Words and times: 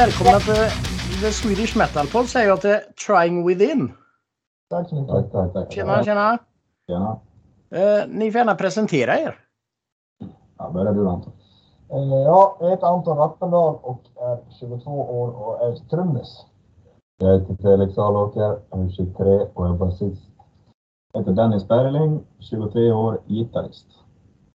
Välkomna 0.00 0.38
till 0.38 0.54
The 1.22 1.30
Swedish 1.32 1.76
Metal 1.76 2.06
Pod 2.06 2.26
säger 2.26 2.48
jag 2.48 2.60
till 2.60 2.78
Trying 3.06 3.46
Within. 3.46 3.92
Tack 4.70 4.88
så 4.88 4.94
mycket. 4.94 5.14
Tack, 5.14 5.32
tack, 5.32 5.52
tack. 5.52 5.72
Tjena, 5.72 6.04
tjena. 6.04 6.38
Tjena. 6.86 7.18
Eh, 7.70 8.08
ni 8.08 8.32
får 8.32 8.38
gärna 8.38 8.54
presentera 8.54 9.18
er. 9.18 9.38
Ja, 10.58 10.70
börjar 10.70 10.92
du 10.92 11.08
Anton. 11.08 11.32
Eh, 11.90 11.98
Ja, 11.98 12.56
jag 12.60 12.70
heter 12.70 12.86
Anton 12.86 13.18
Rappendal 13.18 13.78
och 13.82 14.00
är 14.16 14.38
22 14.60 14.90
år 15.20 15.28
och 15.28 15.66
är 15.66 15.74
trummis. 15.74 16.44
Jag 17.18 17.38
heter 17.40 17.56
Felix 17.62 17.98
Alåker, 17.98 18.58
jag 18.70 18.80
är 18.80 18.88
23 18.88 19.24
och 19.54 19.66
är 19.66 19.72
basist. 19.72 20.22
Jag 21.12 21.20
heter 21.20 21.32
Dennis 21.32 21.68
Berling, 21.68 22.20
23 22.38 22.92
år, 22.92 23.20
gitarrist. 23.26 23.86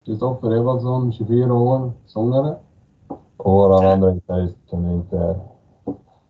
Kristoffer 0.05 0.52
Evaldsson, 0.55 1.14
24 1.14 1.54
år, 1.54 1.91
sångare. 2.05 2.55
Och 3.38 3.54
våran 3.54 3.86
andra 3.86 4.12
gitarrist 4.12 4.58
kunde 4.70 4.94
inte... 4.94 5.40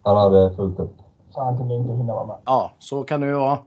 Han 0.03 0.17
hade 0.17 0.55
fullt 0.55 0.79
upp. 0.79 0.95
Så 1.29 1.41
han 1.41 1.57
kunde 1.57 1.75
inte 1.75 1.93
hinna 1.93 2.13
vara 2.13 2.25
med. 2.25 2.37
Ja, 2.45 2.71
så 2.79 3.03
kan 3.03 3.21
det 3.21 3.27
ju 3.27 3.33
vara. 3.33 3.57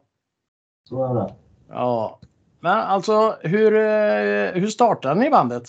Så 0.89 1.05
är 1.05 1.15
det. 1.15 1.35
Ja. 1.69 2.19
Men 2.61 2.79
alltså, 2.79 3.37
hur, 3.41 3.75
eh, 3.75 4.61
hur 4.61 4.67
startade 4.67 5.21
ni 5.21 5.31
bandet? 5.31 5.65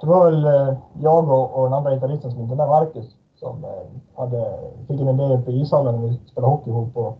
Det 0.00 0.06
var 0.06 0.30
väl 0.30 0.44
eh, 0.44 0.76
jag 1.00 1.28
och, 1.28 1.58
och 1.58 1.64
den 1.64 1.72
andra 1.72 1.94
gitarristen 1.94 2.30
som 2.30 2.40
inte 2.40 2.54
med, 2.54 2.68
Marcus, 2.68 3.16
som 3.36 3.64
eh, 3.64 3.70
hade, 4.16 4.58
fick 4.88 5.00
en 5.00 5.08
idé 5.08 5.34
uppe 5.34 5.50
i 5.50 5.60
ishallen 5.60 6.00
när 6.00 6.08
vi 6.08 6.20
spelade 6.26 6.52
hockey 6.52 6.70
ihop. 6.70 6.96
Och 6.96 7.18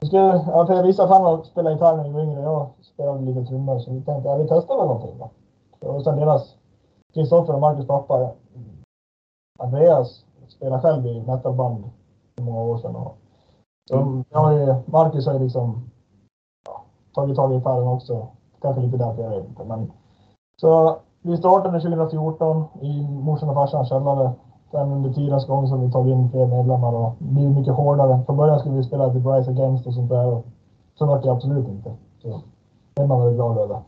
vi 0.00 0.06
skulle, 0.06 0.22
ja, 0.22 0.66
för 0.66 0.74
jag 0.74 0.82
visste 0.82 1.02
att 1.02 1.10
han 1.10 1.24
var 1.24 1.42
spelade 1.42 1.74
gitarr 1.74 1.96
när 1.96 2.04
vi 2.04 2.10
var 2.10 2.20
yngre 2.20 2.38
och 2.38 2.44
jag 2.44 2.70
spelade 2.84 3.20
lite 3.20 3.44
trummor 3.44 3.78
så 3.78 3.90
vi 3.92 4.02
tänkte 4.02 4.12
att 4.12 4.24
ja, 4.24 4.36
vi 4.36 4.48
testar 4.48 4.76
väl 4.76 4.86
någonting 4.86 5.18
då. 5.18 5.30
Och 5.88 6.04
sen 6.04 6.16
deras, 6.16 6.54
Kristoffer 7.16 7.54
och 7.54 7.60
Marcus 7.60 7.86
pappa, 7.86 8.30
Andreas, 9.58 10.24
spelade 10.48 10.82
själv 10.82 11.06
i 11.06 11.20
metalband 11.20 11.84
för 12.36 12.44
många 12.44 12.60
år 12.60 12.78
sedan. 12.78 12.96
Och, 12.96 13.16
så 13.88 14.22
jag 14.30 14.38
har 14.38 14.52
ju, 14.52 14.74
Marcus 14.86 15.26
har 15.26 15.34
ju 15.34 15.38
liksom 15.38 15.90
ja, 16.66 16.84
tagit 17.14 17.36
tag 17.36 17.52
i 17.52 17.56
gitarren 17.56 17.88
också. 17.88 18.26
Kanske 18.62 18.82
lite 18.82 18.96
därför, 18.96 19.22
jag 19.22 19.30
vet 19.30 19.48
inte. 19.48 19.64
Men, 19.64 19.92
så 20.60 20.98
vi 21.22 21.36
startade 21.36 21.80
2014 21.80 22.64
i 22.80 23.08
morsan 23.08 23.48
och 23.48 23.54
farsans 23.54 23.88
källare. 23.88 24.32
Sen 24.70 24.92
under 24.92 25.12
tidens 25.12 25.46
gång 25.46 25.66
har 25.66 25.78
vi 25.78 25.92
tagit 25.92 26.12
in 26.12 26.30
fler 26.30 26.46
medlemmar 26.46 26.92
och 26.92 27.12
blivit 27.18 27.56
mycket 27.56 27.74
hårdare. 27.74 28.24
Från 28.26 28.36
början 28.36 28.58
skulle 28.58 28.76
vi 28.76 28.84
spela 28.84 29.10
till 29.10 29.26
Rise 29.26 29.50
Against 29.50 29.86
och 29.86 29.94
sånt 29.94 30.10
där. 30.10 30.26
Och 30.26 30.44
så 30.94 31.06
var 31.06 31.22
det 31.22 31.32
absolut 31.32 31.68
inte. 31.68 31.96
Så 32.22 32.40
det 32.94 33.02
är 33.02 33.06
man 33.06 33.24
väl 33.24 33.34
glad 33.34 33.58
över. 33.58 33.82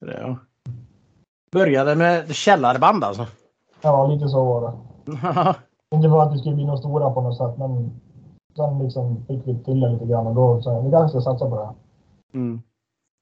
Ja. 0.00 0.36
Började 1.52 1.94
med 1.96 2.34
källarband 2.34 3.04
alltså. 3.04 3.26
Ja, 3.80 4.06
lite 4.06 4.28
så 4.28 4.44
var 4.44 4.60
det. 4.60 4.76
Inte 5.96 6.08
för 6.08 6.22
att 6.22 6.34
vi 6.34 6.38
skulle 6.38 6.54
bli 6.54 6.64
några 6.64 6.78
stora 6.78 7.10
på 7.10 7.20
något 7.20 7.36
sätt, 7.36 7.58
men 7.58 8.00
sen 8.56 8.78
liksom 8.78 9.24
fick 9.26 9.46
vi 9.46 9.58
till 9.64 9.80
det 9.80 9.88
lite 9.88 10.06
grann 10.06 10.26
och 10.26 10.34
då 10.34 10.62
så 10.62 10.80
vi 10.80 10.90
kanske 10.90 11.08
ska 11.08 11.30
satsa 11.30 11.50
på 11.50 11.56
det 11.56 12.38
mm. 12.38 12.62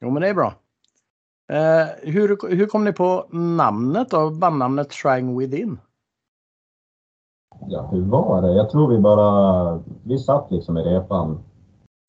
Jo, 0.01 0.11
men 0.11 0.23
det 0.23 0.29
är 0.29 0.35
bra. 0.35 0.55
Eh, 1.53 1.87
hur, 2.03 2.57
hur 2.57 2.67
kom 2.67 2.85
ni 2.85 2.93
på 2.93 3.27
namnet 3.31 4.11
då? 4.11 4.31
Bandnamnet 4.31 4.91
Trying 4.91 5.39
Within? 5.39 5.79
Ja, 7.69 7.89
hur 7.93 8.05
var 8.05 8.43
det? 8.43 8.53
Jag 8.53 8.71
tror 8.71 8.89
vi 8.89 8.99
bara... 8.99 9.81
Vi 10.03 10.19
satt 10.19 10.51
liksom 10.51 10.79
i 10.79 10.83
repan. 10.83 11.39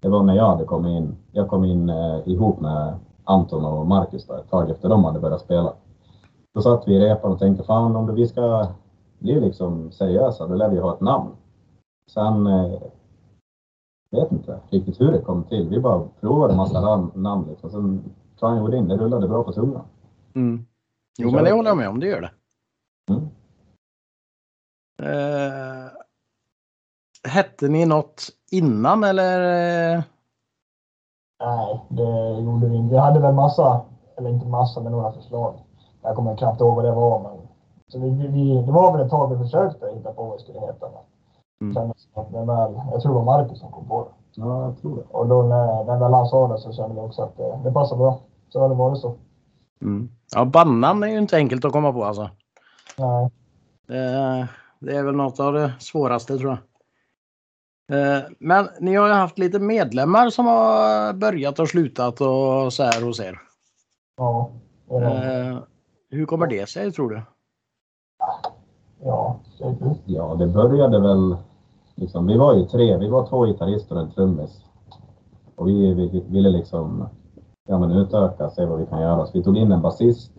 Det 0.01 0.09
var 0.09 0.23
när 0.23 0.35
jag 0.35 0.49
hade 0.49 0.65
kommit 0.65 0.89
in. 0.89 1.15
Jag 1.31 1.47
kom 1.47 1.65
in 1.65 1.89
eh, 1.89 2.19
ihop 2.25 2.59
med 2.59 2.99
Anton 3.23 3.65
och 3.65 3.87
Marcus 3.87 4.27
då, 4.27 4.33
ett 4.33 4.49
tag 4.49 4.69
efter 4.69 4.89
de 4.89 5.03
hade 5.03 5.19
börjat 5.19 5.41
spela. 5.41 5.73
Då 6.53 6.61
satt 6.61 6.87
vi 6.87 6.95
i 6.95 6.99
repan 6.99 7.31
och 7.31 7.39
tänkte 7.39 7.63
fan 7.63 7.95
om 7.95 8.15
vi 8.15 8.27
ska 8.27 8.67
bli 9.19 9.39
liksom 9.39 9.91
seriösa, 9.91 10.47
då 10.47 10.55
lär 10.55 10.69
vi 10.69 10.79
ha 10.79 10.93
ett 10.93 11.01
namn. 11.01 11.31
Sen... 12.07 12.47
Eh, 12.47 12.81
vet 14.11 14.31
inte 14.31 14.59
riktigt 14.69 15.01
hur 15.01 15.11
det 15.11 15.21
kom 15.21 15.43
till. 15.43 15.69
Vi 15.69 15.79
bara 15.79 16.07
provade 16.19 16.53
en 16.53 16.57
massa 16.57 16.81
namn, 16.81 17.11
namn 17.15 17.47
liksom. 17.49 17.71
Sen 17.71 18.13
Trying 18.39 18.65
Within, 18.65 18.87
det 18.87 18.97
rullade 18.97 19.27
bra 19.27 19.43
på 19.43 19.51
tungan. 19.51 19.85
Mm. 20.35 20.65
Jo, 21.17 21.31
men 21.31 21.43
det 21.43 21.51
håller 21.51 21.69
jag 21.69 21.77
med 21.77 21.89
om. 21.89 21.99
Det 21.99 22.07
gör 22.07 22.21
det. 22.21 22.31
Mm. 23.09 23.29
Eh, 24.99 25.91
hette 27.23 27.67
ni 27.67 27.85
något 27.85 28.29
innan 28.51 29.03
eller? 29.03 29.39
Nej, 31.39 31.85
det 31.89 32.41
gjorde 32.41 32.67
vi 32.67 32.75
inte. 32.75 32.93
Vi 32.93 32.99
hade 32.99 33.19
väl 33.19 33.33
massa, 33.33 33.85
eller 34.17 34.29
inte 34.29 34.47
massa, 34.47 34.81
men 34.81 34.91
några 34.91 35.11
förslag. 35.11 35.59
Jag 36.01 36.15
kommer 36.15 36.37
knappt 36.37 36.61
ihåg 36.61 36.75
vad 36.75 36.85
det 36.85 36.91
var, 36.91 37.19
men 37.19 37.47
så 37.87 37.99
vi, 37.99 38.27
vi, 38.27 38.61
det 38.65 38.71
var 38.71 38.91
väl 38.91 39.05
ett 39.05 39.11
tag 39.11 39.35
vi 39.35 39.43
försökte 39.43 39.91
hitta 39.95 40.13
på 40.13 40.23
vad 40.23 40.37
det 40.37 40.41
skulle 40.41 40.59
heta. 40.59 40.87
Mm. 41.61 41.91
att 42.13 42.31
när 42.31 42.45
väl, 42.45 42.81
jag 42.91 43.01
tror 43.01 43.11
det 43.11 43.19
var 43.19 43.25
Marcus 43.25 43.59
som 43.59 43.71
kom 43.71 43.87
på 43.87 44.03
det. 44.03 44.41
Ja, 44.41 44.63
jag 44.63 44.81
tror 44.81 44.95
det. 44.95 45.03
Och 45.11 45.27
då 45.27 45.41
när, 45.41 45.83
när 45.83 45.99
väl 45.99 46.13
han 46.13 46.27
sa 46.27 46.47
det 46.47 46.57
så 46.57 46.73
kände 46.73 46.95
vi 46.95 47.01
också 47.01 47.21
att 47.21 47.37
det, 47.37 47.59
det 47.63 47.71
passar 47.71 47.95
bra. 47.95 48.19
Så 48.49 48.59
har 48.59 48.69
det 48.69 48.75
varit 48.75 48.99
så. 48.99 49.15
Mm. 49.81 50.09
Ja, 50.35 50.45
bandnamn 50.45 51.03
är 51.03 51.07
ju 51.07 51.17
inte 51.17 51.37
enkelt 51.37 51.65
att 51.65 51.71
komma 51.71 51.93
på 51.93 52.03
alltså. 52.03 52.29
Nej. 52.97 53.23
Eh, 53.89 54.45
det 54.79 54.97
är 54.97 55.03
väl 55.03 55.15
något 55.15 55.39
av 55.39 55.53
det 55.53 55.73
svåraste 55.79 56.37
tror 56.37 56.49
jag. 56.51 56.59
Eh, 57.91 58.23
men 58.39 58.69
ni 58.79 58.95
har 58.95 59.07
ju 59.07 59.13
haft 59.13 59.37
lite 59.37 59.59
medlemmar 59.59 60.29
som 60.29 60.45
har 60.45 61.13
börjat 61.13 61.59
och 61.59 61.69
slutat 61.69 62.21
och 62.21 62.73
så 62.73 62.83
här 62.83 63.05
hos 63.05 63.19
er. 63.19 63.39
Ja. 64.17 64.49
det 64.87 65.61
hur 66.11 66.25
kommer 66.25 66.47
det 66.47 66.69
sig 66.69 66.91
tror 66.91 67.09
du? 67.09 67.21
Ja. 69.03 69.39
Ja, 70.05 70.35
det 70.35 70.47
började 70.47 70.99
väl 70.99 71.37
liksom, 71.95 72.27
vi 72.27 72.37
var 72.37 72.53
ju 72.53 72.65
tre, 72.65 72.97
vi 72.97 73.09
var 73.09 73.27
två 73.27 73.45
gitarrister 73.45 73.95
och 73.95 74.01
en 74.01 74.11
trummis. 74.11 74.65
Och 75.55 75.67
vi, 75.67 75.93
vi 75.93 76.23
ville 76.27 76.49
liksom 76.49 77.07
ja, 77.67 77.79
men 77.79 77.91
utöka, 77.91 78.49
se 78.49 78.65
vad 78.65 78.79
vi 78.79 78.85
kan 78.85 79.01
göra. 79.01 79.25
Så 79.25 79.31
vi 79.33 79.43
tog 79.43 79.57
in 79.57 79.71
en 79.71 79.81
basist 79.81 80.31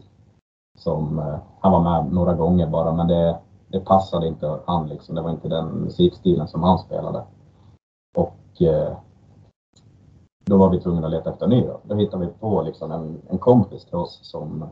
som, 0.78 1.18
eh, 1.18 1.38
han 1.60 1.72
var 1.72 1.80
med 1.80 2.12
några 2.12 2.34
gånger 2.34 2.66
bara, 2.66 2.92
men 2.92 3.08
det, 3.08 3.38
det 3.68 3.80
passade 3.80 4.26
inte 4.26 4.58
han 4.66 4.88
liksom. 4.88 5.14
Det 5.14 5.22
var 5.22 5.30
inte 5.30 5.48
den 5.48 5.66
musikstilen 5.66 6.48
som 6.48 6.62
han 6.62 6.78
spelade. 6.78 7.24
Och 8.16 8.62
eh, 8.62 8.96
då 10.44 10.56
var 10.56 10.70
vi 10.70 10.80
tvungna 10.80 11.06
att 11.06 11.12
leta 11.12 11.30
efter 11.30 11.46
ny 11.46 11.60
då. 11.60 11.80
Då 11.82 11.94
hittade 11.94 12.26
vi 12.26 12.32
på 12.32 12.62
liksom 12.62 12.92
en, 12.92 13.20
en 13.28 13.38
kompis 13.38 13.84
till 13.84 13.96
oss 13.96 14.18
som 14.22 14.64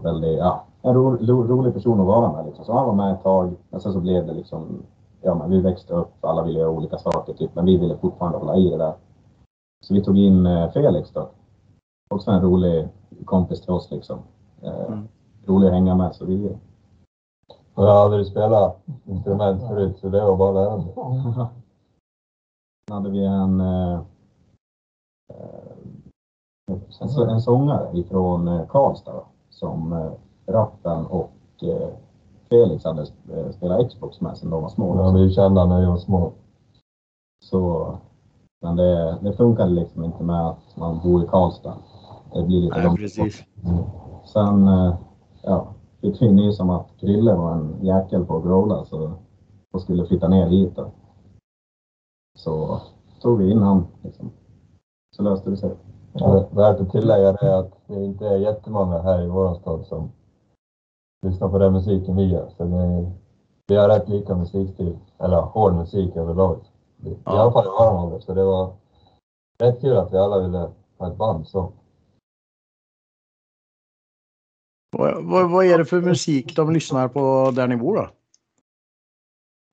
väldigt, 0.00 0.38
ja, 0.38 0.64
en 0.82 0.94
ro, 0.94 1.16
ro, 1.16 1.42
rolig 1.44 1.74
person 1.74 2.00
att 2.00 2.06
vara 2.06 2.32
med 2.32 2.46
liksom. 2.46 2.64
Så 2.64 2.72
han 2.72 2.86
var 2.86 2.94
med 2.94 3.12
ett 3.14 3.22
tag, 3.22 3.54
men 3.70 3.80
sen 3.80 3.92
så 3.92 4.00
blev 4.00 4.26
det 4.26 4.32
liksom, 4.32 4.82
ja 5.22 5.34
men 5.34 5.50
vi 5.50 5.60
växte 5.60 5.94
upp, 5.94 6.24
alla 6.24 6.42
ville 6.42 6.58
göra 6.58 6.70
olika 6.70 6.98
saker 6.98 7.32
typ, 7.32 7.54
men 7.54 7.64
vi 7.64 7.76
ville 7.76 7.96
fortfarande 7.96 8.38
hålla 8.38 8.56
i 8.56 8.70
det 8.70 8.76
där. 8.76 8.94
Så 9.84 9.94
vi 9.94 10.04
tog 10.04 10.18
in 10.18 10.46
eh, 10.46 10.70
Felix 10.70 11.10
då. 11.12 11.28
Också 12.10 12.30
en 12.30 12.42
rolig 12.42 12.88
kompis 13.24 13.60
till 13.60 13.72
oss 13.72 13.90
liksom. 13.90 14.18
Eh, 14.62 14.84
Mm. 14.88 15.08
Rolig 15.46 15.66
att 15.66 15.72
hänga 15.72 15.94
med, 15.94 16.14
så 16.14 16.24
vi... 16.24 16.56
Jag 17.74 17.82
har 17.82 18.04
aldrig 18.04 18.26
spelat 18.26 18.82
instrument 19.04 19.62
förut 19.68 19.98
så 19.98 20.08
det 20.08 20.24
var 20.24 20.36
bara 20.36 20.48
att 20.48 20.54
lära 20.54 20.76
mig. 20.76 20.94
Sen 22.88 22.94
hade 22.96 23.10
vi 23.10 23.24
en, 23.24 23.60
eh, 23.60 24.00
en, 26.70 27.28
en 27.30 27.40
sångare 27.40 27.98
ifrån 27.98 28.66
Karlstad 28.68 29.12
då, 29.12 29.24
som 29.52 29.92
eh, 29.92 30.12
Rappen 30.46 31.06
och 31.06 31.32
eh, 31.62 31.88
Felix 32.48 32.84
hade 32.84 33.02
eh, 33.02 33.50
spelat 33.50 33.88
Xbox 33.88 34.20
med 34.20 34.38
sedan 34.38 34.50
de 34.50 34.62
var 34.62 34.68
små. 34.68 34.96
Ja, 34.96 35.10
vi 35.10 35.30
kände 35.30 35.66
när 35.66 35.80
vi 35.80 35.86
var 35.86 35.96
små. 35.96 36.32
Så, 37.44 37.94
men 38.62 38.76
det, 38.76 39.18
det 39.22 39.32
funkade 39.32 39.70
liksom 39.70 40.04
inte 40.04 40.24
med 40.24 40.48
att 40.48 40.76
man 40.76 41.00
bor 41.02 41.24
i 41.24 41.26
Karlstad. 41.26 41.74
Det 42.34 42.42
blir 42.42 42.60
lite 42.60 42.76
Nej, 42.76 42.84
långt 42.84 42.98
precis. 42.98 43.44
Sen 44.24 44.70
ja, 45.42 45.66
fick 46.00 46.22
vi 46.22 46.32
nys 46.32 46.60
om 46.60 46.70
att 46.70 46.86
Krille 47.00 47.34
var 47.34 47.52
en 47.52 47.76
jäkel 47.82 48.24
på 48.24 48.36
att 48.36 48.44
growla 48.44 48.84
så, 48.84 49.12
och 49.72 49.82
skulle 49.82 50.06
flytta 50.06 50.28
ner 50.28 50.46
hit. 50.46 50.76
Då. 50.76 50.90
Så 52.38 52.80
tog 53.20 53.38
vi 53.38 53.50
in 53.50 53.62
han. 53.62 53.86
Liksom. 54.02 54.30
Så 55.16 55.22
löste 55.22 55.50
det 55.50 55.56
sig. 55.56 55.70
Ja, 56.12 56.48
värt 56.50 56.80
att 56.80 56.90
tillägga 56.90 57.28
är 57.28 57.58
att 57.60 57.72
det 57.86 58.04
inte 58.04 58.26
är 58.28 58.36
jättemånga 58.36 59.02
här 59.02 59.22
i 59.22 59.26
vår 59.28 59.54
stad 59.54 59.86
som 59.86 60.12
lyssnar 61.26 61.48
på 61.48 61.58
den 61.58 61.72
musiken 61.72 62.16
vi 62.16 62.24
gör. 62.24 62.50
Så 62.56 62.64
det 62.64 63.12
vi 63.66 63.76
har 63.76 63.88
rätt 63.88 64.08
lika 64.08 64.36
musikstil, 64.36 64.98
eller 65.18 65.40
hård 65.40 65.74
musik 65.74 66.16
överlag. 66.16 66.58
I 67.04 67.16
Ja. 67.24 67.40
alla 67.40 67.52
fall 67.52 67.64
i 67.64 67.68
vår 67.68 68.04
ålder. 68.04 68.18
Så 68.18 68.34
det 68.34 68.44
var 68.44 68.72
rätt 69.58 69.80
kul 69.80 69.96
att 69.96 70.12
vi 70.12 70.18
alla 70.18 70.40
ville 70.40 70.70
ha 70.98 71.08
ett 71.12 71.16
band 71.16 71.46
så. 71.46 71.72
Vad, 74.96 75.24
vad, 75.24 75.50
vad 75.50 75.64
är 75.66 75.78
det 75.78 75.84
för 75.84 76.00
musik 76.00 76.56
de 76.56 76.72
lyssnar 76.72 77.08
på 77.08 77.50
där 77.56 77.66
ni 77.68 77.76
bor 77.76 77.96
då? 77.96 78.08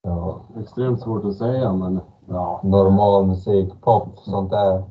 Ja, 0.03 0.41
Extremt 0.59 1.01
svårt 1.01 1.25
att 1.25 1.35
säga 1.35 1.73
men 1.73 1.99
ja. 2.27 2.59
normal 2.63 3.25
musik, 3.27 3.81
pop, 3.81 4.19
sånt 4.19 4.49
där. 4.51 4.83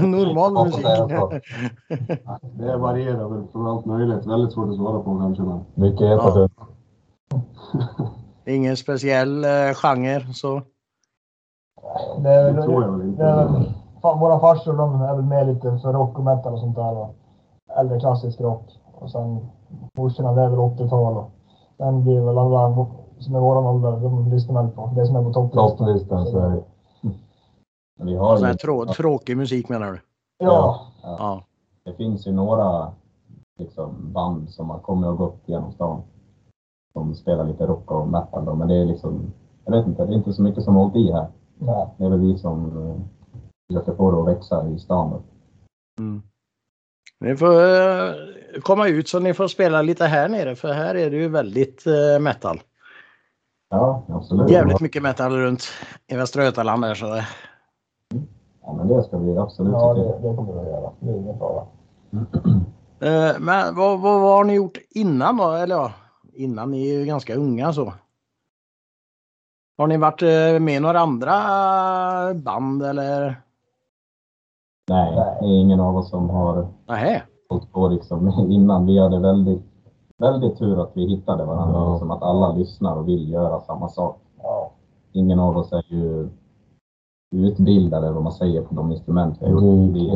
Normal 0.06 0.54
Pop 0.54 0.64
musik. 0.66 0.84
är 0.84 1.08
så. 1.18 1.32
Det 2.52 2.76
varierar 2.76 3.28
väl 3.28 3.46
från 3.52 3.66
allt 3.66 3.84
möjligt. 3.84 4.26
Väldigt 4.26 4.52
svårt 4.52 4.68
att 4.68 4.76
svara 4.76 5.00
på 5.00 5.18
kanske 5.18 5.42
men. 5.42 5.60
Mycket 5.74 6.00
Ja. 6.00 6.14
epatut. 6.14 6.52
Ingen 8.46 8.76
speciell 8.76 9.44
eh, 9.44 9.74
genre 9.74 10.20
så. 10.34 10.62
Det 12.22 12.30
är 12.30 12.44
Det 12.44 12.52
väl, 12.52 12.62
tror 12.64 12.82
jag 12.82 12.92
väl 12.92 13.08
inte. 13.08 13.22
det 13.22 13.28
är 13.30 13.48
väl, 13.48 13.72
fan, 14.02 14.18
våra 14.20 14.40
farsor 14.40 14.72
de 14.72 15.00
är 15.02 15.14
väl 15.14 15.24
med 15.24 15.46
lite 15.46 15.78
för 15.78 15.92
rock 15.92 16.18
och 16.18 16.24
metal 16.24 16.52
och 16.52 16.58
sånt 16.60 16.76
där. 16.76 16.96
Och 16.96 17.14
äldre 17.78 18.00
klassisk 18.00 18.40
rock. 18.40 18.62
Och 18.94 19.10
sen 19.10 19.40
morsorna 19.96 20.32
det 20.32 20.42
är 20.42 20.48
väl 20.48 20.58
80-tal. 20.58 21.16
Och 21.16 21.30
sen 21.76 22.04
blir 22.04 22.20
väl 22.20 22.38
alla 22.38 22.68
som 23.22 23.34
är 23.34 23.40
våran 23.40 23.64
ålder, 23.64 24.00
de 24.00 24.30
lyssnar 24.30 24.62
väl 24.62 24.72
på 24.72 24.92
det 24.96 25.06
som 25.06 25.16
är 25.16 25.22
på 25.22 25.32
topplistan. 25.32 25.76
Topplistan 25.76 26.26
så 26.26 26.38
är 26.38 26.50
det. 26.50 26.62
Vi 28.04 28.16
har 28.16 28.48
ju, 28.48 28.54
trå, 28.54 28.86
tråkig 28.86 29.36
musik 29.36 29.68
menar 29.68 29.92
du? 29.92 30.00
Ja. 30.38 30.86
Ja. 31.02 31.44
det 31.84 31.92
finns 31.92 32.26
ju 32.26 32.32
några 32.32 32.92
liksom, 33.58 34.12
band 34.12 34.50
som 34.50 34.70
har 34.70 34.78
kommit 34.78 35.08
och 35.08 35.16
gått 35.16 35.42
genom 35.46 35.72
stan. 35.72 36.02
Som 36.92 37.14
spelar 37.14 37.44
lite 37.44 37.66
rock 37.66 37.90
och 37.90 38.08
metal 38.08 38.44
då, 38.44 38.54
men 38.54 38.68
det 38.68 38.74
är 38.74 38.84
liksom, 38.84 39.32
jag 39.64 39.72
vet 39.72 39.86
inte, 39.86 40.06
det 40.06 40.12
är 40.12 40.16
inte 40.16 40.32
så 40.32 40.42
mycket 40.42 40.64
som 40.64 40.76
har 40.76 40.82
hållit 40.82 40.96
i 40.96 41.12
här. 41.12 41.26
Nej. 41.58 41.86
Det 41.98 42.04
är 42.04 42.08
väl 42.08 42.20
vi 42.20 42.38
som 42.38 42.64
eh, 42.64 43.00
försöker 43.66 43.96
få 43.96 44.10
det 44.10 44.20
att 44.20 44.36
växa 44.36 44.68
i 44.68 44.78
stan. 44.78 45.10
Då. 45.10 45.22
Mm. 46.02 46.22
Ni 47.20 47.36
får 47.36 47.64
eh, 47.64 48.14
komma 48.62 48.88
ut 48.88 49.08
så 49.08 49.18
ni 49.20 49.34
får 49.34 49.48
spela 49.48 49.82
lite 49.82 50.04
här 50.04 50.28
nere 50.28 50.56
för 50.56 50.72
här 50.72 50.94
är 50.94 51.10
det 51.10 51.16
ju 51.16 51.28
väldigt 51.28 51.86
eh, 51.86 52.20
metal. 52.20 52.60
Ja, 53.72 54.02
absolut. 54.08 54.50
Jävligt 54.50 54.80
mycket 54.80 55.02
metal 55.02 55.32
runt 55.36 55.62
i 56.06 56.16
Västra 56.16 56.44
Götaland 56.44 56.82
där 56.84 56.94
så 56.94 57.06
det, 57.06 57.26
Ja, 58.62 58.72
men 58.72 58.88
det 58.88 59.02
ska 59.02 59.18
vi 59.18 59.36
absolut 59.38 59.72
Ja, 59.72 59.94
det, 59.94 60.28
det 60.28 60.36
kommer 60.36 60.52
vi 60.52 60.58
att 60.60 60.66
göra. 60.66 60.90
Det 61.00 61.10
är 61.10 61.16
ingen 61.16 61.38
fara. 61.38 61.64
Eh, 63.00 63.38
Men 63.40 63.74
vad, 63.74 64.00
vad, 64.00 64.20
vad 64.20 64.32
har 64.36 64.44
ni 64.44 64.54
gjort 64.54 64.78
innan 64.90 65.36
då? 65.36 65.50
Eller 65.52 65.74
ja, 65.74 65.92
innan 66.32 66.70
ni 66.70 66.90
är 66.90 66.98
ju 66.98 67.04
ganska 67.04 67.34
unga 67.34 67.72
så. 67.72 67.92
Har 69.78 69.86
ni 69.86 69.96
varit 69.96 70.22
eh, 70.22 70.60
med 70.60 70.74
i 70.76 70.80
några 70.80 71.00
andra 71.00 71.32
band 72.34 72.82
eller? 72.82 73.36
Nej, 74.88 75.12
det 75.40 75.46
är 75.46 75.60
ingen 75.60 75.80
av 75.80 75.96
oss 75.96 76.10
som 76.10 76.30
har 76.30 76.68
Nähä. 76.88 77.22
hållit 77.48 77.72
på 77.72 77.88
liksom 77.88 78.28
innan. 78.50 78.86
Vi 78.86 78.98
hade 78.98 79.18
väldigt, 79.18 79.62
väldigt 80.22 80.58
tur 80.58 80.82
att 80.82 80.90
vi 80.94 81.06
hittade 81.06 81.44
varandra. 81.44 81.78
Ja. 81.78 81.92
Liksom 81.92 82.10
att 82.10 82.22
alla 82.22 82.52
lyssnar 82.52 82.96
och 82.96 83.08
vill 83.08 83.32
göra 83.32 83.60
samma 83.60 83.88
sak. 83.88 84.18
Ja. 84.42 84.72
Ingen 85.12 85.38
av 85.38 85.56
oss 85.56 85.72
är 85.72 85.84
ju 85.88 86.28
utbildade, 87.34 88.10
vad 88.12 88.22
man 88.22 88.32
säger, 88.32 88.62
på 88.62 88.74
de 88.74 88.92
instrument 88.92 89.36
vi 89.40 89.44
har 89.46 89.52
gjort. 89.52 89.62
Mm, 89.62 89.92
Vi, 89.92 90.10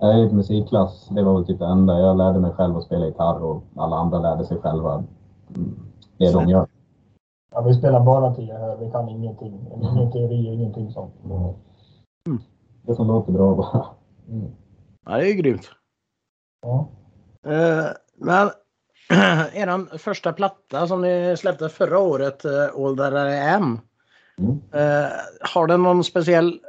är 0.00 0.16
i 0.18 0.32
musikklass, 0.32 1.08
det 1.10 1.22
var 1.22 1.34
väl 1.34 1.46
typ 1.46 1.58
det 1.58 1.66
enda. 1.66 1.98
Jag 2.00 2.16
lärde 2.16 2.40
mig 2.40 2.52
själv 2.52 2.76
att 2.76 2.84
spela 2.84 3.06
gitarr 3.06 3.42
och 3.44 3.62
alla 3.76 3.96
andra 3.96 4.18
lärde 4.18 4.44
sig 4.44 4.58
själva 4.58 4.94
mm, 5.56 5.78
det 6.18 6.32
de 6.32 6.48
gör. 6.48 6.66
ja, 7.52 7.60
vi 7.60 7.74
spelar 7.74 8.04
bara 8.04 8.34
tio 8.34 8.58
här. 8.58 8.76
Vi 8.76 8.90
kan 8.90 9.08
ingenting. 9.08 9.66
Ingen 9.82 10.12
teori, 10.12 10.46
ingenting 10.54 10.90
sånt. 10.92 11.12
Det 12.82 12.94
som 12.94 13.06
låter 13.06 13.32
bra 13.32 13.54
bara. 13.54 13.84
Mm. 14.28 14.50
Ja, 15.06 15.16
det 15.16 15.30
är 15.30 15.34
grymt. 15.34 15.68
Ja. 16.62 16.86
Eh, 17.52 17.86
Men 18.16 18.48
eran 19.52 19.88
första 19.98 20.32
platta 20.32 20.86
som 20.86 21.02
ni 21.02 21.36
släppte 21.38 21.68
förra 21.68 21.98
året, 21.98 22.44
eh, 22.44 22.84
All 22.84 22.96
That 22.96 23.12
I 23.12 23.38
Am. 23.38 23.80
Mm. 24.38 24.60
eh, 24.72 25.10
Har 25.54 25.66
den 25.66 25.82
någon 25.82 26.04
speciell 26.04 26.60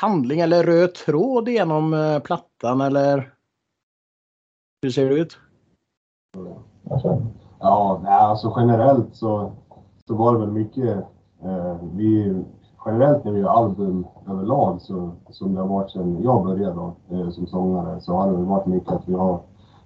handling 0.00 0.40
eller 0.40 0.64
röd 0.64 0.94
tråd 0.94 1.48
genom 1.48 1.94
eh, 1.94 2.18
plattan 2.18 2.80
eller? 2.80 3.34
Hur 4.82 4.90
ser 4.90 5.08
det 5.08 5.14
ut? 5.14 5.38
Alltså, 6.90 7.22
Ja, 7.62 8.00
alltså 8.06 8.54
generellt 8.56 9.16
så, 9.16 9.52
så 10.06 10.14
var 10.14 10.32
det 10.32 10.38
väl 10.38 10.50
mycket. 10.50 10.96
Eh, 11.42 11.76
vi, 11.92 12.42
generellt 12.86 13.24
när 13.24 13.32
vi 13.32 13.40
gör 13.40 13.48
album 13.48 14.06
överlag 14.28 14.80
så 14.80 15.12
som 15.30 15.54
det 15.54 15.60
har 15.60 15.68
varit 15.68 15.90
sedan 15.90 16.22
jag 16.22 16.44
började 16.44 16.74
då, 16.74 16.96
eh, 17.10 17.30
som 17.30 17.46
sångare 17.46 18.00
så 18.00 18.12
har 18.12 18.26
det 18.30 18.36
väl 18.36 18.44
varit 18.44 18.66
mycket 18.66 18.92
att 18.92 19.08
vi 19.08 19.14
har 19.14 19.40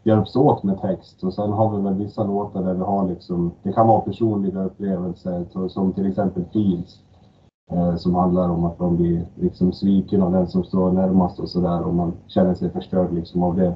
hjälps 0.07 0.37
åt 0.37 0.63
med 0.63 0.81
text 0.81 1.25
och 1.25 1.35
sen 1.35 1.53
har 1.53 1.77
vi 1.77 1.83
väl 1.83 1.95
vissa 1.95 2.25
låtar 2.25 2.63
där 2.63 2.75
vi 2.75 2.83
har 2.83 3.09
liksom, 3.09 3.53
det 3.63 3.73
kan 3.73 3.87
vara 3.87 4.01
personliga 4.01 4.65
upplevelser 4.65 5.69
som 5.69 5.93
till 5.93 6.07
exempel 6.07 6.45
Fields. 6.53 7.01
Eh, 7.71 7.97
som 7.97 8.15
handlar 8.15 8.49
om 8.49 8.65
att 8.65 8.79
man 8.79 8.97
blir 8.97 9.27
liksom 9.35 9.73
sviken 9.73 10.23
av 10.23 10.33
den 10.33 10.47
som 10.47 10.65
står 10.65 10.93
närmast 10.93 11.39
och 11.39 11.49
sådär 11.49 11.83
och 11.83 11.95
man 11.95 12.13
känner 12.27 12.55
sig 12.55 12.71
förstörd 12.71 13.13
liksom 13.13 13.43
av 13.43 13.57
det. 13.57 13.75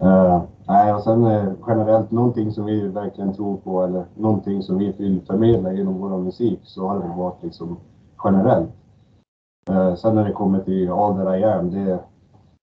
Eh, 0.00 0.42
nej, 0.68 0.94
och 0.94 1.02
sen 1.02 1.24
eh, 1.24 1.52
generellt 1.66 2.10
någonting 2.10 2.52
som 2.52 2.64
vi 2.64 2.88
verkligen 2.88 3.32
tror 3.32 3.56
på 3.56 3.82
eller 3.82 4.04
någonting 4.14 4.62
som 4.62 4.78
vi 4.78 4.92
vill 4.98 5.20
förmedla 5.20 5.72
genom 5.72 5.98
vår 5.98 6.18
musik 6.18 6.60
så 6.62 6.86
har 6.86 6.98
det 6.98 7.14
varit 7.16 7.42
liksom 7.42 7.76
generellt. 8.24 8.70
Eh, 9.70 9.94
sen 9.94 10.14
när 10.14 10.24
det 10.24 10.32
kommer 10.32 10.60
till 10.60 10.90
All 10.90 11.16
That 11.16 11.38
I 11.38 11.44
Am, 11.44 11.70
det, 11.70 11.98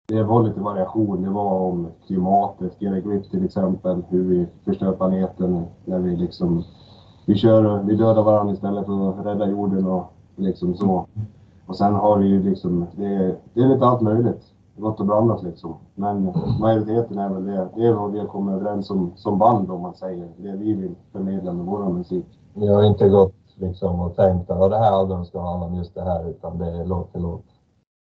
det 0.06 0.22
var 0.22 0.42
lite 0.42 0.60
variation. 0.60 1.22
Det 1.22 1.30
var 1.30 1.60
om 1.60 1.88
klimatet, 2.06 2.82
Get 2.82 3.04
Grip 3.04 3.30
till 3.30 3.44
exempel, 3.44 4.02
hur 4.08 4.22
vi 4.22 4.46
förstör 4.64 4.92
planeten 4.92 5.64
när 5.84 5.98
vi 5.98 6.16
liksom 6.16 6.64
vi 7.26 7.34
kör, 7.34 7.82
vi 7.82 7.96
dödar 7.96 8.22
varandra 8.22 8.54
istället 8.54 8.86
för 8.86 9.10
att 9.10 9.26
rädda 9.26 9.46
jorden 9.46 9.86
och 9.86 10.12
liksom 10.36 10.74
så. 10.74 11.06
Och 11.66 11.76
sen 11.76 11.94
har 11.94 12.18
vi 12.18 12.26
ju 12.26 12.42
liksom, 12.42 12.86
det, 12.96 13.36
det 13.54 13.60
är 13.60 13.68
lite 13.68 13.84
allt 13.84 14.00
möjligt. 14.00 14.42
Gott 14.76 15.00
och 15.00 15.06
blandat 15.06 15.42
liksom. 15.42 15.74
Men 15.94 16.32
majoriteten 16.60 17.18
är 17.18 17.28
väl 17.28 17.44
det. 17.44 17.68
Det 17.74 17.86
är 17.86 17.92
vad 17.92 18.12
vi 18.12 18.18
har 18.18 18.26
kommit 18.26 18.54
överens 18.54 18.90
om 18.90 19.12
som 19.16 19.38
band 19.38 19.70
om 19.70 19.80
man 19.80 19.94
säger. 19.94 20.28
Det 20.36 20.52
vi 20.52 20.72
vill 20.72 20.94
förmedla 21.12 21.52
med 21.52 21.66
vår 21.66 21.84
musik. 21.84 22.26
Ni 22.54 22.68
har 22.68 22.82
inte 22.82 23.08
gått 23.08 23.34
liksom 23.54 24.00
och 24.00 24.16
tänkt 24.16 24.50
att 24.50 24.70
det 24.70 24.78
här 24.78 24.92
albumet 24.92 25.26
ska 25.26 25.40
handla 25.40 25.66
om 25.66 25.74
just 25.74 25.94
det 25.94 26.02
här 26.02 26.28
utan 26.28 26.58
det 26.58 26.66
är 26.66 26.84
låt 26.84 27.12
till 27.12 27.22
låt. 27.22 27.44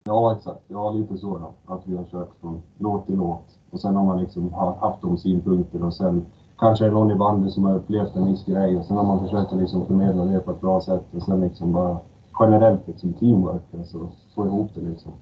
Ja 0.04 0.37
exakt, 0.37 0.60
ja 0.69 0.90
lite 0.90 1.16
så 1.19 1.38
då. 1.38 1.75
Att 1.75 1.81
vi 1.87 1.96
har 1.96 2.04
kört 2.04 2.31
från 2.40 2.62
låt 2.78 3.06
till 3.06 3.16
låt. 3.16 3.58
Och 3.70 3.81
sen 3.81 3.96
har 3.96 4.04
man 4.04 4.20
liksom 4.20 4.52
ha- 4.52 4.78
haft 4.81 5.02
de 5.02 5.19
synpunkter 5.19 5.84
och 5.84 5.94
sen 5.94 6.26
kanske 6.58 6.84
är 6.84 6.88
det 6.88 6.94
någon 6.94 7.10
i 7.10 7.14
bandet 7.14 7.52
som 7.52 7.64
har 7.64 7.75
upplevt 7.76 8.16
en 8.16 8.26
viss 8.26 8.44
grej 8.44 8.76
och 8.76 8.84
sen 8.84 8.96
har 8.96 9.04
man 9.04 9.20
försökt 9.20 9.52
att 9.52 9.58
liksom 9.58 9.87
förmedla 9.87 10.25
det 10.25 10.40
på 10.40 10.50
ett 10.50 10.60
bra 10.60 10.81
sätt 10.81 11.04
och 11.16 11.22
sen 11.22 11.40
liksom 11.40 11.72
bara 11.72 11.99
generellt 12.40 12.87
liksom 12.88 13.12
teamwork, 13.12 13.62
alltså 13.78 14.08
få 14.34 14.46
ihop 14.46 14.70
det 14.74 14.81
liksom. 14.81 15.12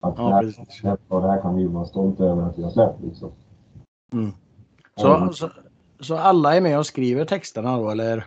Att 0.00 0.14
Ja, 0.18 0.24
det, 0.28 0.34
här, 0.34 0.42
precis. 0.42 0.82
och 1.08 1.20
det 1.22 1.28
här 1.28 1.40
kan 1.42 1.56
vi 1.56 1.66
vara 1.66 1.84
stolta 1.84 2.24
över 2.24 2.42
att 2.42 2.58
vi 2.58 2.62
har 2.62 2.70
släppt 2.70 3.00
liksom. 3.02 3.30
Mm. 4.12 4.30
Så, 4.96 5.28
så, 5.32 5.50
så 6.00 6.16
alla 6.16 6.56
är 6.56 6.60
med 6.60 6.78
och 6.78 6.86
skriver 6.86 7.24
texterna 7.24 7.78
då 7.78 7.90
eller? 7.90 8.24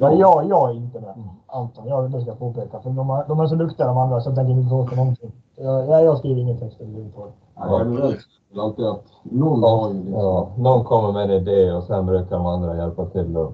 Ja, 0.00 0.12
jag, 0.12 0.48
jag 0.48 0.70
är 0.70 0.74
inte 0.74 1.00
med. 1.00 1.14
Anton, 1.46 1.86
jag, 1.88 2.10
det 2.10 2.20
ska 2.20 2.34
påpeka. 2.34 2.80
För 2.80 2.90
de, 2.90 3.10
är, 3.10 3.24
de 3.28 3.40
är 3.40 3.46
så 3.46 3.54
duktiga 3.54 3.86
de 3.86 3.98
andra 3.98 4.20
så 4.20 4.28
jag 4.28 4.36
tänker 4.36 4.52
inte 4.52 4.74
åt 4.74 4.96
någonting. 4.96 5.32
Jag, 5.56 6.04
jag, 6.04 6.18
skriver 6.18 6.40
ingen 6.40 6.58
text 6.58 6.80
överhuvudtaget. 6.80 7.34
Ja, 7.56 7.78
generellt 7.78 8.18
är 8.50 8.54
det 8.54 8.62
alltid 8.62 8.84
att 8.84 9.04
någon 9.22 9.62
har 9.62 9.88
ju 9.88 9.94
liksom 9.94 10.20
Ja, 10.20 10.48
någon 10.58 10.84
kommer 10.84 11.12
med 11.12 11.22
en 11.22 11.30
idé 11.30 11.72
och 11.72 11.84
sen 11.84 12.06
brukar 12.06 12.36
de 12.36 12.46
andra 12.46 12.76
hjälpa 12.76 13.04
till 13.04 13.36
och 13.36 13.52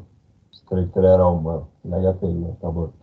strukturera 0.51 1.27
om 1.27 1.47
och 1.47 1.63
lägga 1.83 2.13
till 2.13 2.45
och 2.45 2.61
ta 2.61 2.71
bort. 2.71 2.95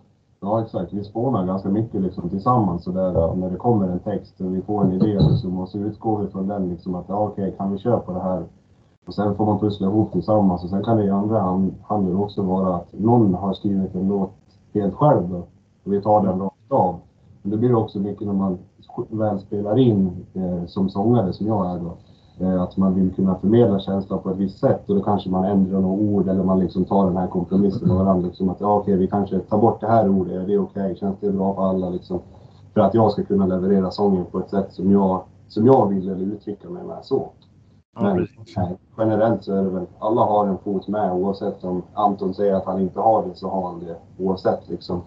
Ja 0.42 0.62
exakt, 0.62 0.94
vi 0.94 1.04
spånar 1.04 1.46
ganska 1.46 1.70
mycket 1.70 2.02
liksom 2.02 2.30
tillsammans 2.30 2.84
så 2.84 2.92
där 2.92 3.14
Ja. 3.14 3.34
när 3.36 3.50
det 3.50 3.56
kommer 3.56 3.88
en 3.88 4.00
text 4.00 4.42
och 4.42 4.56
vi 4.56 4.62
får 4.62 4.82
en 4.84 4.92
idé 4.92 5.20
så 5.68 5.78
utgår 5.78 6.18
vi 6.18 6.28
från 6.28 6.48
den 6.48 6.70
liksom 6.70 6.96
att 6.96 7.06
ja, 7.08 7.20
okej 7.20 7.56
kan 7.58 7.72
vi 7.72 7.78
köra 7.78 8.00
på 8.00 8.12
det 8.12 8.20
här? 8.20 8.44
Och 9.06 9.14
sen 9.14 9.36
får 9.36 9.46
man 9.46 9.60
pussla 9.60 9.88
ihop 9.88 10.12
tillsammans 10.12 10.64
och 10.64 10.70
sen 10.70 10.84
kan 10.84 10.98
det 10.98 11.04
i 11.04 11.10
andra 11.10 11.40
hand, 11.40 11.74
handen 11.84 12.16
också 12.16 12.42
vara 12.42 12.76
att 12.76 12.94
någon 12.94 13.34
har 13.34 13.54
skrivit 13.54 13.96
en 13.96 14.08
låt 14.08 14.32
helt 14.74 14.94
själv 14.94 15.30
då 15.30 15.44
och 15.84 15.94
vi 15.94 16.02
tar 16.02 16.22
den 16.22 16.40
rakt 16.40 16.72
av. 16.72 16.96
Men 17.42 17.52
det 17.52 17.58
blir 17.58 17.76
också 17.76 18.00
mycket 18.00 18.28
när 18.28 18.34
man 18.34 18.58
väl 19.10 19.40
spelar 19.40 19.80
in 19.80 20.26
eh, 20.34 20.66
som 20.66 20.90
sångare 20.90 21.34
som 21.34 21.48
jag 21.48 21.72
är 21.72 21.80
då. 21.80 21.98
Eh, 22.40 22.62
att 22.62 22.78
man 22.78 22.94
vill 22.94 23.14
kunna 23.14 23.36
förmedla 23.36 23.80
känslan 23.80 24.20
på 24.20 24.30
ett 24.30 24.38
visst 24.38 24.60
sätt 24.60 24.90
och 24.90 24.96
då 24.96 25.02
kanske 25.02 25.30
man 25.30 25.44
ändrar 25.44 25.80
några 25.80 26.02
ord 26.02 26.30
eller 26.30 26.44
man 26.44 26.60
liksom 26.60 26.86
tar 26.86 27.06
den 27.06 27.18
här 27.18 27.28
kompromissen 27.28 27.88
med 27.88 27.98
varandra. 27.98 28.28
Liksom 28.28 28.50
att 28.50 28.62
ja, 28.62 28.78
okej, 28.78 28.98
vi 28.98 29.08
kanske 29.08 29.40
tar 29.40 29.58
bort 29.58 29.82
det 29.82 29.88
här 29.88 30.10
ordet, 30.10 30.34
är 30.34 30.48
det 30.48 30.58
okej? 30.58 30.96
Känns 30.96 31.20
det 31.20 31.32
bra 31.32 31.56
för 31.56 31.70
alla? 31.70 31.90
Liksom, 31.90 32.20
för 32.74 32.82
att 32.82 32.94
jag 32.94 33.12
ska 33.12 33.24
kunna 33.24 33.46
leverera 33.46 33.92
sången 33.92 34.26
på 34.32 34.40
ett 34.40 34.50
sätt 34.50 34.74
som 34.74 34.92
jag, 34.92 35.22
som 35.48 35.66
jag 35.66 35.88
vill 35.88 36.10
eller 36.10 36.26
uttrycka 36.26 36.70
mig 36.70 36.84
med 36.84 36.98
så. 37.02 37.30
Men 37.96 38.28
generellt 38.98 39.44
så 39.44 39.56
är 39.56 39.64
det 39.64 39.70
väl, 39.70 39.86
alla 40.00 40.22
har 40.22 40.48
en 40.48 40.58
fot 40.58 40.88
med 40.88 41.14
oavsett 41.14 41.64
om 41.64 41.84
Anton 41.94 42.34
säger 42.34 42.54
att 42.54 42.66
han 42.66 42.82
inte 42.82 43.00
har 43.00 43.28
det 43.28 43.36
så 43.36 43.50
har 43.50 43.68
han 43.68 43.80
det 43.80 43.96
oavsett 44.18 44.70
liksom. 44.70 45.02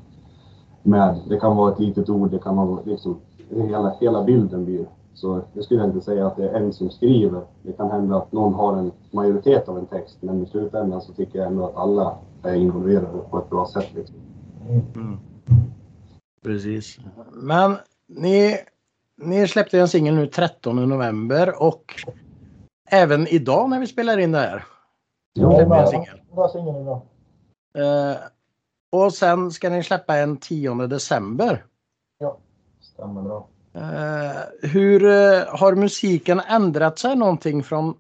Med, 0.83 1.17
det 1.29 1.41
kan 1.41 1.57
vara 1.57 1.73
ett 1.73 1.79
litet 1.79 2.09
ord, 2.09 2.31
det 2.31 2.39
kan 2.39 2.57
vara 2.57 2.81
liksom, 2.85 3.21
hela, 3.49 3.95
hela 4.01 4.25
bilden 4.25 4.65
blir. 4.65 4.87
Så 5.15 5.41
jag 5.53 5.65
skulle 5.65 5.85
inte 5.85 6.01
säga 6.01 6.27
att 6.27 6.37
det 6.37 6.49
är 6.49 6.55
en 6.55 6.73
som 6.73 6.91
skriver. 6.91 7.43
Det 7.63 7.73
kan 7.73 7.91
hända 7.91 8.17
att 8.17 8.33
någon 8.33 8.55
har 8.55 8.77
en 8.77 8.93
majoritet 9.11 9.69
av 9.69 9.79
en 9.79 9.87
text 9.87 10.19
men 10.21 10.43
i 10.43 10.47
slutändan 10.47 11.01
så 11.01 11.13
tycker 11.13 11.39
jag 11.39 11.49
ändå 11.49 11.65
att 11.65 11.77
alla 11.77 12.19
är 12.43 12.55
involverade 12.55 13.19
på 13.31 13.39
ett 13.39 13.51
bra 13.51 13.67
sätt. 13.67 13.95
Liksom. 13.95 14.17
Mm. 14.69 15.17
Precis. 16.43 16.99
Men 17.33 17.77
ni, 18.07 18.57
ni 19.23 19.49
släppte 19.49 19.81
en 19.81 19.89
singel 19.89 20.15
nu 20.15 20.27
13 20.27 20.89
november 20.89 21.63
och 21.63 22.05
även 22.87 23.27
idag 23.27 23.71
när 23.71 23.81
vi 23.81 23.87
spelar 23.87 24.19
in 24.19 24.33
det 24.33 24.39
här. 24.39 24.65
Ja, 25.33 25.49
det 25.49 25.67
bra, 25.67 25.87
singel. 25.87 26.81
idag. 26.81 27.01
Eh, 28.11 28.17
Och 28.93 29.13
sen 29.15 29.51
ska 29.51 29.71
ni 29.71 29.83
släppa 29.83 30.17
en 30.17 30.37
10 30.37 30.75
december. 30.87 31.65
Stämmer 32.81 33.23
bra. 33.23 33.49
Eh, 33.75 34.69
hur 34.71 35.05
eh, 35.05 35.43
har 35.61 35.75
musiken 35.75 36.41
ändrat 36.41 36.99
sig 36.99 37.17
någonting 37.17 37.63
från 37.63 37.95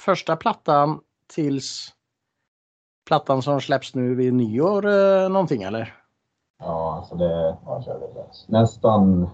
första 0.00 0.36
plattan 0.36 1.00
tills 1.34 1.88
plattan 3.06 3.42
som 3.42 3.60
släpps 3.60 3.94
nu 3.94 4.14
vid 4.14 4.34
nyår 4.34 4.86
eh, 4.86 5.28
någonting 5.28 5.62
eller? 5.62 5.94
Ja, 6.58 6.96
alltså 6.98 7.14
det, 7.14 7.56
Ja, 7.66 7.78
lätt. 8.14 8.44
nästan, 8.48 9.30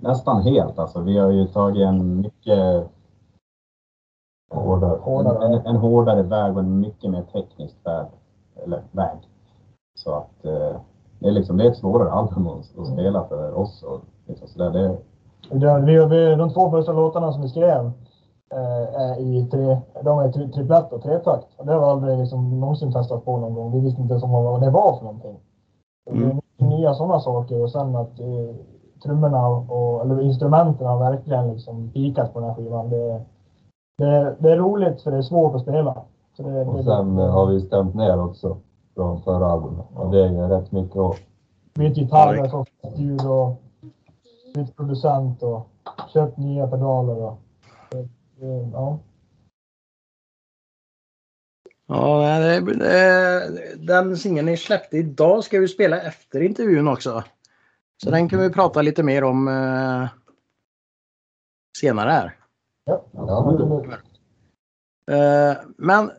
nästan 0.00 0.42
helt. 0.42 0.78
Alltså, 0.78 1.00
vi 1.00 1.18
har 1.18 1.30
ju 1.30 1.46
tagit 1.46 1.82
en 1.82 2.20
mycket 2.20 2.86
Hårdare. 4.50 4.94
en, 4.96 5.00
Hårdare. 5.02 5.46
en, 5.46 5.66
en 5.66 5.76
hårdare 5.76 6.22
väg 6.22 6.52
och 6.54 6.60
en 6.62 6.80
mycket 6.80 7.10
mer 7.10 7.22
teknisk 7.22 7.76
väg. 7.84 8.06
Eller 8.64 8.82
väg. 8.92 9.18
Så 9.94 10.14
att 10.14 10.44
eh, 10.44 10.80
det, 11.18 11.28
är 11.28 11.32
liksom, 11.32 11.56
det 11.56 11.64
är 11.64 11.70
ett 11.70 11.76
svårare 11.76 12.10
album 12.10 12.46
att, 12.46 12.78
att 12.78 12.86
spela 12.86 13.24
för 13.24 13.58
oss. 13.58 13.82
Och 13.82 14.00
liksom 14.26 14.48
sådär. 14.48 14.70
Det, 14.70 14.96
Det, 15.58 15.80
vi, 15.80 16.06
vi, 16.06 16.34
de 16.34 16.50
två 16.50 16.70
första 16.70 16.92
låtarna 16.92 17.32
som 17.32 17.42
vi 17.42 17.48
skrev 17.48 17.90
eh, 18.54 19.00
är 19.00 19.20
i 19.20 19.46
tre, 19.50 19.78
de 20.04 20.18
är 20.18 20.32
tri, 20.32 20.48
triplett 20.52 20.92
och 20.92 21.02
tretakt. 21.02 21.46
Och 21.56 21.66
det 21.66 21.72
har 21.72 21.80
vi 21.80 21.86
aldrig 21.86 22.18
liksom 22.18 22.60
någonsin 22.60 22.92
testat 22.92 23.24
på 23.24 23.36
någon 23.36 23.54
gång. 23.54 23.72
Vi 23.72 23.80
visste 23.80 24.02
inte 24.02 24.12
ens 24.12 24.24
om 24.24 24.30
vad 24.32 24.60
det 24.60 24.70
var 24.70 24.96
för 24.96 25.04
någonting. 25.04 25.40
Så 26.10 26.16
Mm. 26.16 26.40
nya 26.58 26.94
sådana 26.94 27.20
saker 27.20 27.62
och 27.62 27.70
sen 27.72 27.96
att 27.96 28.20
eh, 28.20 28.54
trummorna 29.02 29.48
och, 29.48 30.00
eller 30.02 30.20
instrumenten 30.20 30.86
har 30.86 30.98
verkligen 30.98 31.48
liksom 31.52 31.90
pikat 31.90 32.32
på 32.32 32.40
den 32.40 32.48
här 32.48 32.56
skivan. 32.56 32.90
Det, 32.90 33.20
det, 34.00 34.36
det 34.38 34.50
är 34.50 34.56
roligt 34.56 35.02
för 35.02 35.10
det 35.10 35.16
är 35.16 35.22
svårt 35.22 35.54
att 35.54 35.62
spela. 35.62 36.02
Så 36.36 36.42
det, 36.42 36.60
Och 36.60 36.76
det, 36.76 36.84
sen 36.84 37.18
eh, 37.18 37.30
har 37.30 37.46
vi 37.46 37.60
stämt 37.60 37.94
ner 37.94 38.24
också 38.24 38.56
från 38.94 39.22
förra 39.22 39.46
albumet. 39.46 39.86
Och 39.94 40.10
det 40.10 40.24
är 40.24 40.48
rätt 40.48 40.72
mycket 40.72 40.96
av. 40.96 41.16
bytt 41.74 41.96
gitarrer, 41.96 42.48
fått 42.48 42.68
ljud 42.96 43.26
och 43.26 43.62
bytt 44.54 44.76
producent 44.76 45.42
och 45.42 45.68
köpt 46.12 46.38
nya 46.38 46.66
pedaler. 46.66 47.16
Och, 47.16 47.38
det, 47.90 48.08
det, 48.40 48.70
ja. 48.72 48.98
Ja, 51.86 52.38
det, 52.38 52.60
det, 52.60 53.76
den 53.86 54.16
singeln 54.16 54.46
ni 54.46 54.56
släppte 54.56 54.96
idag 54.96 55.44
ska 55.44 55.58
vi 55.58 55.68
spela 55.68 56.00
efter 56.00 56.40
intervjun 56.40 56.88
också. 56.88 57.24
Så 58.04 58.10
den 58.10 58.28
kan 58.28 58.40
vi 58.40 58.50
prata 58.50 58.82
lite 58.82 59.02
mer 59.02 59.24
om 59.24 59.48
eh, 59.48 60.08
senare 61.80 62.10
här. 62.10 62.39
Ja, 62.84 63.02
Ja. 63.12 63.38
absolut. 63.38 63.90
Eh, 65.10 65.56
men 65.76 66.10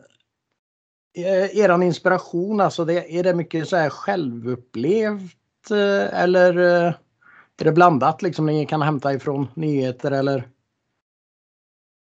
eh, 1.16 1.58
eran 1.58 1.82
inspiration, 1.82 2.60
alltså 2.60 2.84
det, 2.84 3.18
är 3.18 3.22
det 3.22 3.34
mycket 3.34 3.68
så 3.68 3.76
här 3.76 3.90
självupplevt 3.90 5.70
eh, 5.70 6.22
eller 6.22 6.58
är 7.62 7.64
det 7.64 7.72
blandat 7.72 8.22
liksom 8.22 8.46
ni 8.46 8.66
kan 8.66 8.82
hämta 8.82 9.12
ifrån 9.12 9.48
nyheter 9.54 10.10
eller? 10.10 10.48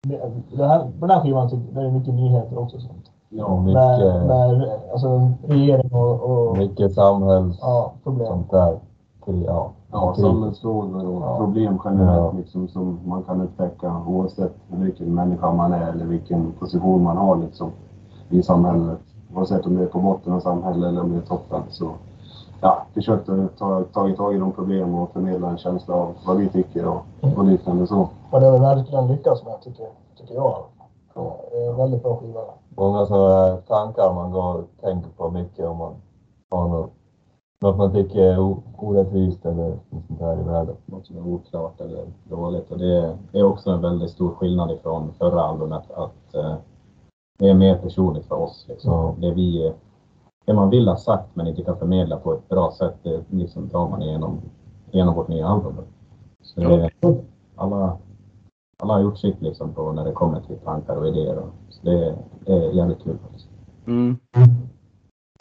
Det, 0.08 0.32
det 0.58 0.68
här, 0.68 0.80
på 0.80 1.08
den 1.08 1.10
här 1.10 1.22
skivan 1.22 1.50
tycker 1.50 1.66
jag 1.66 1.84
det 1.84 1.88
är 1.88 1.92
mycket 1.92 2.14
nyheter 2.14 2.58
också. 2.58 2.80
Sånt. 2.80 3.12
ja, 3.30 3.62
Med, 3.62 3.66
Mycket, 3.66 4.28
med 4.28 4.70
alltså, 4.92 5.32
regering 5.48 5.94
och, 5.94 6.22
och 6.22 6.58
mycket 6.58 6.94
samhälls... 6.94 7.58
ja, 7.62 7.94
problem. 8.04 8.28
Sånt 8.28 8.52
där. 8.52 8.80
Till, 9.26 9.44
ja. 9.44 9.74
Ja, 9.92 10.14
samhällsfrågor 10.16 11.06
och 11.08 11.22
Ja. 11.22 11.38
problem 11.38 11.80
generellt 11.86 12.36
liksom, 12.36 12.68
som 12.68 13.00
man 13.06 13.24
kan 13.24 13.42
upptäcka 13.42 14.02
oavsett 14.08 14.54
vilken 14.68 15.16
människa 15.16 15.52
man 15.52 15.74
är 15.74 15.92
eller 15.92 16.06
vilken 16.06 16.52
position 16.60 17.04
man 17.04 17.18
har 17.18 17.36
liksom, 17.36 17.72
i 18.30 18.44
samhället. 18.44 19.00
Oavsett 19.36 19.66
om 19.66 19.76
det 19.76 19.82
är 19.82 19.88
på 19.88 20.00
botten 20.00 20.34
av 20.34 20.40
samhället 20.40 20.88
eller 20.90 21.02
om 21.02 21.10
det 21.12 21.18
är 21.18 21.22
toppen. 21.22 21.62
Så 21.70 21.90
ja, 22.62 22.82
försökt 22.94 23.30
att 23.30 23.58
ta, 23.58 23.84
ta 23.94 24.16
tag 24.16 24.34
i 24.34 24.38
de 24.38 24.52
problem 24.52 24.94
och 24.96 25.10
förmedla 25.14 25.50
en 25.50 25.58
känsla 25.58 25.96
av 25.96 26.08
vad 26.28 26.38
vi 26.38 26.50
tycker 26.50 26.88
och, 26.88 27.02
och 27.38 27.46
liknande 27.46 27.88
så. 27.88 28.08
Och 28.32 28.40
det 28.40 28.46
har 28.46 28.54
vi 28.54 28.60
verkligen 28.60 29.08
lyckats 29.08 29.46
med 29.46 29.62
tycker, 29.62 29.88
tycker 30.18 30.34
jag. 30.36 30.56
Så, 31.14 31.34
det 31.52 31.58
är 31.58 31.70
en 31.70 31.78
väldigt 31.78 32.04
bra 32.04 32.16
skiva. 32.16 32.42
Många 32.78 33.06
sådana 33.06 33.58
tankar 33.58 34.14
man 34.14 34.32
går 34.32 34.54
och 34.56 34.68
tänker 34.82 35.10
på 35.10 35.30
mycket 35.30 35.68
om 35.68 35.78
man 35.78 35.94
har 36.50 36.68
något, 36.68 36.92
något 37.62 37.78
man 37.78 37.94
tycker 37.94 38.20
är 38.20 38.58
orättvist 38.78 39.46
eller 39.46 39.70
något 39.90 40.06
sånt 40.08 40.20
där 40.20 40.40
i 40.40 40.44
världen. 40.44 40.76
något 40.86 41.08
som 41.08 41.18
är 41.18 41.28
oklart 41.28 41.82
eller 41.82 42.06
dåligt. 42.24 42.72
Och 42.72 42.78
det 42.78 43.16
är 43.34 43.44
också 43.44 43.70
en 43.70 43.82
väldigt 43.82 44.10
stor 44.10 44.36
skillnad 44.36 44.72
ifrån 44.72 45.14
förra 45.18 45.42
albumet 45.42 45.92
att 45.92 46.36
eh, 46.36 46.56
det 47.40 47.50
är 47.50 47.54
mer 47.54 47.78
personligt 47.78 48.26
för 48.26 48.36
oss. 48.36 48.66
Liksom. 48.68 48.92
Ja. 48.92 49.16
Det, 49.20 49.32
vi, 49.32 49.74
det 50.46 50.54
man 50.54 50.70
vill 50.70 50.88
ha 50.88 50.98
sagt 50.98 51.36
men 51.36 51.48
inte 51.48 51.64
kan 51.64 51.78
förmedla 51.78 52.18
på 52.18 52.34
ett 52.34 52.50
bra 52.50 52.72
sätt, 52.72 52.96
det 53.04 53.24
liksom 53.30 53.68
drar 53.68 53.90
man 53.90 54.02
igenom, 54.02 54.42
genom 54.92 55.16
vårt 55.16 55.28
nya 55.28 55.48
album. 55.48 55.76
Så 56.42 56.60
det, 56.60 56.90
alla, 57.56 57.98
alla 58.80 58.94
har 58.94 59.00
gjort 59.00 59.18
sitt 59.18 59.42
liksom 59.42 59.74
på 59.74 59.92
när 59.92 60.06
det 60.06 60.12
kommer 60.12 60.42
till 60.42 60.58
tankar 60.60 60.96
och 60.96 61.08
idéer. 61.08 61.38
Och, 61.38 61.50
så 61.70 61.86
det, 61.86 62.16
det 62.46 62.54
är 62.54 62.72
jävligt 62.72 63.04
kul 63.04 63.18
faktiskt. 63.18 63.50
Mm. 63.88 64.18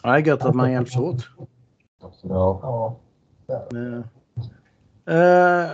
Ja, 0.02 0.10
det 0.12 0.18
är 0.18 0.26
gött 0.26 0.44
att 0.44 0.54
man 0.54 0.72
hjälps 0.72 0.96
åt. 0.96 1.16
Absolut. 2.09 2.33
Ja, 2.33 2.97
Ja. 3.49 3.67
Eh, 5.07 5.17
eh, 5.17 5.71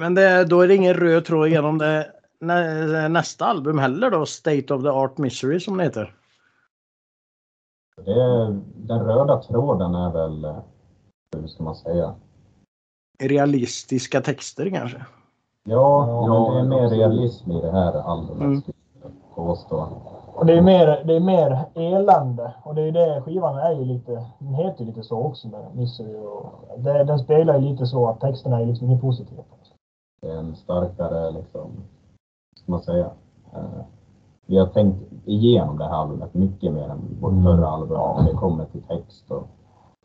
men 0.00 0.14
det, 0.14 0.44
då 0.44 0.60
är 0.60 0.68
det 0.68 0.74
ingen 0.74 0.94
röd 0.94 1.24
tråd 1.24 1.48
genom 1.48 1.78
det 1.78 2.12
nä, 2.40 3.08
nästa 3.08 3.44
album 3.44 3.78
heller 3.78 4.10
då, 4.10 4.26
State 4.26 4.74
of 4.74 4.82
the 4.82 4.88
Art 4.88 5.18
Misery 5.18 5.60
som 5.60 5.76
det 5.76 5.84
heter. 5.84 6.14
Det 8.04 8.12
är, 8.12 8.60
den 8.76 9.04
röda 9.04 9.42
tråden 9.42 9.94
är 9.94 10.12
väl, 10.12 10.44
eh, 10.44 10.58
hur 11.36 11.48
ska 11.48 11.62
man 11.62 11.76
säga? 11.76 12.14
Realistiska 13.22 14.20
texter 14.20 14.70
kanske. 14.70 15.04
Ja, 15.64 16.24
Ja, 16.26 16.54
men 16.54 16.70
det 16.70 16.76
är 16.76 16.82
mer 16.82 16.90
realism 16.90 17.50
i 17.50 17.60
det 17.60 17.70
här 17.70 17.92
albumet. 17.92 18.42
Mm. 18.42 18.62
Påstå. 19.34 20.02
Och 20.38 20.46
det 20.46 20.58
är 20.58 20.62
mer, 20.62 21.02
det 21.04 21.16
är 21.16 21.20
mer 21.20 21.64
elände. 21.74 22.54
Och 22.62 22.74
det 22.74 22.82
är 22.82 22.92
det 22.92 23.22
skivan 23.22 23.58
är 23.58 23.72
ju 23.72 23.84
lite, 23.84 24.26
den 24.38 24.54
heter 24.54 24.80
ju 24.80 24.86
lite 24.86 25.02
så 25.02 25.18
också 25.18 25.48
med 25.48 25.66
Misery 25.76 26.16
och 26.16 26.52
det, 26.78 27.04
den 27.04 27.18
spelar 27.18 27.58
ju 27.58 27.68
lite 27.68 27.86
så 27.86 28.06
att 28.08 28.20
texterna 28.20 28.60
är 28.60 28.66
liksom 28.66 28.86
inget 28.86 29.00
positivt. 29.00 29.46
Det 30.20 30.28
är 30.30 30.36
en 30.36 30.56
starkare, 30.56 31.30
liksom, 31.30 31.70
ska 32.56 32.72
man 32.72 32.82
säga. 32.82 33.10
Eh, 33.54 33.80
vi 34.46 34.58
har 34.58 34.66
tänkt 34.66 34.96
igenom 35.24 35.78
det 35.78 35.84
här 35.84 35.94
albumet 36.02 36.34
mycket 36.34 36.72
mer 36.72 36.88
än 36.88 37.16
vårt 37.20 37.32
Mm. 37.32 37.44
förra 37.44 37.68
album 37.68 37.98
när 38.16 38.30
det 38.32 38.36
kommer 38.38 38.64
till 38.64 38.82
text 38.82 39.30
och 39.30 39.46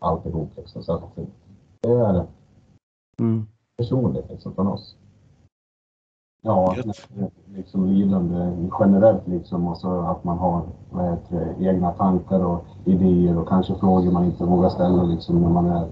alltihop. 0.01 0.49
Liksom. 0.57 0.83
Så 0.83 0.93
att 0.93 1.01
det 1.81 1.89
är 1.91 2.25
Mm. 3.19 3.47
personligt 3.77 4.29
liksom, 4.29 4.53
från 4.53 4.67
oss. 4.67 4.95
Ja, 6.45 6.75
liksom 7.55 7.85
lidande 7.85 8.51
generellt 8.79 9.27
liksom 9.27 9.67
och 9.67 9.77
så 9.77 9.99
att 9.99 10.23
man 10.23 10.37
har 10.37 10.61
vad 10.91 11.05
heter 11.05 11.55
egna 11.59 11.91
tankar 11.91 12.45
och 12.45 12.65
idéer 12.85 13.37
och 13.39 13.47
kanske 13.47 13.75
frågor 13.75 14.11
man 14.11 14.25
inte 14.25 14.45
vågar 14.45 14.69
ställa 14.69 15.03
liksom 15.03 15.41
när 15.41 15.49
man 15.49 15.65
är 15.65 15.87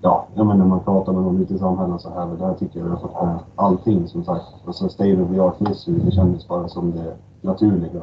Ja, 0.00 0.26
jag 0.34 0.46
menar 0.46 0.58
när 0.58 0.70
man 0.70 0.80
pratar 0.80 1.12
med 1.12 1.22
någon 1.22 1.42
ute 1.42 1.54
i 1.54 1.58
samhället 1.58 2.00
så 2.00 2.10
här. 2.10 2.26
Där 2.26 2.54
tycker 2.54 2.78
jag 2.78 2.84
vi 2.84 2.90
har 2.90 2.98
fått 2.98 3.22
med 3.22 3.38
allting 3.56 4.08
som 4.08 4.24
sagt. 4.24 4.44
Och 4.64 4.74
så 4.74 4.88
State 4.88 5.22
of 5.22 5.30
the 5.30 5.40
Art 5.40 5.60
Misery, 5.60 5.98
det 5.98 6.10
kändes 6.10 6.48
bara 6.48 6.68
som 6.68 6.90
det 6.90 7.16
naturliga. 7.40 8.02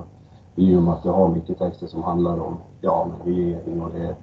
I 0.55 0.75
och 0.75 0.83
med 0.83 0.93
att 0.93 1.03
det 1.03 1.09
har 1.09 1.29
mycket 1.29 1.59
texter 1.59 1.88
som 1.88 2.03
handlar 2.03 2.39
om, 2.39 2.57
ja, 2.81 3.07
men 3.09 3.33
regering 3.33 3.81
och 3.81 3.89
det, 3.93 4.15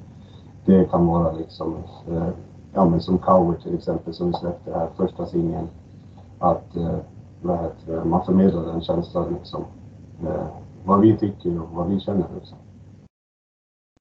det 0.64 0.90
kan 0.90 1.06
vara 1.06 1.32
liksom, 1.32 1.74
eh, 2.10 2.28
ja 2.74 2.84
men 2.84 3.00
som 3.00 3.18
Coward 3.18 3.62
till 3.62 3.74
exempel 3.74 4.14
som 4.14 4.26
vi 4.26 4.32
släppte 4.32 4.74
här, 4.74 4.88
första 4.96 5.26
singeln. 5.26 5.68
Att 6.38 6.76
eh, 6.76 6.98
vad 7.42 7.58
heter 7.58 7.92
det, 7.96 8.04
man 8.04 8.24
förmedlar 8.24 8.62
den 8.66 8.80
känslan 8.80 9.34
liksom. 9.34 9.64
Eh, 10.26 10.46
vad 10.84 11.00
vi 11.00 11.16
tycker 11.18 11.62
och 11.62 11.68
vad 11.70 11.88
vi 11.88 12.00
känner 12.00 12.26
liksom. 12.34 12.58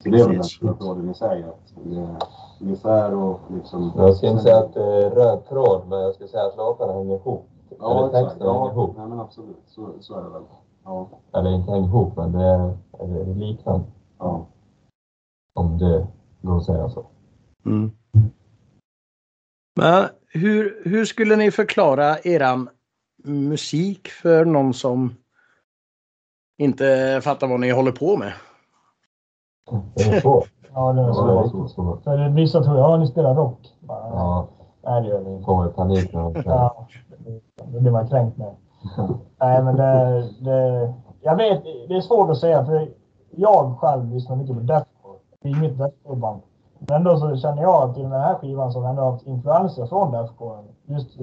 Så 0.03 0.10
det 0.10 0.20
är 0.20 0.25
väl 0.27 0.34
den 0.36 0.44
stora 0.44 0.74
tråden 0.74 1.10
i 1.10 1.13
sig. 1.13 1.44
Att 1.44 1.74
det 1.86 1.96
är 2.00 2.17
misär 2.60 3.13
och 3.15 3.39
liksom... 3.56 3.91
jag 3.98 4.15
ska 4.15 4.27
inte 4.27 4.44
säga 4.44 4.58
att 4.58 4.74
det 4.74 4.84
är 4.84 5.10
röd 5.10 5.46
tråd, 5.50 5.82
men 5.89 6.00
jag 6.00 6.15
ska 6.15 6.27
säga 6.27 6.46
att 6.46 6.58
låtarna 6.58 6.94
hänger 6.94 7.15
ihop. 7.15 7.50
Ja, 7.79 7.91
Eller 7.98 8.08
exakt. 8.08 8.25
texterna 8.25 8.53
hänger 8.53 8.65
Ja, 8.65 8.72
ihop. 8.72 8.98
nej, 8.98 9.08
men 9.08 9.20
absolut. 9.20 9.58
Så, 9.67 9.89
så 10.00 10.15
är 10.20 10.24
det 10.24 10.29
väl. 10.29 10.41
Ja. 10.84 11.10
Eller 11.34 11.50
inte 11.56 11.72
hänger 11.72 11.88
ihop, 11.88 12.15
men 12.17 12.32
det 12.32 12.44
är, 12.44 12.77
det 12.91 13.22
är 13.32 13.36
liknande. 13.36 13.86
ja. 14.20 14.46
Om 15.53 15.77
det 15.77 16.08
går 16.41 16.58
att 16.58 16.65
säga 16.65 16.89
så. 16.89 17.06
Mm. 17.65 17.91
Men 19.75 20.06
hur, 20.29 20.82
hur 20.86 21.06
skulle 21.06 21.36
ni 21.36 21.51
förklara 21.51 22.17
eran 22.20 22.70
musik 23.28 24.08
för 24.08 24.46
någon 24.46 24.74
som 24.74 25.16
inte 26.58 27.20
fattar 27.24 27.48
vad 27.48 27.60
ni 27.60 27.70
håller 27.72 27.92
på 27.92 28.18
med? 28.18 28.34
Det. 29.96 30.24
Ja, 30.74 30.94
det 30.94 31.02
är 31.02 31.08
Det 31.08 31.14
så. 31.70 32.00
För 32.04 32.30
vissa 32.30 32.64
tror, 32.64 32.78
ja 32.78 32.98
ni 32.98 33.08
spelar 33.08 33.36
rock. 33.36 33.60
Bara, 33.80 34.10
Ja, 34.10 34.48
Nej, 34.84 35.02
det 35.02 35.08
gör 35.08 35.20
vi 35.24 35.32
inte. 35.32 35.46
får 35.46 35.56
man 35.56 35.74
panik 35.74 36.14
när 36.14 36.22
de 36.22 36.42
Ja, 36.46 36.88
det 37.72 37.80
blir 37.80 37.92
man 37.92 38.08
kränkt 38.08 38.38
med. 38.38 38.56
Nej, 39.40 39.64
men 39.64 39.76
det, 39.76 40.24
det... 40.40 40.94
Jag 41.22 41.36
vet, 41.36 41.64
det 41.64 41.96
är 41.96 42.02
svårt 42.02 42.30
att 42.30 42.38
säga 42.38 42.66
för 42.66 42.90
jag 43.32 43.78
själv 43.80 44.14
lyssnar 44.14 44.36
mycket 44.36 44.56
på 44.56 44.62
deathcore. 44.62 45.20
Vi 45.42 45.52
är 45.52 45.58
inget 45.58 45.78
deathcore-band. 45.78 46.42
Men 46.80 46.96
ändå 46.98 47.18
så 47.18 47.38
känner 47.38 47.62
jag 47.62 47.90
att 47.90 47.98
i 47.98 48.02
den 48.02 48.12
här 48.12 48.36
skivan 48.36 48.74
vi 48.82 48.90
ändå 48.90 49.02
haft 49.12 49.28
influenser 49.28 49.86
från 49.86 50.12
deathcore. 50.12 50.64
Just 50.86 51.18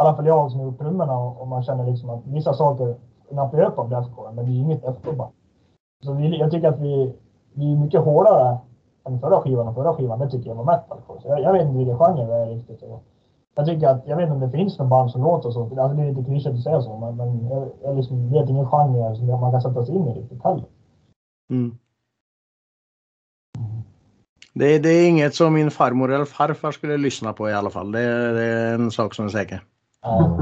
alla 0.00 0.16
fall 0.16 0.26
jag 0.26 0.50
som 0.50 0.60
har 0.60 0.66
gjort 0.66 0.78
trummorna 0.78 1.18
och, 1.18 1.40
och 1.40 1.48
man 1.48 1.62
känner 1.62 1.86
liksom 1.86 2.10
att 2.10 2.26
vissa 2.26 2.54
saker 2.54 2.96
nappar 3.30 3.60
upp 3.60 3.78
av 3.78 3.88
deathcore, 3.88 4.32
men 4.32 4.46
det 4.46 4.52
är 4.52 4.54
inget 4.54 4.82
deathcore-band. 4.82 5.32
Så 6.04 6.12
vi, 6.12 6.38
jag 6.38 6.50
tycker 6.50 6.68
att 6.68 6.80
vi, 6.80 7.14
vi 7.54 7.72
är 7.72 7.76
mycket 7.76 8.00
hårdare 8.00 8.58
än 9.06 9.20
förra 9.20 9.40
skivan 9.40 9.68
och 9.68 9.74
förra 9.74 9.94
skivan, 9.94 10.18
det 10.18 10.30
tycker 10.30 10.48
jag 10.48 10.54
var 10.54 10.64
metalcore. 10.64 11.20
Så 11.20 11.28
jag, 11.28 11.40
jag 11.40 11.52
vet 11.52 11.62
inte 11.62 11.78
vilken 11.78 11.98
genre 11.98 12.26
det 12.26 12.34
är 12.34 12.46
riktigt. 12.46 12.82
Och 12.82 13.02
jag 13.54 13.66
tycker 13.66 13.88
att, 13.88 14.06
jag 14.06 14.16
vet 14.16 14.22
inte 14.22 14.34
om 14.34 14.40
det 14.40 14.50
finns 14.50 14.78
någon 14.78 14.88
band 14.88 15.10
som 15.10 15.22
låter 15.22 15.50
så. 15.50 15.62
Alltså 15.62 15.96
det 15.96 16.02
är 16.02 16.08
lite 16.08 16.24
klyschigt 16.24 16.54
att 16.54 16.62
säga 16.62 16.82
så, 16.82 16.98
men, 16.98 17.16
men 17.16 17.48
jag, 17.48 17.68
jag 17.82 17.96
liksom 17.96 18.30
vet 18.30 18.48
ingen 18.48 18.66
genre 18.66 19.16
som 19.16 19.26
man 19.26 19.52
kan 19.52 19.62
sätta 19.62 19.84
sig 19.84 19.94
in 19.94 20.08
i 20.08 20.20
riktigt 20.20 20.44
heller. 20.44 20.64
Mm. 21.50 21.78
Det, 24.54 24.78
det 24.78 24.88
är 24.88 25.08
inget 25.08 25.34
som 25.34 25.54
min 25.54 25.70
farmor 25.70 26.12
eller 26.12 26.24
farfar 26.24 26.72
skulle 26.72 26.96
lyssna 26.96 27.32
på 27.32 27.50
i 27.50 27.52
alla 27.52 27.70
fall. 27.70 27.92
Det, 27.92 28.32
det 28.32 28.44
är 28.44 28.74
en 28.74 28.90
sak 28.90 29.14
som 29.14 29.24
är 29.24 29.28
säker. 29.28 29.62
Ja, 30.02 30.36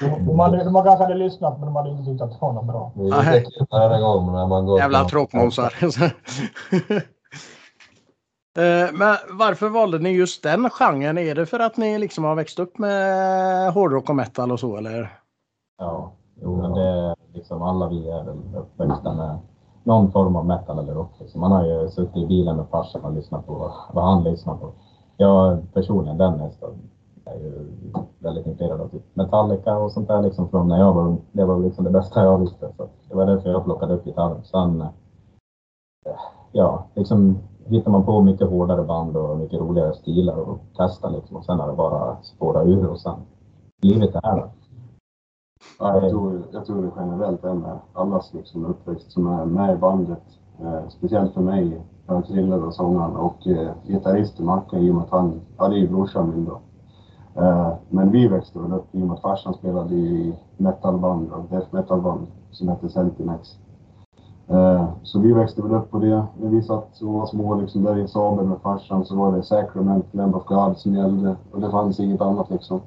De 0.26 0.38
hade, 0.38 0.64
de 0.64 0.74
kanske 0.74 1.04
hade 1.04 1.14
lyssnat 1.14 1.58
men 1.58 1.66
de 1.66 1.76
hade 1.76 1.90
inte 1.90 2.04
tyckt 2.04 2.22
att 2.22 2.30
det 2.30 2.38
var 2.40 2.52
något 2.52 2.66
bra. 2.66 2.92
Det 2.94 3.02
är 3.02 3.34
lite 3.34 3.50
kul 3.50 3.66
varje 3.70 4.00
gång 4.00 4.32
när 4.32 4.46
man 4.46 4.66
går... 4.66 4.78
Jävla 4.78 5.04
tråkmånsar. 5.04 5.74
Eh, 8.58 8.92
Men 8.92 9.16
varför 9.30 9.68
valde 9.68 9.98
ni 9.98 10.10
just 10.10 10.42
den 10.42 10.70
genren? 10.70 11.18
Är 11.18 11.34
det 11.34 11.46
för 11.46 11.60
att 11.60 11.76
ni 11.76 11.98
liksom 11.98 12.24
har 12.24 12.34
växt 12.34 12.58
upp 12.58 12.78
med 12.78 13.72
hårdrock 13.72 14.08
och 14.08 14.16
metal 14.16 14.52
och 14.52 14.60
så 14.60 14.76
eller? 14.76 15.18
Ja, 15.78 16.12
jo, 16.42 16.56
men 16.62 16.72
det 16.72 16.82
är 16.82 17.14
liksom 17.34 17.62
alla 17.62 17.88
vi 17.88 18.10
är 18.10 18.24
väl 18.24 18.38
uppväxta 18.56 19.14
med 19.14 19.38
någon 19.84 20.12
form 20.12 20.36
av 20.36 20.46
metal 20.46 20.78
eller 20.78 20.94
rock. 20.94 21.12
Liksom. 21.20 21.40
Man 21.40 21.52
har 21.52 21.64
ju 21.64 21.88
suttit 21.88 22.16
i 22.16 22.26
bilen 22.26 22.56
med 22.56 22.66
farsan 22.70 23.04
och 23.04 23.12
lyssnat 23.12 23.46
på 23.46 23.72
vad, 23.92 24.04
han 24.04 24.24
lyssnar 24.24 24.54
på. 24.54 24.72
Jag 25.16 25.72
personligen, 25.74 26.18
den 26.18 26.38
nästan, 26.38 26.70
är 27.34 27.40
ju 27.40 27.68
väldigt 28.18 28.46
intresserad 28.46 28.80
av 28.80 28.88
typ 28.88 29.02
Metallica 29.14 29.78
och 29.78 29.92
sånt 29.92 30.08
där 30.08 30.22
liksom 30.22 30.48
från 30.48 30.68
när 30.68 30.78
jag 30.78 30.92
var 30.92 31.02
ung. 31.02 31.20
Det 31.32 31.44
var 31.44 31.58
liksom 31.58 31.84
det 31.84 31.90
bästa 31.90 32.24
jag 32.24 32.38
visste. 32.38 32.72
Så 32.76 32.88
det 33.08 33.14
var 33.14 33.26
därför 33.26 33.50
jag 33.50 33.64
plockade 33.64 33.94
upp 33.94 34.04
gitarren. 34.04 34.44
Sen, 34.44 34.80
eh, 34.80 34.88
ja, 36.52 36.84
liksom 36.94 37.38
hittar 37.64 37.90
man 37.90 38.04
på 38.04 38.20
mycket 38.20 38.50
hårdare 38.50 38.82
band 38.82 39.16
och 39.16 39.38
mycket 39.38 39.60
roligare 39.60 39.94
stilar 39.94 40.36
och 40.36 40.58
testar 40.76 41.10
liksom. 41.10 41.36
Och 41.36 41.44
sen 41.44 41.60
har 41.60 41.68
det 41.68 41.76
bara 41.76 42.16
spårat 42.22 42.66
ur 42.66 42.88
och 42.88 43.00
sen 43.00 43.16
livet 43.82 44.14
är 44.14 44.20
här. 44.22 44.50
Ja, 45.78 46.00
jag, 46.00 46.10
tror, 46.10 46.42
jag 46.52 46.66
tror 46.66 46.82
det 46.82 46.90
generellt 46.96 47.44
är 47.44 47.54
med 47.54 47.78
allas 47.92 48.34
liksom 48.34 48.66
uppväxt 48.66 49.12
som 49.12 49.26
är 49.26 49.44
med 49.44 49.74
i 49.74 49.78
bandet. 49.78 50.22
Eh, 50.60 50.88
speciellt 50.88 51.34
för 51.34 51.40
mig, 51.40 51.80
för 52.06 52.22
Krille 52.22 52.56
och 52.56 52.74
sångaren 52.74 53.16
och 53.16 53.46
eh, 53.46 53.72
gitarristen 53.86 54.46
Mackan 54.46 54.80
i 54.80 54.90
och 54.90 54.94
med 54.94 55.04
att 55.04 55.10
han, 55.10 55.40
ja 55.58 55.68
det 55.68 55.74
är 55.74 55.78
ju 55.78 55.88
brorsan 55.88 56.30
min 56.30 56.44
då. 56.44 56.60
Eh, 57.36 57.72
men 57.88 58.10
vi 58.10 58.28
växte 58.28 58.58
väl 58.58 58.72
upp 58.72 58.94
i 58.94 59.02
och 59.02 59.06
med 59.06 59.14
att 59.14 59.22
farsan 59.22 59.54
spelade 59.54 59.94
i 59.94 60.34
metalband 60.56 61.32
och 61.32 61.44
death 61.50 61.66
metalband 61.70 62.26
som 62.50 62.68
hette 62.68 62.88
Centimex. 62.88 63.58
Eh, 64.48 64.88
så 65.02 65.18
vi 65.18 65.32
växte 65.32 65.62
väl 65.62 65.74
upp 65.74 65.90
på 65.90 65.98
det. 65.98 66.24
När 66.40 66.48
vi 66.48 66.62
satt 66.62 67.02
och 67.02 67.12
var 67.12 67.26
små 67.26 67.54
liksom 67.54 67.82
där 67.82 67.98
i 67.98 68.08
Saaben 68.08 68.48
med 68.48 68.58
farsan 68.58 69.04
så 69.04 69.16
var 69.16 69.36
det 69.36 69.42
Sacrament, 69.42 70.14
Lamb 70.14 70.36
of 70.36 70.44
God 70.44 70.76
som 70.76 70.94
gällde 70.94 71.36
och 71.52 71.60
det 71.60 71.70
fanns 71.70 72.00
inget 72.00 72.20
annat 72.20 72.50
liksom. 72.50 72.80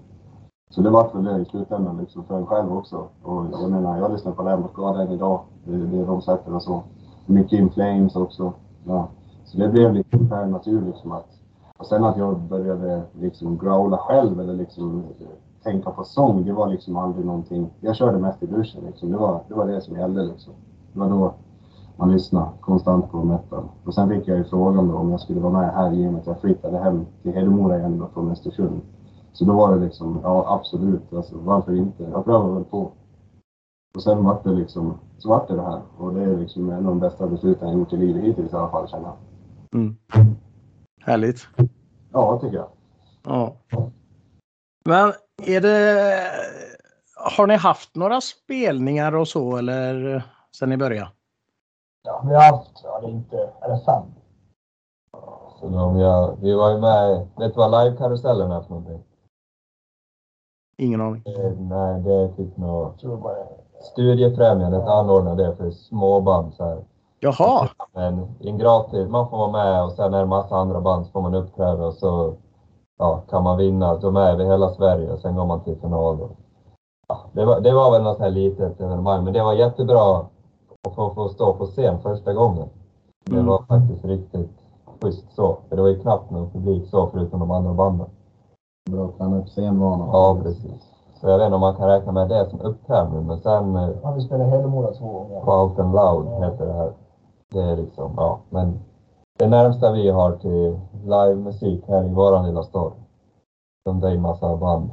Så 0.69 0.81
det 0.81 0.89
vart 0.89 1.15
väl 1.15 1.23
det 1.23 1.41
i 1.41 1.45
slutändan 1.45 1.97
liksom 1.97 2.23
för 2.23 2.37
en 2.37 2.45
själv 2.45 2.77
också. 2.77 3.07
Och 3.23 3.45
jag 3.51 3.71
menar, 3.71 3.97
jag 3.97 4.11
lyssnar 4.11 4.31
på 4.31 4.43
Lamb 4.43 4.65
of 4.65 4.73
God 4.73 4.99
än 4.99 5.11
idag. 5.11 5.39
Det, 5.63 5.77
det 5.77 6.05
de 6.05 6.21
sätter 6.21 6.55
och 6.55 6.63
så. 6.63 6.83
Mycket 7.25 7.59
In 7.59 7.69
Flames 7.69 8.15
också. 8.15 8.53
Ja. 8.83 9.07
Så 9.45 9.57
det 9.57 9.69
blev 9.69 9.93
liksom 9.93 10.29
per 10.29 10.93
som 11.01 11.11
att... 11.11 11.34
Och 11.77 11.85
sen 11.85 12.03
att 12.03 12.17
jag 12.17 12.39
började 12.39 13.01
liksom 13.19 13.57
growla 13.57 13.97
själv 13.97 14.39
eller 14.39 14.53
liksom 14.53 15.03
eh, 15.19 15.27
tänka 15.63 15.91
på 15.91 16.03
sång, 16.03 16.45
det 16.45 16.53
var 16.53 16.67
liksom 16.67 16.97
aldrig 16.97 17.25
någonting. 17.25 17.69
Jag 17.79 17.95
körde 17.95 18.17
mest 18.17 18.43
i 18.43 18.45
duschen 18.45 18.83
liksom. 18.85 19.11
Det 19.11 19.17
var 19.17 19.43
det, 19.47 19.53
var 19.53 19.67
det 19.67 19.81
som 19.81 19.95
gällde 19.95 20.23
liksom. 20.23 20.53
Det 20.93 20.99
var 20.99 21.09
då 21.09 21.33
man 21.97 22.11
lyssnade 22.11 22.49
konstant 22.61 23.11
på 23.11 23.23
metal. 23.23 23.63
Och 23.83 23.93
sen 23.93 24.09
fick 24.09 24.27
jag 24.27 24.37
ju 24.37 24.43
frågan 24.43 24.87
då 24.87 24.95
om 24.95 25.11
jag 25.11 25.19
skulle 25.19 25.39
vara 25.39 25.53
med 25.53 25.73
här 25.73 25.93
i 25.93 26.07
och 26.07 26.11
med 26.11 26.21
att 26.21 26.27
jag 26.27 26.41
flyttade 26.41 26.77
hem 26.77 27.05
till 27.21 27.33
Hedemora 27.33 27.77
igen 27.77 27.99
då 27.99 28.07
från 28.13 28.31
Östersund. 28.31 28.81
Så 29.33 29.45
då 29.45 29.53
var 29.53 29.75
det 29.75 29.85
liksom, 29.85 30.19
ja 30.23 30.45
absolut, 30.47 31.13
alltså, 31.13 31.35
varför 31.37 31.75
inte? 31.75 32.03
Jag 32.03 32.25
prövar 32.25 32.53
väl 32.53 32.63
på. 32.63 32.91
Och 33.95 34.03
sen 34.03 34.23
vart 34.23 34.43
det 34.43 34.51
liksom, 34.51 34.93
så 35.17 35.29
vart 35.29 35.47
det 35.47 35.55
det 35.55 35.61
här. 35.61 35.81
Och 35.97 36.13
det 36.13 36.23
är 36.23 36.37
liksom 36.37 36.69
en 36.69 36.77
av 36.77 36.83
de 36.83 36.99
bästa 36.99 37.27
besluten 37.27 37.67
jag 37.69 37.77
gjort 37.77 37.93
i 37.93 37.97
livet 37.97 38.23
hittills 38.23 38.53
i 38.53 38.55
alla 38.55 38.69
fall 38.69 38.87
känner 38.87 39.05
jag. 39.05 39.15
Mm. 39.81 39.95
Härligt. 41.05 41.47
Ja, 42.11 42.39
tycker 42.39 42.55
jag. 42.55 42.69
Ja. 43.23 43.55
Men 44.85 45.13
är 45.43 45.61
det... 45.61 46.31
Har 47.15 47.47
ni 47.47 47.55
haft 47.55 47.95
några 47.95 48.21
spelningar 48.21 49.15
och 49.15 49.27
så 49.27 49.57
eller 49.57 50.23
sen 50.57 50.69
ni 50.69 50.77
började? 50.77 51.11
Ja, 52.03 52.23
vi 52.27 52.35
har 52.35 52.41
haft, 52.41 52.81
ja 52.83 52.99
det 53.01 53.07
är 53.07 53.11
inte, 53.11 53.49
eller 53.61 53.77
fem. 53.77 54.03
Så 55.59 55.69
de, 55.69 55.99
ja, 55.99 56.35
vi 56.41 56.53
var 56.53 56.71
ju 56.71 56.79
med, 56.79 57.27
vet 57.37 57.53
du 57.53 57.57
vad 57.57 57.85
live-karusellen 57.85 58.51
är 58.51 58.61
för 58.61 58.69
någonting? 58.69 59.03
Ingen 60.77 61.01
aning. 61.01 61.23
Eh, 61.25 61.51
nej, 61.59 62.01
det 62.01 62.13
är 62.13 62.27
typ 62.27 62.57
något 62.57 63.03
Studiefrämjandet 63.81 64.83
anordnar 64.83 65.35
det 65.35 65.55
för 65.55 65.71
småband 65.71 66.53
så 66.53 66.63
här. 66.63 66.83
Jaha. 67.25 67.67
Men 67.93 68.27
en 68.39 68.57
gratis, 68.57 69.09
man 69.09 69.29
får 69.29 69.37
vara 69.37 69.51
med 69.51 69.83
och 69.83 69.91
sen 69.91 70.13
är 70.13 70.19
det 70.19 70.25
massa 70.25 70.55
andra 70.55 70.81
band 70.81 71.05
så 71.05 71.11
får 71.11 71.21
man 71.21 71.35
uppträda 71.35 71.85
och 71.87 71.93
så 71.93 72.33
ja, 72.99 73.21
kan 73.29 73.43
man 73.43 73.57
vinna. 73.57 73.95
De 73.95 74.15
är 74.15 74.31
över 74.31 74.45
hela 74.45 74.69
Sverige 74.69 75.11
och 75.13 75.19
sen 75.19 75.35
går 75.35 75.45
man 75.45 75.59
till 75.63 75.75
final. 75.81 76.21
Och, 76.21 76.31
ja, 77.07 77.17
det, 77.33 77.45
var, 77.45 77.59
det 77.59 77.73
var 77.73 77.91
väl 77.91 78.03
något 78.03 78.19
här 78.19 78.29
litet 78.29 78.81
evenemang, 78.81 79.23
men 79.23 79.33
det 79.33 79.43
var 79.43 79.53
jättebra 79.53 80.17
att 80.87 80.95
få, 80.95 81.09
få 81.09 81.29
stå 81.29 81.53
på 81.53 81.65
scen 81.65 81.99
första 82.01 82.33
gången. 82.33 82.69
Det 83.25 83.33
Mm. 83.35 83.45
var 83.47 83.61
faktiskt 83.67 84.05
riktigt 84.05 84.51
schysst 85.01 85.35
så. 85.35 85.57
För 85.69 85.75
det 85.75 85.81
var 85.81 85.89
ju 85.89 85.99
knappt 85.99 86.31
någon 86.31 86.49
publik 86.49 86.89
så 86.89 87.07
förutom 87.07 87.39
de 87.39 87.51
andra 87.51 87.73
banden. 87.73 88.07
Bra 88.91 89.05
att 89.05 89.17
träna 89.17 89.37
upp 89.39 89.47
scenvanan. 89.49 90.09
Ja, 90.11 90.37
precis. 90.43 90.91
Så 91.21 91.29
jag 91.29 91.37
vet 91.37 91.45
inte 91.45 91.55
om 91.55 91.61
man 91.61 91.75
kan 91.75 91.87
räkna 91.87 92.11
med 92.11 92.29
det 92.29 92.49
som 92.49 92.61
upptävling, 92.61 93.25
men 93.27 93.37
sen 93.39 93.75
eh, 93.75 93.89
har 94.03 94.13
vi 94.13 94.21
spelat 94.21 94.49
Hedemora 94.49 94.91
två 94.93 95.05
gånger. 95.11 95.49
Out 95.49 95.79
and 95.79 95.95
Loud 95.95 96.43
heter 96.43 96.65
det 96.65 96.73
här. 96.73 96.91
Det 97.55 97.63
är 97.63 97.75
liksom, 97.75 98.13
ja, 98.17 98.39
men 98.49 98.79
det 99.39 99.47
närmsta 99.47 99.91
vi 99.91 100.09
har 100.09 100.35
till 100.37 100.79
livemusik 101.03 101.83
här 101.87 102.03
i 102.03 102.13
våran 102.13 102.45
lilla 102.45 102.63
stad. 102.63 102.93
Som 103.83 103.99
det 103.99 104.07
är 104.07 104.11
en 104.11 104.21
massa 104.21 104.57
band. 104.57 104.89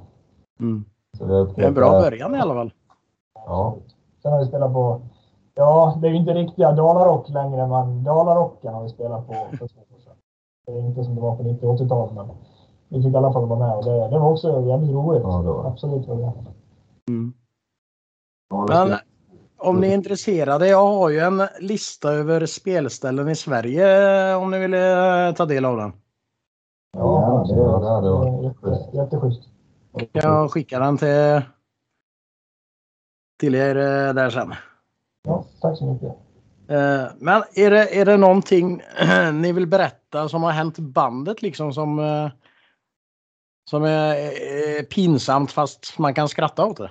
Mm. 0.60 0.84
Så 1.18 1.26
vi 1.26 1.34
har 1.34 1.46
Det 1.56 1.62
är 1.62 1.68
en 1.68 1.74
bra 1.74 1.90
början 1.90 2.34
i 2.34 2.38
alla 2.38 2.54
fall. 2.54 2.72
Ja, 3.34 3.76
Sen 4.22 4.32
har 4.32 4.40
vi 4.40 4.46
spelat 4.46 4.72
på, 4.72 5.00
ja 5.54 5.98
det 6.00 6.06
är 6.06 6.10
ju 6.10 6.16
inte 6.16 6.34
riktiga 6.34 6.72
Dalarock 6.72 7.28
längre 7.28 7.66
men 7.66 8.04
Dalarocken 8.04 8.74
har 8.74 8.82
vi 8.82 8.88
spelat 8.88 9.26
på 9.26 9.32
för 9.32 9.56
två 9.56 9.80
år 9.94 10.00
sedan. 10.00 10.16
Det 10.66 10.72
är 10.72 10.80
inte 10.80 11.04
som 11.04 11.14
det 11.14 11.20
var 11.20 11.36
på 11.36 11.42
90 11.42 11.66
och 11.66 11.78
80-talet 11.78 12.14
men 12.14 12.30
vi 12.88 13.02
fick 13.02 13.14
i 13.14 13.16
alla 13.16 13.32
fall 13.32 13.46
vara 13.46 13.58
med 13.58 13.76
och 13.76 13.84
det, 13.84 14.08
det 14.08 14.18
var 14.18 14.30
också 14.30 14.60
jävligt 14.60 14.90
roligt. 14.90 15.22
ja 15.22 15.42
det 15.42 15.48
var. 15.48 15.64
Absolut 15.64 16.08
var 16.08 16.16
det. 16.16 16.32
Mm. 17.08 17.32
Ja, 18.50 18.66
det 18.68 18.74
Men 18.74 18.98
om 19.62 19.80
ni 19.80 19.88
är 19.88 19.94
intresserade, 19.94 20.68
jag 20.68 20.86
har 20.86 21.10
ju 21.10 21.18
en 21.18 21.42
lista 21.60 22.12
över 22.12 22.46
spelställen 22.46 23.28
i 23.28 23.36
Sverige 23.36 24.34
om 24.34 24.50
ni 24.50 24.58
vill 24.58 24.74
eh, 24.74 25.32
ta 25.36 25.46
del 25.46 25.64
av 25.64 25.76
den. 25.76 25.92
Ja, 26.96 27.46
det 27.48 27.88
hade 27.88 28.10
varit 28.10 28.44
jätte, 28.44 28.96
jätteschysst. 28.96 29.48
Jag 30.12 30.50
skickar 30.50 30.80
den 30.80 30.98
till, 30.98 31.42
till 33.40 33.54
er 33.54 33.76
eh, 33.76 34.14
där 34.14 34.30
sen. 34.30 34.54
Ja, 35.22 35.44
tack 35.60 35.78
så 35.78 35.84
mycket. 35.84 36.08
Eh, 36.68 37.04
Men 37.18 37.42
är 37.54 37.70
det, 37.70 38.00
är 38.00 38.04
det 38.04 38.16
någonting 38.16 38.82
ni 39.32 39.52
vill 39.52 39.66
berätta 39.66 40.28
som 40.28 40.42
har 40.42 40.50
hänt 40.52 40.78
bandet 40.78 41.42
liksom 41.42 41.72
som, 41.72 41.98
eh, 41.98 42.30
som 43.70 43.84
är 43.84 44.16
eh, 44.16 44.82
pinsamt 44.82 45.52
fast 45.52 45.98
man 45.98 46.14
kan 46.14 46.28
skratta 46.28 46.66
åt 46.66 46.76
det? 46.76 46.90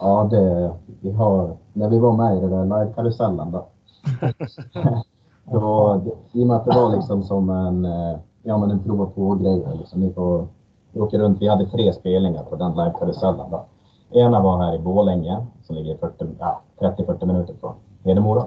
Ja, 0.00 0.28
det, 0.30 0.72
vi 1.00 1.12
har, 1.12 1.56
när 1.72 1.88
vi 1.88 1.98
var 1.98 2.12
med 2.12 2.36
i 2.36 2.40
den 2.40 2.50
där 2.50 2.64
live-karusellen 2.64 3.52
då. 3.52 3.66
då 5.52 6.00
I 6.32 6.42
och 6.42 6.46
med 6.46 6.56
att 6.56 6.64
det 6.64 6.74
var 6.74 6.96
liksom 6.96 7.22
som 7.22 7.50
en, 7.50 7.84
eh, 7.84 8.18
ja 8.42 8.58
men 8.58 8.70
en 8.70 8.82
prova 8.82 9.06
på-grej. 9.06 9.66
Liksom. 9.78 10.00
Vi, 10.00 10.12
får, 10.12 10.46
vi 10.92 11.00
åker 11.00 11.18
runt, 11.18 11.42
vi 11.42 11.48
hade 11.48 11.66
tre 11.66 11.92
spelningar 11.92 12.42
på 12.42 12.56
den 12.56 12.70
live-karusellen 12.72 13.50
då. 13.50 13.64
Ena 14.10 14.40
var 14.40 14.58
här 14.58 14.74
i 14.74 14.78
Borlänge 14.78 15.46
som 15.62 15.76
ligger 15.76 15.96
40 15.96 16.26
ja, 16.38 16.60
30-40 16.80 17.26
minuter 17.26 17.54
från 17.60 17.74
Hedemora. 18.04 18.44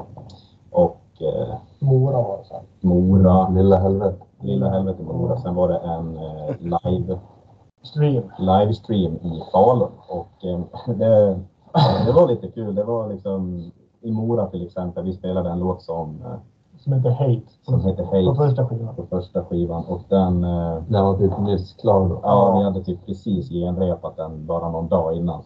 Och 0.72 1.02
eh, 1.20 1.56
Mora 1.80 2.22
var 2.22 2.38
det 2.38 2.44
sen. 2.48 2.64
Mora, 2.90 3.50
Lilla 3.50 3.78
helvete. 3.78 4.18
lilla 4.42 4.70
helvete 4.70 5.04
Mora. 5.04 5.38
Sen 5.38 5.56
var 5.56 5.68
det 5.68 5.78
en 5.78 6.18
eh, 6.18 6.56
live 6.60 7.20
Stream. 7.84 8.24
livestream 8.40 9.16
i 9.16 9.42
Falun 9.52 9.92
och 10.08 10.46
eh, 10.46 10.60
det, 10.96 11.40
det 12.06 12.12
var 12.12 12.28
lite 12.28 12.48
kul. 12.52 12.76
Det 12.76 12.84
var 12.84 13.08
liksom 13.10 13.72
i 14.02 14.12
Mora 14.12 14.48
till 14.48 14.66
exempel. 14.66 15.04
Vi 15.04 15.14
spelade 15.14 15.50
en 15.50 15.60
låt 15.60 15.82
som, 15.82 16.22
eh, 16.22 16.40
som 16.80 16.94
heter 16.94 17.10
Hate. 17.12 17.42
som 17.62 17.82
heter 17.86 18.04
På 18.06 18.16
Hate 18.16 18.38
första 18.48 18.68
skivan. 18.68 18.96
på 18.96 19.04
första 19.06 19.44
skivan. 19.46 19.86
Och 19.86 20.02
den, 20.10 20.44
eh, 20.44 20.78
Den 20.88 21.04
var 21.06 21.18
typ 21.18 21.40
nyss 21.40 21.74
klar 21.74 22.08
då. 22.10 22.20
ja, 22.24 22.58
vi 22.58 22.64
hade 22.64 22.84
typ 22.84 23.06
precis 23.06 23.50
genrepat 23.50 24.18
den 24.18 24.46
bara 24.46 24.70
någon 24.70 24.88
dag 24.88 25.16
innan. 25.18 25.42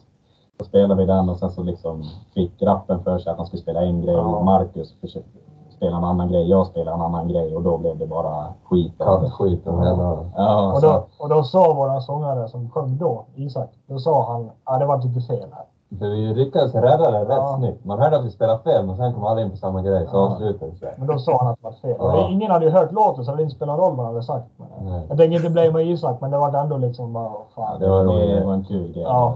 Så 0.59 0.65
spelade 0.65 0.95
vi 1.01 1.05
den 1.05 1.29
och 1.29 1.37
sen 1.37 1.51
så 1.51 1.63
liksom 1.63 2.03
fick 2.33 2.61
rappen 2.61 3.03
för 3.03 3.19
sig 3.19 3.31
att 3.31 3.37
han 3.37 3.45
skulle 3.47 3.61
spela 3.61 3.81
en 3.81 4.01
grej 4.01 4.15
Ja. 4.15 4.35
och 4.35 4.45
Marcus 4.45 4.93
försökte 5.01 5.39
spela 5.77 5.97
en 5.97 6.03
annan 6.03 6.27
grej, 6.31 6.49
jag 6.49 6.67
spelade 6.67 6.95
en 6.97 7.01
annan 7.01 7.27
grej 7.27 7.55
och 7.55 7.63
då 7.63 7.77
blev 7.77 7.97
det 7.97 8.07
bara 8.07 8.45
skit. 8.69 8.93
Kattskit 8.97 9.67
och 9.67 9.79
hela... 9.85 10.17
Ja, 10.35 10.73
Och 10.75 10.81
då, 10.81 11.05
och 11.19 11.29
då 11.29 11.43
sa 11.43 11.73
våran 11.73 12.01
sångare 12.01 12.47
som 12.47 12.69
sjöng 12.69 12.97
då, 12.97 13.25
Isak, 13.35 13.69
då 13.87 13.99
sa 13.99 14.31
han 14.31 14.49
ja 14.65 14.77
det 14.77 14.85
var 14.85 14.97
lite 15.01 15.21
fel 15.21 15.49
här. 15.53 15.65
För 15.99 16.05
vi 16.05 16.33
lyckades 16.33 16.75
rädda 16.75 17.11
det 17.11 17.19
rätt 17.21 17.27
Ja. 17.29 17.55
snyggt. 17.59 17.85
Man 17.85 17.99
hörde 17.99 18.17
att 18.17 18.25
vi 18.25 18.31
spelade 18.31 18.59
fel, 18.59 18.85
men 18.85 18.97
sen 18.97 19.13
kom 19.13 19.23
alla 19.25 19.41
in 19.41 19.51
på 19.51 19.57
samma 19.57 19.81
grej, 19.81 20.07
så 20.11 20.17
Ja. 20.17 20.21
avslutade 20.21 20.71
det. 20.81 20.93
Men 20.97 21.07
då 21.07 21.17
sa 21.19 21.37
han 21.37 21.47
att 21.47 21.57
det 21.61 21.63
var 21.63 21.71
fel. 21.71 21.95
Ja. 21.99 22.27
ingen 22.29 22.51
hade 22.51 22.65
ju 22.65 22.71
hört 22.71 22.91
låten 22.91 23.25
så 23.25 23.35
det 23.35 23.43
inte 23.43 23.55
spelat 23.55 23.79
roll 23.79 23.95
vad 23.95 24.05
han 24.05 24.13
hade 24.13 24.23
sagt. 24.25 24.45
Men, 24.57 24.67
Nej. 24.91 25.05
jag 25.09 25.17
tänker 25.17 25.37
inte 25.37 25.49
blamea 25.49 25.81
Isak 25.81 26.21
men 26.21 26.31
det 26.31 26.37
var 26.37 26.53
ändå 26.53 26.77
liksom 26.77 27.13
bara, 27.13 27.31
fan. 27.55 27.79
det, 27.79 27.89
var, 27.89 28.03
det 28.03 28.45
var 28.45 28.53
en 28.53 28.63
kul 28.63 28.93
grej. 28.93 29.03
Ja. 29.03 29.33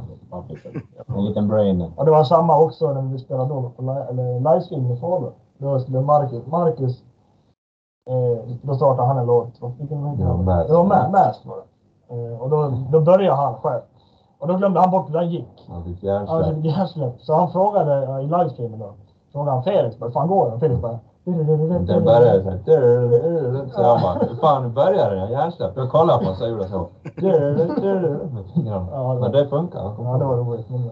En 1.16 1.26
liten 1.26 1.48
brain. 1.48 1.92
Och 1.96 2.06
det 2.06 2.12
var 2.12 2.24
samma 2.24 2.60
också 2.60 2.94
när 2.94 3.02
vi 3.02 3.20
spelade 3.20 3.50
då 3.50 3.72
på 3.78 3.82
li- 3.82 4.06
eller 4.10 4.40
livestream 4.40 4.88
med 4.88 5.00
Faber. 5.00 5.32
Då 5.62 5.80
skulle 5.80 6.02
Marcus, 6.02 6.46
Marcus 6.48 7.04
eh, 8.10 8.50
då 8.62 8.76
startade 8.76 9.08
han 9.08 9.18
en 9.18 9.26
låt. 9.26 9.62
Vad- 9.62 9.72
Det 9.80 9.96
var 10.26 10.38
Mask. 10.38 10.68
Det 10.68 10.74
var 10.74 10.84
Mask, 11.10 11.46
var 11.46 11.56
det. 11.58 12.16
Eh, 12.34 12.42
och 12.42 12.50
då, 12.50 12.74
då 12.92 13.00
började 13.00 13.36
han 13.36 13.54
själv. 13.54 13.82
Och 14.40 14.48
då 14.48 14.56
glömde 14.56 14.80
han 14.80 14.92
bort 14.92 15.10
hur 15.10 15.14
den 15.14 15.30
gick. 15.30 15.66
Han 15.70 15.84
fick 15.84 16.04
Han 16.04 16.28
hjärnsläpp. 16.64 17.14
fick. 17.14 17.24
Så 17.26 17.34
han 17.34 17.52
frågade 17.52 18.04
eh, 18.08 18.20
i 18.20 18.24
livestreamen 18.24 18.80
då. 18.80 18.94
Frågade 19.32 19.52
han 19.52 19.64
Felix 19.64 20.02
hur 20.02 20.12
fan 20.12 20.28
går 20.28 20.52
det? 20.52 20.60
Felix 20.60 20.82
bara... 20.82 21.00
Den 21.88 22.04
började 22.04 22.44
såhär... 22.44 22.60
Så 23.68 23.82
jag 23.82 24.02
bara, 24.02 24.14
hur 24.30 24.36
fan 24.36 24.74
började 24.74 25.16
den? 25.16 25.32
Hjärnsläpp. 25.32 25.72
Jag 25.76 25.90
kollade 25.90 26.18
på 26.20 26.24
honom 26.26 26.36
så 26.38 26.44
jag 26.44 26.52
gjorde 26.52 26.68
så. 26.68 26.88
Med 28.32 28.44
fingrarna. 28.54 28.88
Ja, 28.92 28.98
det 28.98 29.04
var- 29.04 29.20
Men 29.20 29.32
det 29.32 29.48
funkar. 29.48 29.80
Ja, 29.98 30.18
det 30.18 30.26
var 30.26 30.36
roligt. 30.38 30.70
Men, 30.70 30.90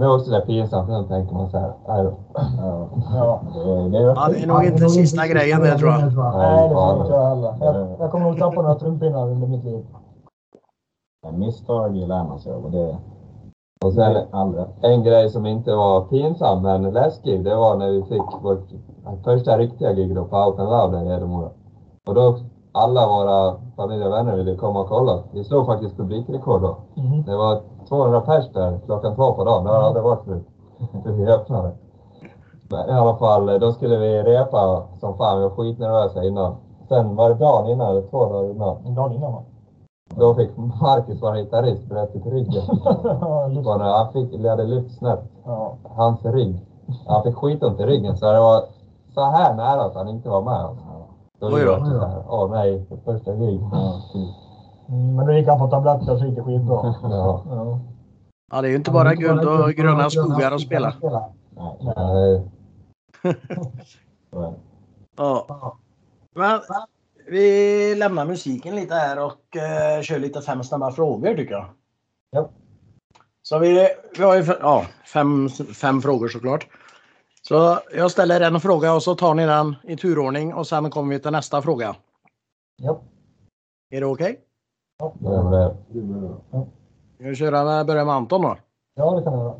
det 0.00 0.06
var 0.06 0.14
också 0.16 0.30
det 0.30 0.40
pinsamt. 0.40 0.88
Då 0.88 1.02
tänker 1.02 1.34
man 1.34 1.50
såhär, 1.50 1.72
nej 1.88 2.02
då. 2.04 2.12
Ja. 3.14 3.40
Det, 3.54 3.64
det, 3.88 3.98
det 3.98 4.42
är 4.42 4.46
nog 4.46 4.64
inte 4.64 4.88
sista 4.88 5.26
grejen 5.26 5.60
det 5.60 5.78
tror 5.78 5.90
jag. 5.90 6.00
Nej, 6.00 6.68
det 6.68 6.74
tror 6.74 7.00
inte 7.00 7.12
jag 7.12 7.28
heller. 7.28 7.54
Jag, 7.60 7.96
jag 8.00 8.10
kommer 8.10 8.26
nog 8.26 8.38
tappa 8.38 8.62
några 8.62 8.74
trumpinnar 8.74 9.28
under 9.28 9.46
mitt 9.46 9.64
liv. 9.64 9.84
Misstag 11.32 11.96
lär 11.96 12.24
man 12.24 12.38
sig 12.38 12.52
av 12.52 12.70
och 13.84 13.92
sen 13.92 14.16
en 14.80 15.02
grej 15.02 15.30
som 15.30 15.46
inte 15.46 15.74
var 15.74 16.00
pinsam 16.00 16.62
men 16.62 16.82
läskig, 16.82 17.44
det 17.44 17.56
var 17.56 17.76
när 17.76 17.90
vi 17.90 18.02
fick 18.02 18.42
vårt 18.42 18.68
första 19.24 19.58
riktiga 19.58 19.92
gig 19.92 20.14
då 20.14 20.24
på 20.24 20.36
and 20.36 20.58
Loud 20.58 20.92
där 20.92 21.02
i 21.02 21.08
Hedemora. 21.08 21.48
Och 22.06 22.14
då 22.14 22.38
alla 22.72 23.06
våra 23.06 23.56
familj 23.76 24.04
och 24.04 24.12
vänner 24.12 24.36
ville 24.36 24.56
komma 24.56 24.80
och 24.80 24.88
kolla. 24.88 25.18
Vi 25.32 25.44
slog 25.44 25.66
faktiskt 25.66 25.96
publikrekord 25.96 26.60
då. 26.60 26.76
Mhm. 26.94 27.22
Det 27.26 27.36
var 27.36 27.60
200 27.88 28.20
pers 28.20 28.52
där 28.52 28.80
klockan 28.86 29.14
två 29.14 29.32
på 29.32 29.44
dagen. 29.44 29.64
Det 29.64 29.70
har 29.70 29.82
aldrig 29.82 30.04
varit 30.04 30.24
förut. 30.24 30.46
För 31.02 31.12
vi 31.16 31.26
öppnade. 31.26 31.70
Men 32.70 32.88
i 32.88 32.92
alla 32.92 33.16
fall, 33.16 33.60
då 33.60 33.72
skulle 33.72 33.96
vi 33.96 34.22
repa 34.22 34.82
som 35.00 35.16
fan. 35.16 35.38
Vi 35.38 35.42
var 35.42 35.50
skitnervösa 35.50 36.24
innan. 36.24 36.56
Sen 36.88 37.16
var 37.16 37.28
det 37.28 37.34
dagen 37.34 37.70
innan, 37.70 37.90
eller 37.90 38.02
två 38.02 38.24
dagar 38.24 38.50
innan. 38.50 38.76
En 38.86 38.94
dag 38.94 39.14
innan 39.14 39.32
va? 39.32 39.42
Då 40.16 40.34
fick 40.34 40.56
Marcus, 40.56 41.22
vår 41.22 41.34
gitarrist, 41.36 41.86
bröt 41.86 42.10
ryggen. 42.26 42.62
Bara 43.64 43.78
när 43.78 43.98
han 43.98 44.12
fick, 44.12 44.46
hade 44.46 44.64
lyft 44.64 44.98
snett 44.98 45.24
ja. 45.44 45.76
hans 45.84 46.24
rygg. 46.24 46.66
Han 47.06 47.22
fick 47.22 47.34
skitont 47.34 47.80
i 47.80 47.82
ryggen 47.82 48.16
så 48.16 48.32
det 48.32 48.40
var 48.40 48.64
så 49.14 49.24
här 49.24 49.54
nära 49.54 49.84
att 49.84 49.94
han 49.94 50.08
inte 50.08 50.28
var 50.28 50.42
med. 50.42 50.76
Då 51.40 51.46
Oj 51.46 51.64
var 51.64 51.80
då. 51.80 52.24
åh 52.28 52.50
nej, 52.50 52.86
för 52.88 52.96
första 52.96 53.34
gig. 53.34 53.60
Ja. 53.72 54.00
Mm, 54.88 55.16
Men 55.16 55.26
då 55.26 55.32
gick 55.32 55.48
han 55.48 55.58
på 55.58 55.66
tabletter 55.66 56.16
så 56.16 56.24
gick 56.24 56.36
det 56.36 56.42
skitbra. 56.42 56.94
Ja. 57.02 57.42
Ja. 57.50 57.78
Ja, 58.52 58.60
det 58.62 58.68
är 58.68 58.70
ju 58.70 58.76
inte 58.76 58.90
bara 58.90 59.14
guld 59.14 59.48
och 59.48 59.70
gröna 59.70 60.10
skogar 60.10 60.52
att 60.52 60.60
spela. 60.60 60.94
Nej, 61.50 61.76
Nej. 61.96 62.50
Ja. 65.16 65.46
Men 66.34 66.60
vi 67.30 67.94
lämnar 67.94 68.24
musiken 68.24 68.76
lite 68.76 68.94
här 68.94 69.18
och 69.18 69.56
eh, 69.56 70.02
kör 70.02 70.18
lite 70.18 70.42
fem 70.42 70.64
snabba 70.64 70.92
frågor 70.92 71.34
tycker 71.34 71.54
jag. 71.54 71.66
Ja. 72.30 72.50
Så 73.42 73.58
vi, 73.58 73.88
vi 74.16 74.22
har 74.22 74.36
ju 74.36 74.44
ja, 74.60 74.86
fem, 75.06 75.48
fem 75.74 76.02
frågor 76.02 76.28
såklart. 76.28 76.66
Så 77.42 77.78
jag 77.94 78.10
ställer 78.10 78.40
en 78.40 78.60
fråga 78.60 78.94
och 78.94 79.02
så 79.02 79.14
tar 79.14 79.34
ni 79.34 79.46
den 79.46 79.76
i 79.82 79.96
turordning 79.96 80.54
och 80.54 80.66
sen 80.66 80.90
kommer 80.90 81.14
vi 81.14 81.20
till 81.20 81.30
nästa 81.30 81.62
fråga. 81.62 81.96
Ja. 82.76 83.00
Är 83.90 84.00
det 84.00 84.06
okej? 84.06 84.40
Det 84.98 85.28
var 85.28 85.50
det. 85.50 85.76
Det 85.88 85.98
är 85.98 86.02
bra. 86.02 86.66
Ska 87.14 87.28
vi 87.28 87.34
köra 87.34 87.64
med, 87.64 87.86
börja 87.86 88.04
med 88.04 88.14
Anton 88.14 88.42
då? 88.42 88.56
ja, 88.94 89.16
det 89.16 89.22
kan 89.22 89.32
jag 89.32 89.42
göra. 89.42 89.56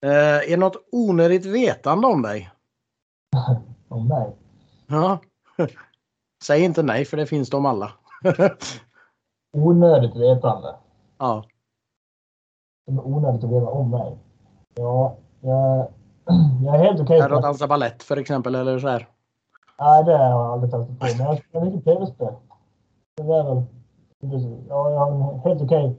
Eh, 0.00 0.36
är 0.36 0.50
det 0.50 0.56
något 0.56 0.88
onödigt 0.92 1.46
vetande 1.46 2.06
om 2.06 2.22
dig? 2.22 2.50
Om 3.88 4.08
mig. 4.08 4.36
Ja. 4.86 5.18
Säg 6.44 6.64
inte 6.64 6.82
nej 6.82 7.04
för 7.04 7.16
det 7.16 7.26
finns 7.26 7.50
de 7.50 7.66
alla. 7.66 7.92
Onödigt 9.52 10.16
vetande. 10.16 10.74
ja. 11.18 11.44
Som 12.84 12.98
är 12.98 13.06
onödigt 13.06 13.44
att 13.44 13.50
veta 13.50 13.66
om 13.66 13.90
mig. 13.90 14.18
Ja, 14.74 15.16
jag, 15.40 15.88
jag 16.64 16.74
är 16.74 16.78
helt 16.78 17.00
okej 17.00 17.18
Är 17.18 17.28
det 17.28 17.34
att 17.36 17.42
på 17.42 17.46
dansa 17.46 17.66
ballett 17.66 18.02
för 18.02 18.16
exempel 18.16 18.54
eller 18.54 18.78
så 18.78 18.88
här? 18.88 19.08
Nej, 19.80 20.04
det 20.04 20.16
har 20.18 20.24
jag 20.24 20.52
aldrig 20.52 20.72
testat 20.72 20.98
på. 20.98 21.06
Men 21.18 21.26
jag 21.26 21.38
spelar 21.38 21.64
mycket 21.66 21.84
tv-spel. 21.84 22.34
Det 23.16 23.22
är 23.22 23.44
väl... 23.44 23.62
Ja, 24.68 24.90
jag 24.90 24.98
har 24.98 25.32
en 25.32 25.40
helt 25.40 25.62
okej 25.62 25.96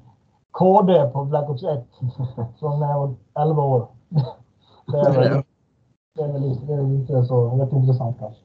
KD 0.52 1.10
på 1.14 1.26
Black 1.26 1.50
Ops 1.50 1.64
1. 1.64 1.88
Från 2.60 2.80
när 2.80 2.88
jag 2.88 3.00
var 3.00 3.16
11 3.44 3.64
år. 3.64 3.88
Det 4.92 4.98
är 5.00 5.12
väl, 5.14 5.44
det 6.16 6.24
är 6.24 6.28
väl 6.32 6.68
det 6.68 6.74
är 6.74 6.82
inte 6.82 7.26
så 7.26 7.58
jätteintressant 7.60 8.20
kanske. 8.20 8.42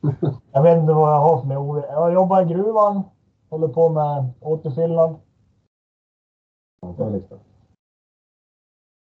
Jag 0.52 0.62
vet 0.62 0.78
inte 0.78 0.92
vad 0.92 1.12
jag 1.12 1.20
har 1.20 1.40
för 1.40 1.46
mig. 1.46 1.84
Jag 1.90 2.12
jobbar 2.12 2.42
i 2.42 2.44
gruvan. 2.44 3.02
Håller 3.48 3.68
på 3.68 3.88
med 3.88 4.30
återfyllnad. 4.40 5.16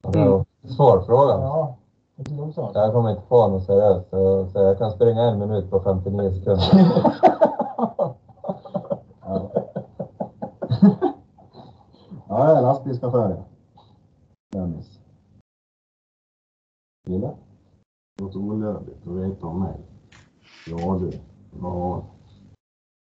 En 0.02 0.44
svår 0.68 1.00
fråga. 1.00 1.32
Ja, 1.32 1.76
jag 2.74 2.92
kommer 2.92 3.10
inte 3.10 3.22
på 3.22 3.48
något 3.48 3.64
seriöst. 3.64 4.10
Så, 4.52 4.58
jag 4.58 4.78
kan 4.78 4.90
springa 4.90 5.22
en 5.22 5.38
minut 5.38 5.70
på 5.70 5.80
59 5.80 6.32
sekunder. 6.32 6.64
Ja. 9.20 9.50
ja, 12.28 12.48
jag 12.48 12.58
är 12.58 12.62
lastbilschaufför. 12.62 13.44
Dennis. 14.52 15.00
Gilla? 17.06 17.34
Något 18.20 18.36
onödigt 18.36 19.06
att 19.06 19.12
veta 19.12 19.46
om 19.46 19.62
mig. 19.62 19.89
Ja 20.66 20.98
du. 21.00 21.10
Ja. 21.62 22.02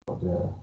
Ja, 0.05 0.17
det... 0.21 0.53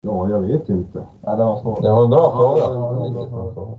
Ja, 0.00 0.30
jag 0.30 0.40
vet 0.40 0.68
inte. 0.68 1.06
Ja, 1.20 1.36
det 1.36 1.44
var 1.44 1.60
svårt. 1.60 1.82
Det 1.82 1.90
var 1.90 2.04
en 2.04 2.10
bra 2.10 2.32
fråga. 2.36 2.74
Ja, 2.74 3.10
bra 3.30 3.52
fråga. 3.52 3.78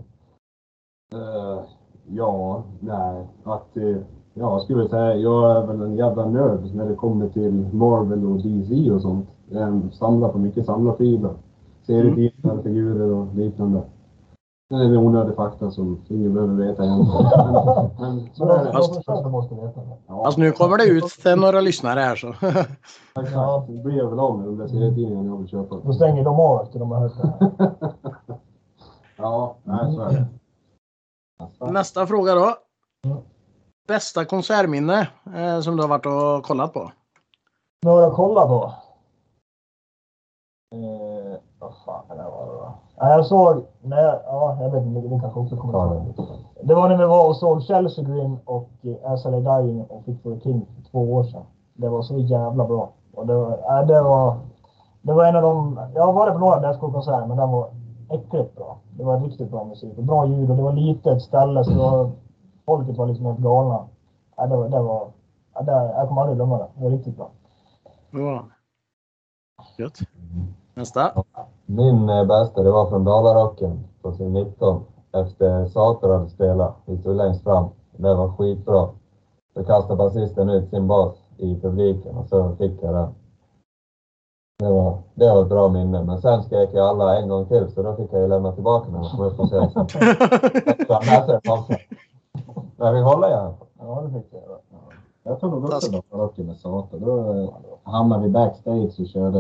Eh, 1.14 1.60
ja, 2.08 2.64
nej. 2.80 3.28
Att, 3.44 3.78
eh, 3.78 3.84
ja, 3.84 4.02
jag 4.34 4.62
skulle 4.62 4.90
säga, 4.90 5.16
jag 5.16 5.52
är 5.52 5.68
väl 5.68 5.82
en 5.82 5.96
jävla 5.96 6.26
nörd 6.26 6.76
när 6.76 6.86
det 6.86 6.96
kommer 6.96 7.30
till 7.30 7.68
Marvel 7.74 8.26
och 8.26 8.38
DC 8.38 8.92
och 8.92 9.02
sånt. 9.02 9.28
Jag 9.50 9.82
samlar 9.94 10.30
på 10.30 10.38
mycket 10.38 10.66
samlarprylar. 10.66 11.34
Serietidningar, 11.88 12.62
figurer 12.64 13.14
och 13.14 13.36
liknande. 13.36 13.82
Det 14.70 14.76
är 14.76 14.80
en 14.84 14.98
onödig 14.98 15.36
fakta 15.36 15.72
som 15.72 16.06
ingen 16.10 16.34
behöver 16.34 16.54
veta. 16.54 16.84
Men, 18.00 18.30
så 18.34 18.50
är 18.50 18.66
det. 18.66 18.72
Fast- 18.72 18.94
Fast, 18.96 19.06
fast, 19.06 19.26
måste 19.28 19.56
veta 19.56 19.80
det. 19.82 19.98
Ja, 20.08 20.26
Alltså 20.26 20.40
nu 20.42 20.52
kommer 20.52 20.78
det 20.78 20.84
ut 20.84 21.04
till 21.06 21.36
några 21.36 21.62
lyssnare 21.62 22.00
här 22.00 22.16
så. 22.16 22.28
exakt. 22.30 23.68
Det 23.68 23.74
blir 23.84 23.98
jag 23.98 24.10
väl 24.10 24.20
av 24.20 24.38
med 24.38 24.48
de 24.48 24.58
där 24.58 24.68
serietidningarna 24.68 25.28
jag 25.30 25.38
vill 25.38 25.48
köpa. 25.48 25.76
Då 25.84 25.94
stänger 25.94 26.24
de 26.24 26.40
av 26.40 26.62
efter 26.64 26.80
de 26.80 26.92
har 26.92 27.00
hört 27.00 27.18
det. 27.18 27.28
här. 27.40 27.72
Ja, 29.18 29.56
nej 29.64 29.96
så 29.96 30.02
är 30.02 30.26
det. 31.60 31.72
Nästa 31.72 32.08
fråga 32.08 32.36
då. 32.36 32.56
Mm. 33.06 33.18
Bästa 33.88 34.26
konsertminne 34.26 35.08
eh, 35.36 35.60
som 35.62 35.76
du 35.78 35.84
har 35.84 35.90
varit 35.90 36.06
och 36.06 36.46
kollat 36.46 36.74
på? 36.74 36.92
Några 37.86 38.06
att 38.08 38.14
kolla 38.16 38.48
på? 38.48 38.74
Eh, 40.76 41.40
vad 41.60 41.74
fan 41.86 42.04
kan 42.08 42.18
det 42.18 42.24
vara 42.24 42.46
då? 42.46 42.69
Ja, 43.02 43.10
jag 43.10 43.26
såg, 43.26 43.66
när 43.82 44.04
jag, 44.04 44.20
ja, 44.26 44.58
jag 44.62 44.70
vet 44.70 44.86
inte, 44.86 45.00
det 45.00 45.20
kanske 45.20 45.40
också 45.40 45.58
kommer 45.58 45.74
Ta 45.74 45.96
ihåg. 45.96 46.14
Det 46.62 46.76
var 46.76 46.90
när 46.90 46.98
vi 46.98 47.06
var 47.06 47.28
och 47.28 47.36
såg 47.36 47.64
Chelsea 47.64 48.04
Green 48.06 48.40
och 48.46 48.70
eh, 48.82 49.32
Lay 49.32 49.42
Dying 49.42 49.84
och 49.84 50.04
Fit 50.06 50.24
for 50.24 50.40
King 50.40 50.66
för 50.76 50.92
två 50.92 51.14
år 51.14 51.24
sedan. 51.24 51.44
Det 51.74 51.90
var 51.90 52.02
så 52.02 52.18
jävla 52.18 52.66
bra. 52.66 52.90
Och 53.14 53.28
det 53.28 53.36
var, 53.36 53.60
ja, 53.64 53.84
det 53.84 54.02
var, 54.02 54.38
det 55.02 55.14
var 55.14 55.26
en 55.26 55.36
av 55.36 55.42
de, 55.42 55.80
jag 55.96 56.06
har 56.06 56.14
varit 56.14 56.34
på 56.34 56.40
några 56.40 56.60
Deathcore-konserter 56.60 57.28
men 57.28 57.38
den 57.38 57.52
var 57.52 57.70
äckligt 58.10 58.56
bra. 58.56 58.78
Det 58.98 59.04
var 59.04 59.20
riktigt 59.20 59.52
bra 59.52 59.64
musik 59.64 59.98
och 59.98 60.04
bra 60.04 60.28
ljud 60.28 60.50
och 60.50 60.56
det 60.56 60.64
var 60.64 60.74
litet 60.74 61.22
ställe 61.22 61.64
så 61.64 61.72
det 61.72 61.78
var, 61.78 62.12
folket 62.66 62.98
var 62.98 63.06
liksom 63.06 63.26
helt 63.26 63.40
galna. 63.40 63.88
Ja, 64.38 64.48
det, 64.48 64.56
var, 64.58 64.70
det, 64.70 64.80
var, 64.80 65.08
ja, 65.54 65.62
där, 65.62 65.94
jag 65.94 66.08
kommer 66.08 66.22
aldrig 66.22 66.38
glömma 66.38 66.58
det. 66.58 66.68
Det 66.76 66.84
var 66.84 66.92
riktigt 66.92 67.18
bra. 67.18 67.30
Ja. 68.12 68.46
Gött. 69.78 70.00
Nästa. 70.74 71.24
Min 71.72 72.10
eh, 72.10 72.26
bästa, 72.26 72.64
det 72.64 72.72
var 72.72 72.90
från 72.90 73.04
Dalarocken 73.04 73.88
på 74.02 74.12
sin 74.12 74.34
19. 74.34 74.84
Efter 75.12 75.66
Sator 75.66 76.14
hade 76.14 76.30
spelat. 76.30 76.76
Vi 76.86 76.98
stod 76.98 77.16
längst 77.16 77.44
fram. 77.44 77.70
Det 77.92 78.14
var 78.14 78.32
skitbra. 78.32 78.90
Så 79.54 79.64
kastade 79.64 79.98
basisten 79.98 80.50
ut 80.50 80.70
sin 80.70 80.88
bas 80.88 81.16
i 81.38 81.60
publiken 81.62 82.18
och 82.18 82.28
så 82.28 82.56
fick 82.56 82.84
jag 82.84 82.94
den. 82.94 83.10
Det 84.60 84.70
var, 84.70 84.98
det 85.14 85.34
var 85.34 85.42
ett 85.42 85.50
bra 85.50 85.70
minne. 85.70 86.04
Men 86.04 86.22
sen 86.22 86.44
skrek 86.44 86.70
jag 86.74 86.88
alla 86.88 87.20
en 87.20 87.30
gång 87.30 87.46
till 87.46 87.72
så 87.72 87.82
då 87.82 87.96
fick 87.96 88.14
jag 88.14 88.22
ju 88.22 88.28
lämna 88.28 88.52
tillbaka 88.52 88.90
när 88.92 89.00
jag 89.00 89.12
kom 89.12 89.22
upp 89.22 89.38
på 89.38 89.46
scenen. 89.46 89.72
Så 90.88 90.94
han 90.94 91.42
på 91.42 91.64
sig. 91.64 91.88
Men 92.78 92.94
vi 92.94 93.02
håller 93.02 93.28
igen. 93.28 93.54
Ja, 93.80 94.02
det 94.02 94.22
fick 94.22 94.34
jag. 94.34 94.42
Ja. 95.24 95.32
Jag 95.32 95.40
tror 95.40 95.50
det 95.50 95.60
var 95.60 96.18
Rocky 96.18 96.44
med 96.44 96.58
Sata. 96.58 96.98
Då 96.98 97.34
eh, 97.34 97.50
hamnade 97.84 98.24
vi 98.24 98.30
backstage 98.30 99.00
och 99.00 99.08
körde 99.08 99.40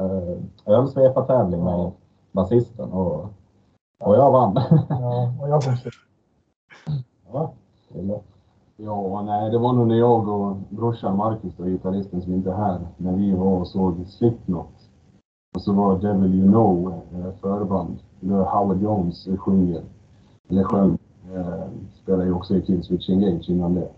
äh, 0.00 0.74
ölsvepartävling 0.74 1.64
med 1.64 1.90
basisten 2.32 2.92
och, 2.92 3.26
och 4.00 4.16
jag 4.16 4.30
vann. 4.30 4.60
Ja, 4.88 5.32
och 5.40 5.48
jag 5.48 5.62
sist. 5.62 5.86
ja, 8.76 9.22
nej, 9.22 9.50
det 9.50 9.58
var 9.58 9.72
nog 9.72 9.86
när 9.86 9.94
jag 9.94 10.28
och 10.28 10.56
brorsan 10.68 11.16
Marcus, 11.16 11.56
då, 11.56 11.64
gitarristen 11.64 12.22
som 12.22 12.34
inte 12.34 12.50
är 12.50 12.54
här, 12.54 12.80
när 12.96 13.12
vi 13.12 13.32
var 13.32 13.60
och 13.60 13.68
såg 13.68 14.06
Slipknot. 14.06 14.68
Och 15.54 15.62
så 15.62 15.72
var 15.72 15.98
Devil 15.98 16.34
You 16.34 16.48
Know 16.48 16.94
eh, 17.14 17.32
förband. 17.40 17.98
Där 18.20 18.44
Howard 18.44 18.82
Jones 18.82 19.26
eh, 19.26 19.36
sjunger, 19.36 19.82
eller 20.48 20.64
sjöng. 20.64 20.98
Eh, 21.34 21.64
spelade 22.02 22.24
ju 22.24 22.32
också 22.32 22.56
i 22.56 22.62
Killswitch 22.62 23.10
Engage 23.10 23.50
innan 23.50 23.74
det. 23.74 23.88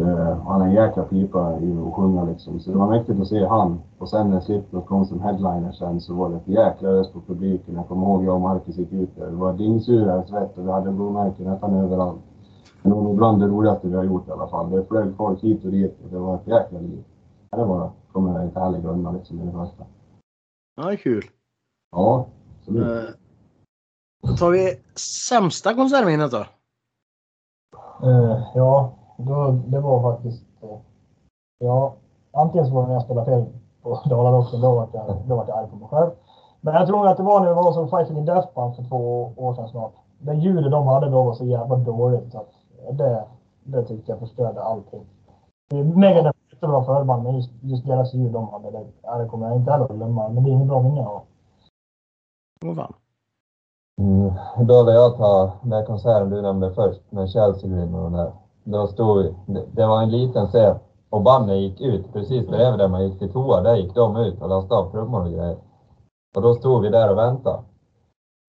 Eh, 0.00 0.42
han 0.46 0.60
är 0.62 0.66
en 0.66 0.72
jäkla 0.72 1.04
pipa 1.04 1.60
i 1.60 1.78
att 1.78 1.94
sjunga 1.94 2.24
liksom. 2.24 2.60
Så 2.60 2.70
det 2.70 2.78
var 2.78 2.86
mäktigt 2.88 3.20
att 3.20 3.28
se 3.28 3.46
han. 3.46 3.80
Och 3.98 4.08
sen 4.08 4.30
när 4.30 4.40
Slipknot 4.40 4.86
kom 4.86 5.04
som 5.06 5.20
headliner 5.20 5.72
sen 5.72 6.00
så 6.00 6.14
var 6.14 6.28
det 6.30 6.36
ett 6.36 6.48
jäkla 6.48 6.88
ös 6.88 7.12
på 7.12 7.20
publiken. 7.20 7.74
Jag 7.74 7.88
kommer 7.88 8.06
ihåg 8.06 8.24
jag 8.24 8.34
och 8.34 8.40
Marcus 8.40 8.76
gick 8.76 8.92
ut 8.92 9.16
där. 9.16 9.26
Det 9.26 9.36
var 9.36 9.52
dingsura 9.52 10.22
i 10.24 10.26
svett 10.28 10.58
och 10.58 10.66
vi 10.66 10.70
hade 10.70 10.90
blåmärken 10.90 11.44
nästan 11.46 11.74
överallt. 11.74 12.20
Men 12.82 12.90
det 12.90 12.96
var 12.96 13.02
nog 13.02 13.16
bland 13.16 13.40
det 13.40 13.46
roligaste 13.46 13.88
vi 13.88 13.96
har 13.96 14.04
gjort 14.04 14.28
i 14.28 14.30
alla 14.30 14.48
fall. 14.48 14.70
Det 14.70 14.84
flög 14.84 15.16
folk 15.16 15.42
hit 15.42 15.64
och 15.64 15.70
dit 15.70 15.96
och 16.04 16.10
det 16.10 16.18
var 16.18 16.34
ett 16.34 16.46
jäkla 16.46 16.78
liv. 16.78 17.04
Det 17.50 17.64
var, 17.64 17.90
kommer 18.12 18.34
jag 18.34 18.44
inte 18.44 18.60
heller 18.60 18.78
glömma 18.78 19.10
liksom 19.10 19.40
i 19.40 19.44
det 19.44 19.52
första. 19.52 19.84
Ja, 20.76 20.96
kul. 20.96 21.24
Ja, 21.92 22.26
absolut. 22.60 22.86
Eh, 23.08 23.14
Då 24.22 24.36
tar 24.36 24.50
vi 24.50 24.80
sämsta 25.28 25.74
konsertminnet 25.74 26.30
då. 26.30 26.44
Eh, 28.02 28.42
ja, 28.54 28.92
då, 29.16 29.50
det 29.66 29.80
var 29.80 30.12
faktiskt... 30.12 30.44
Eh, 30.62 30.78
ja, 31.58 31.94
antingen 32.32 32.66
så 32.66 32.74
var 32.74 32.82
det 32.82 32.88
när 32.88 32.94
jag 32.94 33.02
spelade 33.02 33.26
fel 33.26 33.44
på 33.82 34.00
Dalarocken. 34.08 34.60
Då 34.60 34.74
var 34.74 34.88
jag, 34.92 35.16
då 35.28 35.36
var 35.36 35.44
jag 35.48 35.58
arg 35.58 35.70
på 35.70 35.76
mig 35.76 35.88
själv. 35.88 36.10
Men 36.60 36.74
jag 36.74 36.86
tror 36.86 37.08
att 37.08 37.16
det 37.16 37.22
var 37.22 37.40
när 37.40 37.48
det 37.48 37.54
var 37.54 37.72
som 37.72 37.88
Fighting 37.88 38.18
in 38.18 38.24
Death 38.24 38.48
Band 38.54 38.76
för 38.76 38.82
två 38.82 39.32
år 39.36 39.54
sedan 39.54 39.68
snart. 39.68 39.92
Det 40.18 40.34
ljudet 40.34 40.70
de 40.70 40.86
hade 40.86 41.10
då 41.10 41.22
var 41.22 41.34
så 41.34 41.44
jävla 41.44 41.76
dåligt 41.76 42.32
så 42.32 42.38
att 42.38 42.52
det, 42.98 43.24
det 43.64 43.82
tyckte 43.82 44.12
jag 44.12 44.18
förstörde 44.18 44.62
allting. 44.62 45.06
Det 45.70 45.78
är 45.78 45.84
Megadeth 45.84 46.26
är 46.26 46.54
jättebra 46.54 46.84
förband 46.84 47.22
men 47.22 47.36
just, 47.36 47.50
just 47.60 47.86
deras 47.86 48.14
ljud 48.14 48.32
de 48.32 48.48
hade, 48.48 48.70
det, 48.70 48.86
ja, 49.02 49.18
det 49.18 49.28
kommer 49.28 49.48
jag 49.48 49.56
inte 49.56 49.70
heller 49.70 49.84
att 49.84 49.96
glömma. 49.96 50.28
Men 50.28 50.44
det 50.44 50.50
är 50.50 50.52
inget 50.52 50.68
bra 50.68 50.82
minne 50.82 51.06
av. 51.06 51.22
Vad 52.60 52.76
fan. 52.76 52.92
Mm, 54.00 54.32
då 54.66 54.84
vill 54.84 54.94
jag 54.94 55.16
ta 55.16 55.52
den 55.62 55.86
konserten 55.86 56.30
du 56.30 56.42
nämnde 56.42 56.74
först 56.74 57.12
med 57.12 57.30
Chelsea 57.30 57.70
Green 57.70 57.94
och 57.94 58.02
den 58.02 58.12
där. 58.12 58.32
Då 58.68 58.86
stod 58.86 59.34
det, 59.46 59.86
var 59.86 60.02
en 60.02 60.10
liten 60.10 60.46
scen 60.46 60.76
och 61.10 61.22
bandet 61.22 61.56
gick 61.56 61.80
ut 61.80 62.12
precis 62.12 62.46
bredvid 62.46 62.78
där 62.78 62.88
man 62.88 63.04
gick 63.04 63.18
till 63.18 63.32
toa. 63.32 63.60
Där 63.60 63.76
gick 63.76 63.94
de 63.94 64.16
ut 64.16 64.42
och 64.42 64.48
lastade 64.48 64.80
av 64.80 64.90
trummor 64.90 65.20
och 65.20 65.30
grejer. 65.30 65.56
Och 66.36 66.42
då 66.42 66.54
stod 66.54 66.82
vi 66.82 66.88
där 66.88 67.10
och 67.10 67.18
väntade 67.18 67.58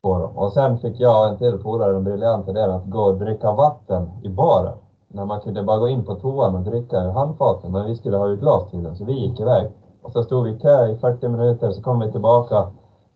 på 0.03 0.19
dem. 0.19 0.37
Och 0.37 0.51
sen 0.51 0.77
fick 0.77 0.99
jag 0.99 1.29
en 1.29 1.37
till 1.37 1.57
polare 1.57 1.93
den 1.93 2.03
briljanta 2.03 2.51
idén 2.51 2.71
att 2.71 2.85
gå 2.85 3.01
och 3.01 3.17
dricka 3.17 3.51
vatten 3.51 4.09
i 4.23 4.29
baren. 4.29 4.77
När 5.07 5.25
man 5.25 5.39
kunde 5.39 5.63
bara 5.63 5.77
gå 5.77 5.87
in 5.87 6.05
på 6.05 6.15
toan 6.15 6.55
och 6.55 6.61
dricka 6.61 7.03
ur 7.03 7.09
handfaten. 7.09 7.71
Men 7.71 7.85
vi 7.85 7.95
skulle 7.95 8.17
ha 8.17 8.27
ju 8.27 8.35
glas 8.35 8.69
till 8.69 8.83
den 8.83 8.95
så 8.95 9.05
vi 9.05 9.13
gick 9.13 9.39
iväg. 9.39 9.67
Och 10.01 10.11
så 10.11 10.23
stod 10.23 10.43
vi 10.43 10.51
i 10.51 10.59
kö 10.59 10.87
i 10.87 10.95
40 10.95 11.27
minuter 11.27 11.71
så 11.71 11.81
kom 11.81 11.99
vi 11.99 12.11
tillbaka 12.11 12.67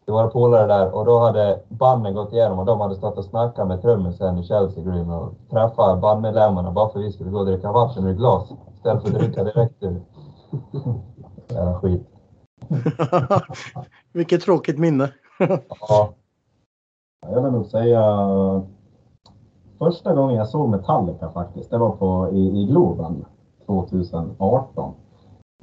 till 0.06 0.14
våra 0.14 0.28
polare 0.28 0.68
där 0.68 0.96
och 0.96 1.06
då 1.06 1.20
hade 1.20 1.60
banden 1.68 2.14
gått 2.14 2.34
igenom 2.34 2.60
och 2.60 2.66
de 2.66 2.82
hade 2.82 2.96
stått 2.96 3.18
och 3.18 3.26
snackat 3.26 3.68
med 3.68 3.82
trummisen 3.82 4.38
i 4.38 4.44
Chelsea 4.44 4.84
Green 4.84 5.10
och 5.10 5.34
träffat 5.50 6.02
bandmedlemmarna 6.02 6.72
bara 6.72 6.90
för 6.90 7.00
att 7.00 7.06
vi 7.06 7.12
skulle 7.12 7.30
gå 7.30 7.40
och 7.40 7.46
dricka 7.46 7.72
vatten 7.72 8.06
ur 8.06 8.14
glas 8.14 8.52
istället 8.76 9.02
för 9.02 9.10
att 9.10 9.16
dricka 9.16 9.44
direkt 9.44 9.84
ur. 9.84 10.02
Jävla 11.48 11.80
skit. 11.80 12.08
Vilket 14.14 14.42
tråkigt 14.42 14.80
minne. 14.80 15.10
Ja, 15.90 16.14
Jag 17.28 17.42
vill 17.42 17.52
nog 17.52 17.66
säga 17.66 18.02
första 19.78 20.14
gången 20.14 20.36
jag 20.36 20.48
såg 20.48 20.70
Metallica 20.70 21.30
faktiskt, 21.30 21.70
det 21.70 21.78
var 21.78 21.92
på, 21.92 22.30
i, 22.32 22.62
i 22.62 22.66
Globen 22.66 23.26
2018. 23.66 24.94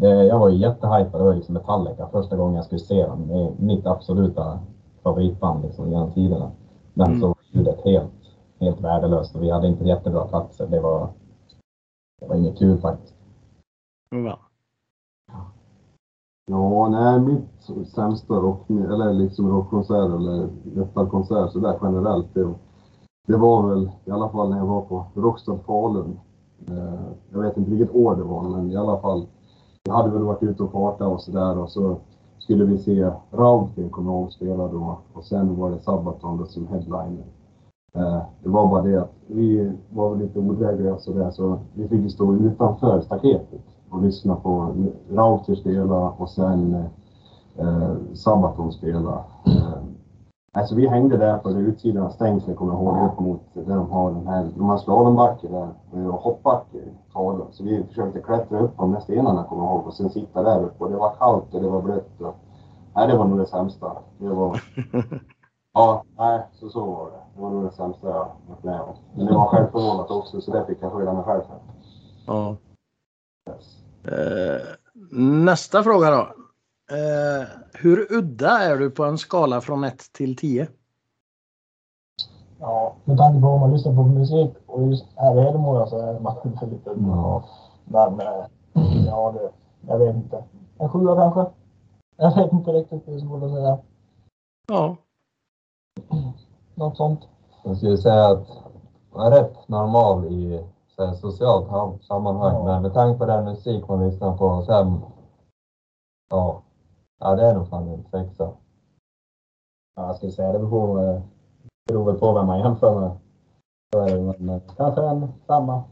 Eh, 0.03 0.09
Jag 0.09 0.39
var 0.39 0.49
ju 0.49 0.57
jättehypad, 0.57 1.21
det 1.21 1.25
var 1.25 1.35
liksom 1.35 1.55
Metallica 1.55 2.09
första 2.09 2.37
gången 2.37 2.55
jag 2.55 2.65
skulle 2.65 2.79
se 2.79 3.07
dem. 3.07 3.29
Det 3.29 3.35
är 3.35 3.53
mitt 3.59 3.87
absoluta 3.87 4.59
favoritband 5.03 5.63
liksom 5.65 5.91
genom 5.91 6.11
tiderna. 6.13 6.51
Men 6.95 7.07
Mm. 7.07 7.21
så 7.21 7.27
var 7.27 7.37
ljudet 7.51 7.85
helt, 7.85 8.11
helt 8.61 8.81
värdelöst 8.81 9.35
och 9.37 9.43
vi 9.43 9.51
hade 9.51 9.67
inte 9.69 9.85
jättebra 9.85 10.27
platser. 10.27 10.67
Det 10.67 10.81
var, 10.81 11.09
det 12.21 12.27
var 12.27 12.35
inget 12.37 12.59
kul 12.59 12.79
faktiskt. 12.79 13.15
Fan. 14.11 14.39
Ja, 16.51 16.89
nej, 16.89 17.21
mitt 17.21 17.89
sämsta 17.89 18.35
rock, 18.35 18.71
eller 18.71 19.13
liksom 19.13 19.49
rockkonsert 19.51 20.11
eller 20.11 20.49
metalkonsert 20.75 21.53
sådär 21.53 21.79
generellt. 21.83 22.35
Det, 22.35 22.55
det 23.27 23.37
var 23.37 23.69
väl 23.69 23.91
i 24.05 24.11
alla 24.11 24.29
fall 24.29 24.51
när 24.51 24.59
jag 24.59 24.67
var 24.67 24.81
på 24.81 25.05
Rockstad 25.15 25.59
Falun. 25.67 26.21
Eh, 26.69 27.01
jag 27.33 27.41
vet 27.41 27.57
inte 27.57 27.71
vilket 27.71 27.95
år 27.97 28.17
det 28.17 28.23
var, 28.23 28.43
men 28.43 28.71
i 28.71 28.77
alla 28.77 28.99
fall. 29.01 29.27
Vi 29.89 29.93
hade 29.93 30.11
väl 30.11 30.23
varit 30.23 30.43
ute 30.43 30.63
och 30.63 30.73
partat 30.73 31.13
och 31.13 31.21
sådär 31.21 31.59
och 31.59 31.71
så 31.71 31.97
skulle 32.39 32.65
vi 32.65 32.79
se 32.79 33.11
Raufin 33.31 33.91
komma 33.91 34.13
och 34.13 34.33
spela 34.33 34.69
då 34.69 34.99
och 35.13 35.25
sen 35.25 35.57
var 35.57 35.71
det 35.71 35.79
Sabaton 35.79 36.37
då 36.37 36.47
som 36.47 36.67
headliner. 36.67 37.25
Eh, 37.95 38.23
det 38.43 38.49
var 38.49 38.67
bara 38.67 38.83
det 38.83 38.97
att 38.97 39.13
vi 39.27 39.73
var 39.91 40.11
väl 40.11 40.19
lite 40.19 40.39
odrägliga 40.39 40.95
och 40.95 41.01
sådär 41.01 41.31
så 41.31 41.59
vi 41.75 41.89
fick 41.89 42.01
ju 42.01 42.11
stå 42.11 42.35
utanför 42.35 43.01
staketet 43.01 43.61
och 43.91 44.03
lyssna 44.03 44.37
på 44.37 44.75
Rauter 45.11 45.55
spela 45.55 46.11
och 46.11 46.31
sen 46.31 46.75
eh, 47.57 47.95
Sabaton 48.15 48.73
spela. 48.73 49.25
Eh, 49.47 49.83
alltså 50.53 50.75
vi 50.75 50.89
hängde 50.89 51.17
där 51.17 51.39
på 51.39 51.49
det 51.49 51.61
utsidan 51.61 52.07
av 52.07 52.11
stängslet 52.11 52.57
kommer 52.57 52.73
jag 52.73 52.83
ihåg 52.83 53.11
upp 53.11 53.21
mot 53.21 53.41
där 53.55 53.77
de 53.77 53.91
har 53.91 54.11
den 54.11 54.27
här, 54.27 54.49
de 54.57 54.69
har 54.69 54.79
slalombacke 54.79 55.49
där 55.49 56.09
och 56.09 56.21
hoppbacke 56.21 56.79
Falun. 57.13 57.47
Så 57.53 57.65
vi 57.65 57.85
försökte 57.85 58.21
klättra 58.21 58.61
upp 58.61 58.77
på 58.77 58.83
de 58.83 58.95
här 58.95 59.01
stenarna 59.01 59.45
kommer 59.45 59.65
jag 59.65 59.73
ihåg 59.73 59.87
och 59.87 59.95
sen 59.95 60.11
sitta 60.11 60.43
där 60.43 60.65
uppe 60.65 60.85
och 60.85 60.91
det 60.91 60.97
var 60.97 61.15
kallt 61.19 61.55
och 61.55 61.63
det 61.63 61.69
var 61.69 61.83
blött. 61.83 62.21
Och, 62.21 62.37
nej, 62.95 63.09
det 63.09 63.17
var 63.17 63.25
nog 63.25 63.39
det 63.39 63.47
sämsta. 63.47 63.97
Det 64.19 64.29
var 64.29 64.63
Ja, 65.75 66.05
nej, 66.19 66.47
så 66.53 66.69
så 66.71 66.85
var 66.85 67.11
det. 67.11 67.19
Det 67.35 67.43
var 67.43 67.51
nog 67.51 67.65
det 67.65 67.73
sämsta 67.73 68.09
jag 68.09 68.29
varit 68.49 68.65
med 68.65 68.81
om. 68.81 68.95
Men 69.15 69.27
det 69.27 69.35
var 69.35 69.47
självförvållat 69.47 70.11
också, 70.11 70.41
så 70.41 70.51
det 70.51 70.67
fick 70.67 70.83
jag 70.83 70.93
skylla 70.93 71.13
mig 71.13 71.25
själv 71.25 71.41
för. 71.41 71.59
Ja. 72.27 72.57
Eh, 74.05 74.63
nästa 75.45 75.83
fråga 75.83 76.11
då. 76.11 76.29
Eh, 76.91 77.49
hur 77.73 78.13
udda 78.13 78.59
är 78.59 78.77
du 78.77 78.91
på 78.91 79.05
en 79.05 79.19
skala 79.19 79.61
från 79.61 79.85
1 79.85 80.13
till 80.13 80.37
10? 80.37 80.69
Ja, 82.61 82.95
med 83.05 83.19
tanke 83.19 83.41
på 83.41 83.47
vad 83.47 83.61
man 83.61 83.73
lyssnar 83.73 83.97
på 83.97 84.03
för 84.03 84.11
musik 84.11 84.57
och 84.67 84.83
just 84.83 85.07
här 85.17 85.39
i 85.39 85.41
Hedemora 85.41 85.87
så 85.87 85.99
är 85.99 86.21
man 86.21 86.37
väldigt 86.61 86.87
udda. 86.87 87.07
Ja. 87.07 87.45
Men 88.17 88.27
ja, 89.07 89.33
det, 89.33 89.51
jag 89.93 89.99
vet 89.99 90.17
inte. 90.17 90.45
En 90.79 90.89
sjua 90.89 91.17
kanske? 91.17 91.53
Jag 92.17 92.37
vet 92.37 92.53
inte 92.53 92.73
riktigt. 92.73 93.09
Är 93.09 93.19
svårt 93.19 93.43
att 93.43 93.51
säga. 93.51 93.79
Ja. 94.69 94.97
Något 96.75 96.97
sånt. 96.97 97.21
jag 97.65 97.77
skulle 97.77 97.99
säga 97.99 98.27
att 98.27 98.49
man 99.15 99.27
är 99.27 99.31
rätt 99.31 99.69
normal 99.69 100.25
i 100.25 100.65
så 100.97 101.07
här, 101.07 101.15
socialt 101.15 102.03
sammanhang. 102.05 102.55
Ja. 102.55 102.65
Men 102.65 102.83
med 102.83 102.95
tanke 102.95 103.19
på 103.19 103.27
den 103.27 103.45
musik 103.45 103.89
man 103.89 104.11
lyssnar 104.11 104.37
på 104.37 104.63
sen. 104.63 105.01
Ja, 106.31 106.63
ja 107.19 107.35
det 107.35 107.47
är 107.47 107.55
nog 107.55 107.69
fan 107.69 107.89
en 107.89 108.05
sexa. 108.05 108.51
Ja, 109.97 110.07
jag 110.07 110.17
skulle 110.17 110.33
säga 110.33 110.53
det 110.53 110.59
beror, 110.59 111.11
eh, 111.11 111.21
beror 111.89 112.05
väl 112.05 112.19
på 112.19 112.33
vem 112.33 112.47
man 112.47 112.59
jämför 112.59 113.01
med. 113.01 113.11
Så 113.93 114.01
är 114.01 114.17
det, 114.17 114.35
men 114.39 114.61
kanske 114.77 115.03
en 115.03 115.29
femma. 115.47 115.83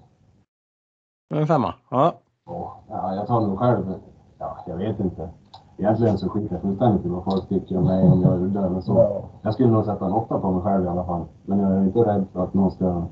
En 1.35 1.47
femma. 1.47 1.75
Ja. 1.91 2.15
Ja, 2.47 2.77
ja, 2.89 3.15
jag 3.15 3.27
tar 3.27 3.41
nog 3.41 3.59
själv, 3.59 3.95
ja, 4.39 4.59
jag 4.67 4.77
vet 4.77 5.01
inte. 5.01 5.31
Egentligen 5.79 6.19
så 6.19 6.29
skiter 6.29 6.55
jag 6.55 6.63
fullständigt 6.63 7.07
i 7.07 7.09
vad 7.09 7.25
folk 7.25 7.49
tycker 7.49 7.79
om 7.79 7.85
mig, 7.85 8.09
om 8.09 8.23
jag 8.23 8.33
är 8.33 8.39
udda 8.39 8.67
eller 8.67 8.81
så. 8.81 8.95
Ja. 8.95 9.23
Jag 9.43 9.55
skulle 9.55 9.71
nog 9.71 9.85
sätta 9.85 10.07
en 10.07 10.13
åtta 10.13 10.39
på 10.41 10.51
mig 10.51 10.63
själv 10.63 10.85
i 10.85 10.89
alla 10.89 11.05
fall. 11.05 11.25
Men 11.45 11.59
jag 11.59 11.73
är 11.73 11.85
inte 11.85 11.99
rädd 11.99 12.27
för 12.33 12.45
att 12.45 12.55
någon 12.55 12.71
ska, 12.71 13.03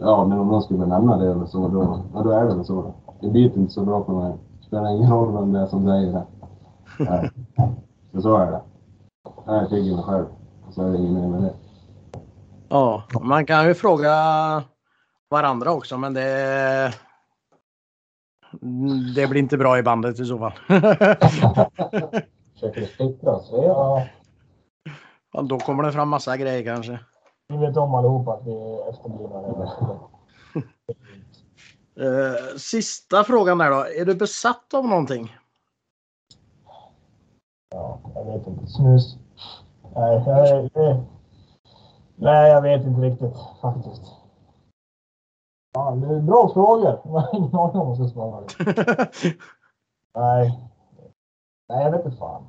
ja, 0.00 0.24
men 0.24 0.38
om 0.38 0.48
någon 0.48 0.62
skulle 0.62 0.86
nämna 0.86 1.16
det 1.16 1.30
eller 1.30 1.46
så, 1.46 1.68
då, 1.68 1.98
ja, 2.14 2.22
då 2.22 2.30
är 2.30 2.44
det 2.44 2.54
väl 2.54 2.64
så. 2.64 2.84
det 3.20 3.28
biter 3.30 3.60
inte 3.60 3.72
så 3.72 3.84
bra 3.84 4.00
på 4.00 4.12
mig. 4.12 4.32
Det 4.60 4.66
spelar 4.66 4.90
ingen 4.90 5.10
roll 5.12 5.32
vem 5.32 5.52
det 5.52 5.60
är 5.60 5.66
som 5.66 5.84
säger 5.86 6.12
det. 6.12 6.22
Nej. 7.10 7.30
Så 8.12 8.20
så 8.22 8.36
är 8.36 8.50
det. 8.50 8.62
Jag 9.46 9.70
tycker 9.70 9.94
mig 9.96 10.04
själv. 10.04 10.26
Så 10.70 10.82
är 10.82 10.90
det 10.92 10.98
ingen 10.98 11.14
mer 11.14 11.28
med 11.28 11.42
det. 11.42 11.54
Ja, 12.68 13.02
man 13.22 13.46
kan 13.46 13.66
ju 13.66 13.74
fråga 13.74 14.14
varandra 15.30 15.72
också 15.72 15.98
men 15.98 16.14
det 16.14 16.94
det 19.14 19.26
blir 19.26 19.36
inte 19.40 19.56
bra 19.58 19.78
i 19.78 19.82
bandet 19.82 20.20
i 20.20 20.24
så 20.24 20.38
fall. 20.38 20.52
Försöker 22.54 22.84
splittra. 22.86 23.40
Ja, 23.52 24.06
Ja, 25.32 25.42
Då 25.42 25.58
kommer 25.58 25.82
det 25.82 25.92
fram 25.92 26.08
massa 26.08 26.36
grejer 26.36 26.64
kanske. 26.74 27.00
vi 27.48 27.56
vet 27.56 27.76
om 27.76 27.94
allihopa 27.94 28.32
att 28.32 28.46
vi 28.46 28.50
är 28.52 28.90
efterblivna. 28.90 29.38
Eh, 32.00 32.56
sista 32.56 33.24
frågan 33.24 33.58
där 33.58 33.70
då. 33.70 33.76
Är 34.00 34.04
du 34.04 34.14
besatt 34.14 34.74
av 34.74 34.86
någonting? 34.88 35.36
Ja, 37.72 37.98
jag 38.14 38.24
vet 38.24 38.46
inte. 38.46 38.66
Snus. 38.66 39.18
Nej, 39.94 40.22
jag, 40.26 40.70
nej, 42.16 42.50
jag 42.50 42.62
vet 42.62 42.86
inte 42.86 43.00
riktigt 43.00 43.36
faktiskt. 43.60 44.02
Ja, 45.74 45.90
det 45.90 46.14
är 46.14 46.20
bra 46.20 46.50
frågor. 46.54 47.00
Jag 47.04 47.12
har 47.12 47.28
ingen 47.32 47.54
aning 47.56 47.76
om 47.76 47.88
vad 47.88 47.98
jag 47.98 48.08
ska 48.10 48.14
svara. 48.14 48.40
Nej. 50.14 50.58
Nej, 51.68 51.84
jag 51.84 51.90
vet 51.90 52.04
inte 52.04 52.16
fan. 52.16 52.42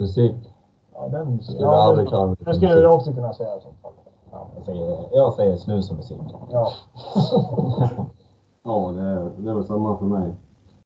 Musik. 0.00 0.54
Ja, 0.92 1.08
den, 1.08 1.42
Skulle 1.42 1.60
ja, 1.60 1.82
aldrig 1.82 2.08
klara 2.08 2.26
mig 2.26 2.36
det 2.38 2.54
skulle 2.54 2.80
jag 2.80 2.94
också 2.94 3.12
kunna 3.12 3.32
säga. 3.32 3.56
i 3.56 3.60
så 3.60 3.72
fall. 3.82 3.92
Ja, 4.30 4.48
jag, 4.56 4.64
säger, 4.64 5.08
jag 5.12 5.34
säger 5.34 5.56
snus 5.56 5.90
och 5.90 5.96
musik. 5.96 6.20
Ja. 6.50 6.72
Ja, 8.62 8.92
det 8.92 9.00
är, 9.02 9.30
det 9.36 9.50
är 9.50 9.54
väl 9.54 9.64
samma 9.64 9.98
för 9.98 10.04
mig. 10.04 10.34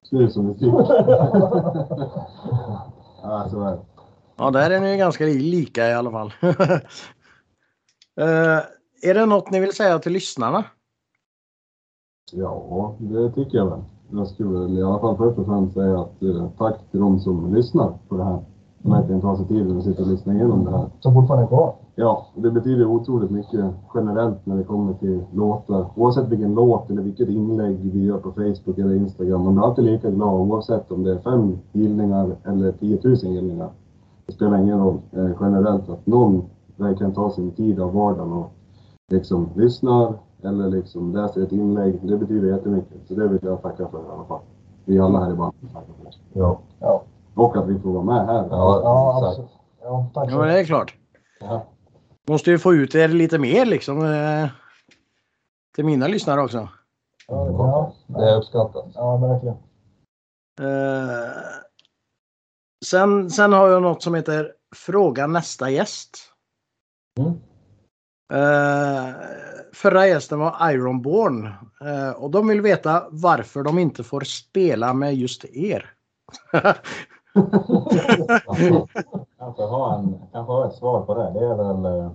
Snus 0.03 0.37
och 0.37 0.45
musik. 0.45 0.75
ja, 3.23 3.49
så 3.51 3.63
är 3.65 3.71
det. 3.71 3.81
Ja, 4.37 4.51
där 4.51 4.71
är 4.71 4.81
ni 4.81 4.91
ju 4.91 4.97
ganska 4.97 5.25
lika 5.25 5.89
i 5.89 5.95
alla 5.95 6.11
fall. 6.11 6.33
Eh, 8.21 8.61
är 9.03 9.15
det 9.15 9.27
något 9.27 9.51
ni 9.51 9.61
vill 9.61 9.73
säga 9.73 9.99
till 9.99 10.13
lyssnarna? 10.13 10.65
Ja, 12.33 12.97
det 12.99 13.31
tycker 13.33 13.59
jag 13.59 13.71
väl. 13.71 13.81
Jag 14.13 14.29
skulle 14.29 14.59
väl 14.59 14.79
i 14.79 14.83
alla 14.83 15.01
fall 15.01 15.17
först 15.17 15.39
och 15.39 15.47
främst 15.47 15.75
säga 15.75 16.01
att 16.01 16.23
eh, 16.23 16.51
tack 16.59 16.91
till 16.91 17.01
de 17.01 17.21
som 17.21 17.55
lyssnar 17.55 17.99
på 18.09 18.17
det 18.17 18.25
här. 18.25 18.45
De 18.79 18.93
verkligen 18.93 19.21
tar 19.21 19.37
sig 19.37 19.47
tid 19.47 19.77
att 19.77 19.85
sitta 19.85 20.03
och 20.03 20.09
lyssna 20.09 20.35
igenom 20.35 20.65
det 20.65 20.71
här. 20.71 20.91
Som 21.01 21.15
fortfarande 21.15 21.45
är 21.45 21.49
kvar. 21.49 21.77
Ja, 22.01 22.27
det 22.35 22.51
betyder 22.51 22.87
otroligt 22.87 23.31
mycket 23.31 23.65
generellt 23.95 24.47
när 24.47 24.57
det 24.57 24.65
kommer 24.65 24.95
till 24.95 25.23
låtar. 25.33 25.87
Oavsett 25.97 26.29
vilken 26.29 26.55
låt 26.55 26.91
eller 26.91 27.03
vilket 27.03 27.29
inlägg 27.29 27.77
vi 27.93 28.05
gör 28.05 28.19
på 28.19 28.33
Facebook 28.33 28.79
eller 28.79 28.95
Instagram. 28.95 29.45
Man 29.45 29.55
blir 29.55 29.65
alltid 29.65 29.85
lika 29.85 30.11
glad 30.11 30.41
oavsett 30.41 30.93
om 30.93 31.03
det 31.03 31.11
är 31.11 31.19
fem 31.19 31.59
gillningar 31.73 32.37
eller 32.45 32.73
10 32.73 33.01
000 33.05 33.17
gillningar. 33.17 33.71
Det 34.27 34.33
spelar 34.33 34.59
ingen 34.59 34.81
roll 34.81 34.99
eh, 35.13 35.31
generellt 35.41 35.89
att 35.89 36.07
någon 36.07 36.43
verkligen 36.77 37.15
tar 37.15 37.31
sin 37.31 37.51
tid 37.51 37.81
av 37.81 37.95
vardagen 37.95 38.33
och 38.33 38.53
liksom 39.09 39.49
lyssnar 39.55 40.15
eller 40.43 40.69
liksom 40.69 41.13
läser 41.13 41.43
ett 41.43 41.53
inlägg. 41.53 41.99
Det 42.03 42.17
betyder 42.17 42.49
jättemycket. 42.49 43.09
Så 43.09 43.15
det 43.15 43.29
vill 43.29 43.41
jag 43.43 43.63
tacka 43.63 43.89
för 43.89 43.99
i 43.99 44.13
alla 44.15 44.25
fall. 44.25 44.41
Vi 44.85 44.99
alla 44.99 45.21
här 45.21 45.33
i 45.33 45.35
bandet 45.35 45.73
tackar 45.73 45.93
för 45.99 46.05
det. 46.05 46.41
Ja. 46.41 46.59
Ja, 46.79 47.03
Och 47.35 47.57
att 47.57 47.69
vi 47.69 47.79
får 47.79 47.91
vara 47.91 48.05
med 48.05 48.27
här. 48.27 48.47
Ja, 48.51 48.81
ja 48.83 49.29
absolut. 49.29 49.51
Ja, 49.83 50.07
tack 50.15 50.33
Ja, 50.33 50.39
men 50.39 50.49
det 50.49 50.61
är 50.61 50.65
klart. 50.65 50.95
Ja. 51.41 51.63
Måste 52.31 52.51
ju 52.51 52.59
få 52.59 52.75
ut 52.75 52.95
er 52.95 53.09
lite 53.09 53.39
mer 53.39 53.67
liksom. 53.67 54.05
eh, 54.05 54.49
Till 55.75 55.85
mina 55.85 56.07
lyssnare 56.09 56.41
också. 56.43 56.69
Ja, 57.27 57.95
Det 58.07 58.35
uppskattas. 58.37 58.93
ja, 58.95 59.17
verkligen. 59.17 59.57
Eh, 60.61 61.31
sen, 62.87 63.31
sen 63.31 63.53
har 63.53 63.69
jag 63.69 63.83
något 63.83 64.03
som 64.03 64.15
heter 64.15 64.53
Fråga 64.77 65.27
nästa 65.27 65.71
gäst. 65.71 66.19
Mm. 67.19 67.33
Eh, 68.33 69.15
förra 69.73 70.07
gästen 70.07 70.39
var 70.39 70.71
Ironborn 70.73 71.47
eh, 71.81 72.11
och 72.11 72.31
de 72.31 72.49
vill 72.49 72.61
veta 72.61 73.07
varför 73.11 73.63
de 73.63 73.79
inte 73.79 74.05
får 74.05 74.21
spela 74.21 74.95
med 74.95 75.15
just 75.15 75.45
er. 75.45 75.93
Kanske 79.39 79.63
ha, 79.63 79.95
en, 79.95 80.19
kanske 80.33 80.53
ha 80.53 80.67
ett 80.67 80.75
svar 80.75 81.01
på 81.01 81.15
det. 81.15 81.31
Det 81.31 81.47
är 81.47 81.55
väl 81.55 81.85
eh, 81.85 82.11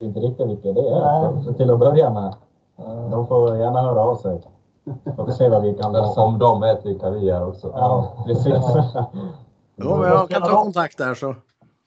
inte 0.00 0.20
riktigt 0.20 0.48
vilka 0.48 0.72
det 0.72 0.88
är. 0.88 1.32
Nej. 1.32 1.44
Så 1.44 1.52
till 1.52 1.70
att 1.70 1.78
börja 1.78 2.10
med. 2.10 2.34
De 3.10 3.26
får 3.26 3.56
gärna 3.56 3.82
höra 3.82 4.00
av 4.00 4.16
sig. 4.16 4.42
Får 5.16 5.26
vi 5.26 5.32
se 5.32 5.48
vad 5.48 5.62
vi 5.62 5.74
kan 5.74 5.92
lösa. 5.92 6.20
Om 6.20 6.38
de 6.38 6.60
vet 6.60 6.86
vilka 6.86 7.10
vi 7.10 7.30
är 7.30 7.46
också. 7.46 7.72
Ja, 7.74 8.24
precis. 8.26 8.54
Jo, 9.82 9.96
men 9.96 10.08
jag 10.08 10.30
kan 10.30 10.42
ta 10.42 10.62
kontakt 10.62 10.98
där 10.98 11.14
så. 11.14 11.34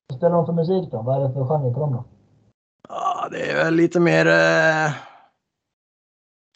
Vad 0.07 0.17
spelar 0.17 0.35
de 0.35 0.45
för 0.45 0.53
musik 0.53 0.91
då? 0.91 1.01
Vad 1.01 1.15
är 1.15 1.27
det 1.27 1.33
för 1.33 1.45
genre 1.45 1.73
på 1.73 1.79
dem 1.79 1.93
då? 1.93 2.03
Ja, 2.89 3.27
det 3.31 3.51
är 3.51 3.63
väl 3.63 3.73
lite 3.73 3.99
mer 3.99 4.25
eh, 4.27 4.91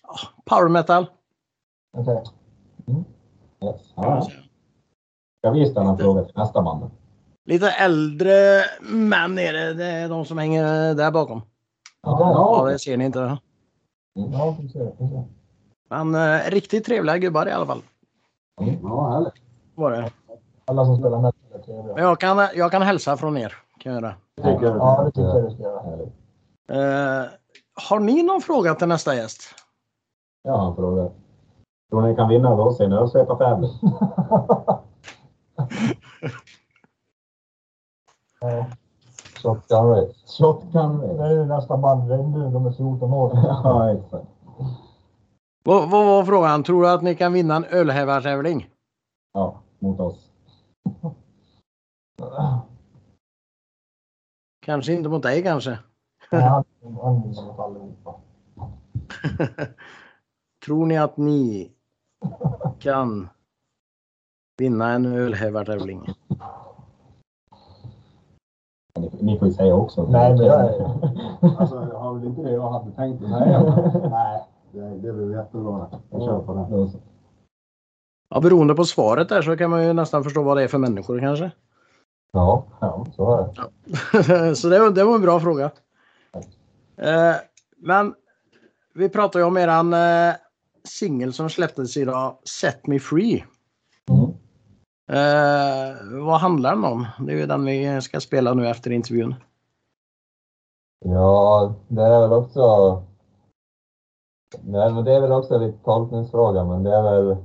ja, 0.04 0.16
power 0.46 0.70
metal. 0.70 1.06
Okej. 1.98 2.24
Yes. 3.63 3.94
Ja. 3.96 4.28
Ska 5.48 5.54
vi 5.54 5.66
ställa 5.66 5.90
en 5.90 5.98
fråga 5.98 6.24
till 6.24 6.34
nästa 6.38 6.62
band? 6.62 6.92
Lite 7.46 7.70
äldre 7.70 8.32
män 8.82 9.40
är 9.40 9.54
det. 9.54 9.74
Det 9.74 9.86
är 9.86 10.10
de 10.10 10.26
som 10.26 10.38
hänger 10.38 10.94
där 10.96 11.12
bakom. 11.12 11.42
Ja, 12.02 12.20
Ja, 12.66 12.72
det 12.72 12.80
ser 12.80 12.98
ni 12.98 13.06
inte. 13.06 13.38
Ja, 14.14 14.56
vi 14.62 14.70
ser. 14.70 14.92
Men 15.90 16.16
eh, 16.16 16.52
riktigt 16.52 16.86
trevliga 16.86 17.18
gubbar 17.18 17.48
i 17.48 17.52
alla 17.52 17.66
fall. 17.66 17.82
Ja, 18.84 19.10
härligt. 19.10 19.34
Var 19.76 19.92
det. 19.92 20.12
Alla 20.66 20.86
som 20.86 20.98
spelar 20.98 21.18
metal 21.22 21.42
är 21.54 21.60
trevliga. 21.60 22.00
Jag 22.00 22.20
kan, 22.20 22.38
jag 22.56 22.72
kan 22.72 22.82
hälsa 22.82 23.18
från 23.18 23.38
er. 23.38 23.54
Kan 23.80 23.94
jag 23.94 24.02
göra. 24.02 24.16
Det 24.36 24.44
tycker 24.54 24.66
jag. 24.66 24.78
Ja, 24.78 25.04
det 25.04 25.12
tycker 25.12 25.28
jag 25.28 25.44
du 25.44 25.52
ska 25.52 25.64
göra. 25.64 25.82
härligt. 25.82 26.14
Eh, 26.70 27.32
har 27.90 28.00
ni 28.00 28.24
någon 28.24 28.42
fråga 28.42 28.76
till 28.76 28.88
nästa 28.88 29.16
gäst? 29.16 29.42
Jag 30.44 30.58
har 30.58 30.70
en 30.70 30.76
fråga. 30.76 31.10
Tror 31.90 32.02
ni 32.02 32.16
kan 32.16 32.30
vinna 32.30 32.52
över 32.52 32.68
oss 32.68 32.80
i 32.80 32.84
en 32.84 32.94
ölsvepartävling? 32.94 33.72
Ja. 38.39 38.65
Shotgun 39.41 39.88
race. 39.88 40.13
Shotgun 40.38 41.00
Det 41.00 41.08
race. 41.08 41.24
är 41.24 41.32
ju 41.32 41.46
nästa 41.46 41.78
band. 41.78 42.10
Regnbuen, 42.12 42.54
de 42.54 42.65
är 42.65 42.72
14 42.72 43.13
år. 43.13 43.32
Ja, 43.63 43.91
exakt. 43.93 44.28
Vad, 45.63 45.89
vad 45.89 46.06
var 46.06 46.26
frågan? 46.26 46.63
Tror 46.63 46.82
du 46.82 46.89
att 46.89 47.04
ni 47.04 47.15
kan 47.15 47.34
vinna 47.34 47.56
en 47.56 47.65
ölhävartävling? 47.65 48.70
Ja, 49.34 49.62
mot 49.80 50.00
oss. 50.00 50.32
Kanske 54.62 54.93
inte 54.93 55.10
mot 55.10 55.24
dig 55.24 55.43
kanske. 55.43 55.80
Nej, 56.32 56.41
han 56.41 56.63
mot 56.82 57.60
allihopa. 57.60 58.15
Tror 60.65 60.86
ni 60.86 60.98
att 60.98 61.17
ni 61.17 61.72
kan 62.80 63.30
vinna 64.58 64.91
en 64.91 65.06
ölhävartävling? 65.06 66.13
Ni, 69.00 69.12
ni 69.22 69.39
får 69.39 69.48
ju 69.48 69.54
säga 69.54 69.76
också. 69.76 70.08
Nej, 70.10 70.36
men 70.38 70.46
jag 70.46 70.60
är... 70.60 70.98
Alltså, 71.60 71.88
jag 71.91 72.00
har 72.00 72.13
väl 72.13 72.28
inte 72.28 72.41
det 72.41 72.52
jag 72.52 72.72
hade 72.72 72.91
tänkt 72.91 73.24
att 73.24 73.30
säga. 73.30 73.60
Nej, 74.10 74.43
det, 74.72 75.08
det 75.08 75.13
blir 75.13 75.38
jättebra. 75.38 75.88
Jag 76.10 76.21
kör 76.21 76.40
på 76.40 76.54
det. 76.54 77.00
Ja, 78.29 78.40
beroende 78.40 78.75
på 78.75 78.84
svaret 78.86 79.29
där 79.29 79.42
så 79.42 79.58
kan 79.58 79.69
man 79.69 79.84
ju 79.84 79.94
nästan 79.94 80.23
förstå 80.23 80.44
vad 80.44 80.58
det 80.58 80.63
är 80.63 80.67
för 80.67 80.77
människor 80.77 81.19
kanske. 81.19 81.52
Ja, 82.32 82.65
Ja. 82.79 83.06
så 83.15 83.38
är 83.38 83.54
det. 84.48 84.56
så 84.56 84.69
det 84.69 84.79
var, 84.79 84.90
det 84.90 85.04
var 85.04 85.15
en 85.15 85.21
bra 85.21 85.40
fråga. 85.40 85.71
Eh, 86.98 87.36
men 87.77 88.13
vi 88.94 89.10
pratar 89.10 89.40
ju 89.40 89.46
om 89.46 89.58
eran 89.58 89.94
eh, 89.94 90.36
singel 90.84 91.34
som 91.34 91.50
släpptes 91.50 91.98
idag, 91.98 92.38
Set 92.44 92.88
Me 92.88 93.00
Free. 93.00 93.46
Eh, 95.10 95.96
vad 96.26 96.40
handlar 96.40 96.76
den 96.76 96.84
om? 96.84 97.08
Det 97.20 97.34
är 97.34 97.38
ju 97.38 97.46
den 97.46 97.66
vi 97.66 98.02
ska 98.02 98.20
spela 98.20 98.54
nu 98.54 98.68
efter 98.68 98.92
intervjun. 98.92 99.36
Ja, 101.06 101.74
det 101.88 102.02
är 102.02 102.22
väl 102.22 102.34
också... 102.34 103.04
Nej, 104.64 104.94
men 104.94 105.04
det 105.04 105.14
är 105.16 105.22
väl 105.22 105.32
också 105.32 105.58
lite 105.58 105.84
tolkningsfråga, 105.84 106.64
men 106.64 106.84
det 106.84 106.96
är 106.96 107.02
väl, 107.02 107.38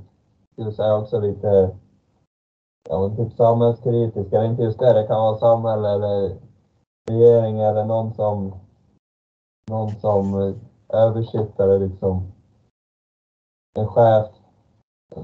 skulle 0.51 0.71
säga 0.71 0.95
också 0.95 1.19
lite, 1.19 1.77
ja 2.89 2.99
men 2.99 3.15
typ 3.17 3.37
samhällskritisk, 3.37 4.33
eller 4.33 4.45
inte 4.45 4.63
just 4.63 4.79
det, 4.79 4.93
det 4.93 5.07
kan 5.07 5.21
vara 5.21 5.37
samhälle 5.37 5.89
eller 5.89 6.37
regering 7.09 7.59
eller 7.59 7.85
någon 7.85 8.13
som, 8.13 8.55
någon 9.69 9.89
som 9.89 10.33
eh, 10.33 10.39
översitter 10.39 10.57
översittare 10.89 11.79
liksom, 11.79 12.31
en 13.75 13.87
chef, 13.87 14.27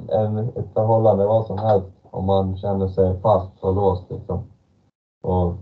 en, 0.09 0.37
ett 0.37 0.73
förhållande, 0.73 1.25
vad 1.25 1.45
som 1.45 1.57
helst, 1.57 1.98
om 2.11 2.25
man 2.25 2.57
känner 2.57 2.87
sig 2.87 3.19
fast 3.19 3.51
och 3.59 3.75
låst 3.75 4.11
liksom. 4.11 4.43
Och 5.23 5.53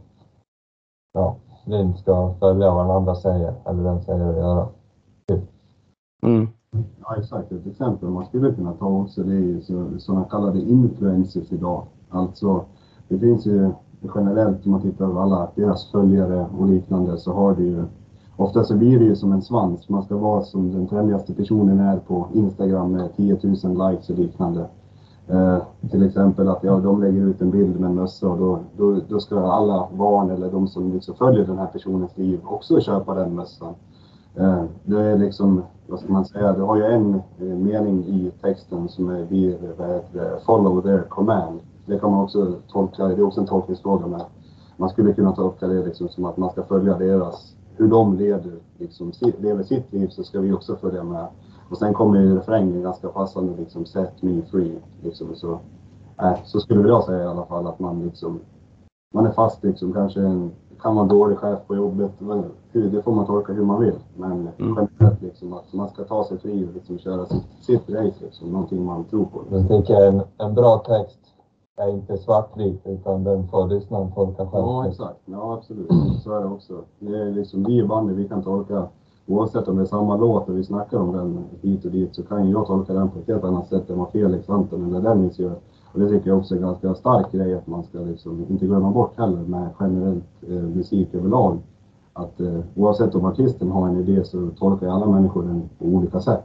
ja, 1.13 1.35
blind 1.65 1.97
ska 1.97 2.33
följa 2.39 2.73
vad 2.73 2.85
den 2.85 2.95
andra 2.95 3.15
säger 3.15 3.53
eller 3.65 3.83
den 3.83 4.01
säger 4.01 4.29
att 4.29 4.37
göra. 4.37 4.67
Mm. 6.23 6.47
Ja, 7.01 7.15
exakt. 7.17 7.51
Ett 7.51 7.67
exempel 7.67 8.09
man 8.09 8.25
skulle 8.25 8.53
kunna 8.53 8.73
ta 8.73 8.85
också 8.85 9.23
det 9.23 9.33
är 9.33 9.39
ju 9.39 9.61
så, 9.61 9.99
sådana 9.99 10.25
kallade 10.25 10.61
influencers 10.61 11.51
idag. 11.51 11.83
Alltså, 12.09 12.65
det 13.07 13.19
finns 13.19 13.45
ju 13.45 13.71
generellt 14.15 14.65
om 14.65 14.71
man 14.71 14.81
tittar 14.81 15.13
på 15.13 15.19
alla 15.19 15.51
deras 15.55 15.91
följare 15.91 16.47
och 16.59 16.67
liknande 16.67 17.17
så 17.17 17.33
har 17.33 17.55
det 17.55 17.63
ju 17.63 17.85
Ofta 18.39 18.63
så 18.63 18.75
blir 18.75 18.99
det 18.99 19.05
ju 19.05 19.15
som 19.15 19.31
en 19.31 19.41
svans. 19.41 19.89
Man 19.89 20.03
ska 20.03 20.17
vara 20.17 20.43
som 20.43 20.71
den 20.71 20.87
trendigaste 20.87 21.33
personen 21.33 21.79
är 21.79 21.97
på 21.97 22.27
Instagram 22.33 22.91
med 22.91 23.15
10 23.15 23.39
000 23.63 23.91
likes 23.91 24.09
och 24.09 24.17
liknande. 24.17 24.65
Eh, 25.29 25.57
till 25.91 26.05
exempel 26.05 26.49
att 26.49 26.63
ja, 26.63 26.79
de 26.79 27.01
lägger 27.01 27.21
ut 27.21 27.41
en 27.41 27.51
bild 27.51 27.79
med 27.79 27.89
en 27.89 27.95
mössa 27.95 28.29
och 28.29 28.37
då, 28.37 28.59
då, 28.77 28.99
då 29.09 29.19
ska 29.19 29.51
alla 29.51 29.87
barn 29.97 30.31
eller 30.31 30.51
de 30.51 30.67
som 30.67 30.93
liksom 30.93 31.15
följer 31.15 31.45
den 31.45 31.57
här 31.57 31.65
personens 31.65 32.17
liv 32.17 32.39
också 32.43 32.79
köpa 32.79 33.13
den 33.13 33.35
mössan. 33.35 33.73
Eh, 34.35 34.63
det 34.85 35.01
är 35.01 35.17
liksom, 35.17 35.63
vad 35.87 35.99
ska 35.99 36.13
man 36.13 36.25
säga, 36.25 36.53
det 36.53 36.61
har 36.61 36.75
ju 36.77 36.83
en 36.83 37.15
eh, 37.15 37.57
mening 37.57 38.03
i 38.05 38.31
texten 38.41 38.89
som 38.89 39.09
är 39.09 39.25
vi, 39.29 39.51
heter 39.51 40.39
follow 40.45 40.81
their 40.81 41.01
command. 41.09 41.59
Det 41.85 41.99
kan 41.99 42.11
man 42.11 42.23
också 42.23 42.53
tolka, 42.71 43.07
det 43.07 43.13
är 43.13 43.23
också 43.23 43.39
en 43.41 43.47
tolkningsfråga 43.47 44.07
med. 44.07 44.21
Man 44.77 44.89
skulle 44.89 45.13
kunna 45.13 45.35
tolka 45.35 45.67
det 45.67 45.85
liksom 45.85 46.09
som 46.09 46.25
att 46.25 46.37
man 46.37 46.49
ska 46.49 46.63
följa 46.63 46.97
deras, 46.97 47.55
hur 47.75 47.87
de 47.87 48.17
leder, 48.17 48.59
liksom, 48.77 49.11
lever 49.37 49.63
sitt 49.63 49.93
liv 49.93 50.07
så 50.07 50.23
ska 50.23 50.39
vi 50.39 50.53
också 50.53 50.75
följa 50.75 51.03
med. 51.03 51.27
Och 51.69 51.77
sen 51.77 51.93
kommer 51.93 52.19
ju 52.19 52.35
refrängen 52.37 52.81
ganska 52.81 53.07
passande 53.07 53.53
liksom 53.57 53.85
set 53.85 54.21
me 54.21 54.41
free. 54.41 54.75
Liksom, 55.03 55.35
så, 55.35 55.59
äh, 56.21 56.33
så 56.45 56.59
skulle 56.59 56.87
jag 56.87 57.03
säga 57.03 57.23
i 57.23 57.27
alla 57.27 57.45
fall 57.45 57.67
att 57.67 57.79
man 57.79 58.03
liksom, 58.03 58.39
man 59.13 59.25
är 59.25 59.31
fast 59.31 59.63
liksom, 59.63 59.93
kanske 59.93 60.21
en, 60.21 60.51
kan 60.81 60.95
vara 60.95 61.03
en 61.03 61.09
dålig 61.09 61.37
chef 61.37 61.59
på 61.67 61.75
jobbet. 61.75 62.11
Men, 62.19 62.43
det 62.71 63.01
får 63.01 63.11
man 63.11 63.25
tolka 63.25 63.53
hur 63.53 63.65
man 63.65 63.81
vill. 63.81 63.95
Men 64.15 64.31
Mm. 64.31 64.87
generellt 64.99 65.21
liksom 65.21 65.53
att 65.53 65.73
man 65.73 65.89
ska 65.89 66.03
ta 66.03 66.23
sig 66.23 66.37
fri 66.37 66.65
och 66.65 66.73
liksom 66.73 66.97
köra 66.97 67.25
sitt, 67.25 67.43
sitt 67.61 67.89
race 67.89 68.23
liksom, 68.25 68.51
någonting 68.51 68.85
man 68.85 69.03
tror 69.03 69.25
på. 69.25 69.41
Jag 69.51 69.67
tänker 69.67 70.05
en, 70.07 70.21
en 70.37 70.53
bra 70.53 70.77
text 70.77 71.19
är 71.77 71.89
inte 71.89 72.17
svartvit 72.17 72.81
utan 72.85 73.23
den 73.23 73.47
får 73.47 73.67
lyssnaren 73.67 74.11
tolka 74.11 74.45
själv. 74.45 74.65
Ja, 74.65 74.87
exakt. 74.87 75.19
Ja, 75.25 75.53
absolut. 75.53 75.91
Så 76.23 76.31
är 76.33 76.39
det 76.39 76.47
också. 76.47 76.73
Det 76.99 77.21
är 77.21 77.31
liksom, 77.31 77.63
vi 77.63 77.77
i 77.77 77.83
bandet, 77.83 78.15
vi 78.15 78.27
kan 78.27 78.43
tolka, 78.43 78.87
oavsett 79.27 79.67
om 79.67 79.75
det 79.75 79.81
är 79.81 79.85
samma 79.85 80.17
låt 80.17 80.49
och 80.49 80.57
vi 80.57 80.63
snackar 80.63 80.97
om 80.97 81.11
den 81.11 81.45
hit 81.61 81.85
och 81.85 81.91
dit, 81.91 82.15
så 82.15 82.23
kan 82.23 82.45
ju 82.45 82.51
jag 82.51 82.67
tolka 82.67 82.93
den 82.93 83.09
på 83.09 83.19
ett 83.19 83.27
helt 83.27 83.43
annat 83.43 83.69
sätt 83.69 83.89
än 83.89 83.99
vad 83.99 84.11
Felix 84.11 84.49
Anton 84.49 84.85
eller 84.85 85.01
Dennis 85.01 85.39
gör. 85.39 85.55
Och 85.93 85.99
det 85.99 86.09
tycker 86.09 86.29
jag 86.29 86.37
också 86.37 86.53
är 86.53 86.57
en 86.57 86.63
ganska 86.63 86.95
stark 86.95 87.31
grej 87.31 87.53
att 87.55 87.67
man 87.67 87.83
ska 87.83 87.99
liksom 87.99 88.45
inte 88.49 88.65
glömma 88.65 88.91
bort 88.91 89.17
heller 89.17 89.41
med 89.41 89.69
generellt 89.79 90.43
eh, 90.49 90.55
musik 90.55 91.13
överlag. 91.13 91.57
Att 92.13 92.39
eh, 92.39 92.59
oavsett 92.75 93.15
om 93.15 93.25
artisten 93.25 93.71
har 93.71 93.87
en 93.87 93.97
idé 93.97 94.23
så 94.23 94.49
tolkar 94.59 94.87
alla 94.87 95.05
människor 95.05 95.43
den 95.43 95.69
på 95.79 95.85
olika 95.85 96.19
sätt. 96.19 96.43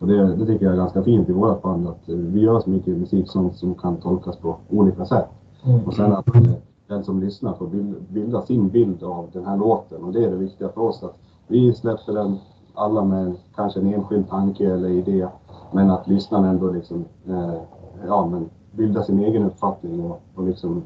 Och 0.00 0.06
det, 0.06 0.36
det 0.36 0.46
tycker 0.46 0.64
jag 0.64 0.72
är 0.72 0.78
ganska 0.78 1.02
fint 1.02 1.28
i 1.28 1.32
vårt 1.32 1.62
band 1.62 1.88
att 1.88 2.08
eh, 2.08 2.16
vi 2.16 2.40
gör 2.40 2.60
så 2.60 2.70
mycket 2.70 2.98
musik 2.98 3.30
som, 3.30 3.52
som 3.52 3.74
kan 3.74 3.96
tolkas 3.96 4.36
på 4.36 4.56
olika 4.68 5.04
sätt. 5.04 5.28
Mm. 5.64 5.84
Och 5.84 5.94
sen 5.94 6.12
att 6.12 6.34
eh, 6.34 6.42
den 6.88 7.04
som 7.04 7.20
lyssnar 7.20 7.54
får 7.54 7.66
bild, 7.66 7.94
bilda 8.08 8.42
sin 8.42 8.68
bild 8.68 9.02
av 9.02 9.28
den 9.32 9.44
här 9.44 9.56
låten. 9.56 10.04
Och 10.04 10.12
det 10.12 10.24
är 10.24 10.30
det 10.30 10.36
viktiga 10.36 10.68
för 10.68 10.80
oss. 10.80 11.02
Att 11.02 11.18
vi 11.48 11.74
släpper 11.74 12.12
den 12.12 12.38
alla 12.74 13.04
med 13.04 13.36
kanske 13.54 13.80
en 13.80 13.94
enskild 13.94 14.28
tanke 14.28 14.72
eller 14.72 14.88
idé. 14.88 15.28
Men 15.72 15.90
att 15.90 16.08
lyssnaren 16.08 16.44
ändå 16.44 16.70
liksom, 16.72 17.04
eh, 17.28 17.60
ja, 18.06 18.26
men 18.26 18.50
bilda 18.72 19.02
sin 19.02 19.18
egen 19.18 19.42
uppfattning 19.42 20.00
och, 20.00 20.22
och 20.34 20.44
liksom, 20.44 20.82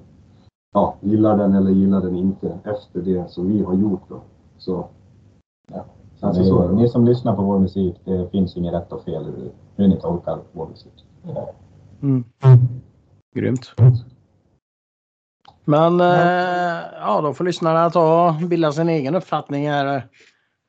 ja, 0.72 0.94
gillar 1.00 1.36
den 1.36 1.54
eller 1.54 1.70
gillar 1.70 2.00
den 2.00 2.16
inte 2.16 2.58
efter 2.64 3.00
det 3.02 3.30
som 3.30 3.48
vi 3.48 3.62
har 3.62 3.74
gjort. 3.74 4.02
Då. 4.08 4.20
Så, 4.58 4.88
ja. 5.72 5.84
Alltså, 6.20 6.42
Ni, 6.42 6.48
så, 6.48 6.68
ni 6.68 6.88
som 6.88 7.04
lyssnar 7.04 7.36
på 7.36 7.42
vår 7.42 7.58
musik, 7.58 7.96
det 8.04 8.30
finns 8.30 8.56
inget 8.56 8.74
rätt 8.74 8.92
och 8.92 9.04
fel 9.04 9.24
hur, 9.24 9.52
hur 9.76 9.88
ni 9.88 10.00
tolkar 10.00 10.38
vår 10.52 10.68
musik. 10.68 11.06
Mm. 12.02 12.24
Grymt. 13.34 13.74
Men 15.64 16.00
eh, 16.00 16.80
ja, 17.00 17.20
då 17.20 17.34
får 17.34 17.44
lyssnarna 17.44 17.90
ta 17.90 18.28
och 18.28 18.48
bilda 18.48 18.72
sin 18.72 18.88
egen 18.88 19.14
uppfattning 19.14 19.68
här 19.68 20.08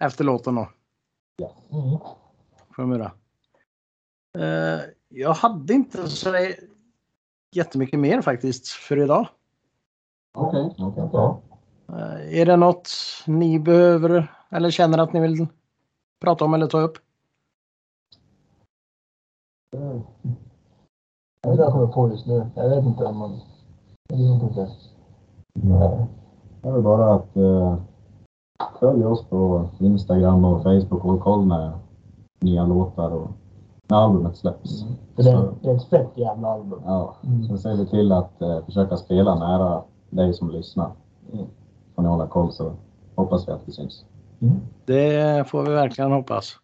efter 0.06 0.24
låten 0.24 0.56
då. 0.56 0.70
Mm. 1.72 2.00
De 2.76 2.92
göra. 2.92 3.12
Eh, 4.38 4.82
jag 5.10 5.34
hade 5.34 5.74
inte 5.74 6.10
så 6.10 6.30
jättemycket 7.52 8.00
mer 8.00 8.22
faktiskt 8.22 8.68
för 8.68 9.04
idag. 9.04 9.28
Okej. 10.38 10.76
Okej. 10.78 11.10
Ja. 11.14 11.42
Eh, 11.90 12.40
är 12.40 12.46
det 12.46 12.58
något 12.58 12.90
ni 13.28 13.60
behöver 13.60 14.36
eller 14.50 14.72
känner 14.72 14.98
att 14.98 15.14
ni 15.14 15.20
vill 15.20 15.48
prata 16.22 16.46
om 16.46 16.54
eller 16.54 16.68
ta 16.68 16.80
upp? 16.80 16.98
Mm. 19.76 20.02
Jag 21.42 21.52
vet 21.52 21.60
inte 21.60 21.64
vad 21.64 21.66
jag 21.66 21.74
kommer 21.74 21.88
på 21.88 22.10
just 22.10 22.26
nu. 22.26 22.50
Jag 22.56 22.70
vet 22.70 22.86
inte 22.86 23.06
om 23.06 23.18
man... 23.18 23.40
Jag 24.10 24.18
vet 24.18 24.44
inte. 24.44 24.72
Nej. 25.54 26.08
Det 26.62 26.68
är 26.68 26.72
väl 26.72 26.82
bara 26.82 27.14
att 27.16 27.36
eh, 27.36 27.80
följ 28.80 29.06
oss 29.06 29.26
på 29.26 29.70
Instagram 29.80 30.46
och 30.46 30.64
Facebook 30.64 30.92
och 30.92 31.02
håll 31.02 31.20
koll 31.22 31.46
med 31.46 31.72
nya 32.40 32.66
låtar 32.66 33.12
och 33.12 33.28
när 33.88 33.98
albumet 33.98 34.38
släpps. 34.38 34.86
För 35.16 35.24
det, 35.24 35.30
är- 35.32 35.54
det 35.62 35.70
är 35.70 35.76
ett 35.76 35.84
fett 35.90 36.12
jävla 36.16 36.48
album. 36.48 36.82
Ja, 36.86 37.16
Mm. 37.24 37.48
så 37.48 37.58
ser 37.58 37.76
vi 37.76 37.86
till 37.86 38.12
att 38.12 38.42
eh, 38.42 38.66
försöka 38.66 38.98
spela 38.98 39.36
nära 39.36 39.84
dig 40.10 40.34
som 40.34 40.52
lyssnar. 40.52 40.92
Mm. 41.34 41.46
Får 41.96 42.02
ni 42.04 42.08
hålla 42.10 42.28
koll 42.28 42.52
så 42.52 42.74
hoppas 43.16 43.48
vi 43.48 43.52
att 43.52 43.62
vi 43.66 43.72
syns. 43.72 44.06
Det 44.86 45.48
får 45.50 45.64
vi 45.64 45.72
verkligen 45.72 46.12
hoppas. 46.12 46.56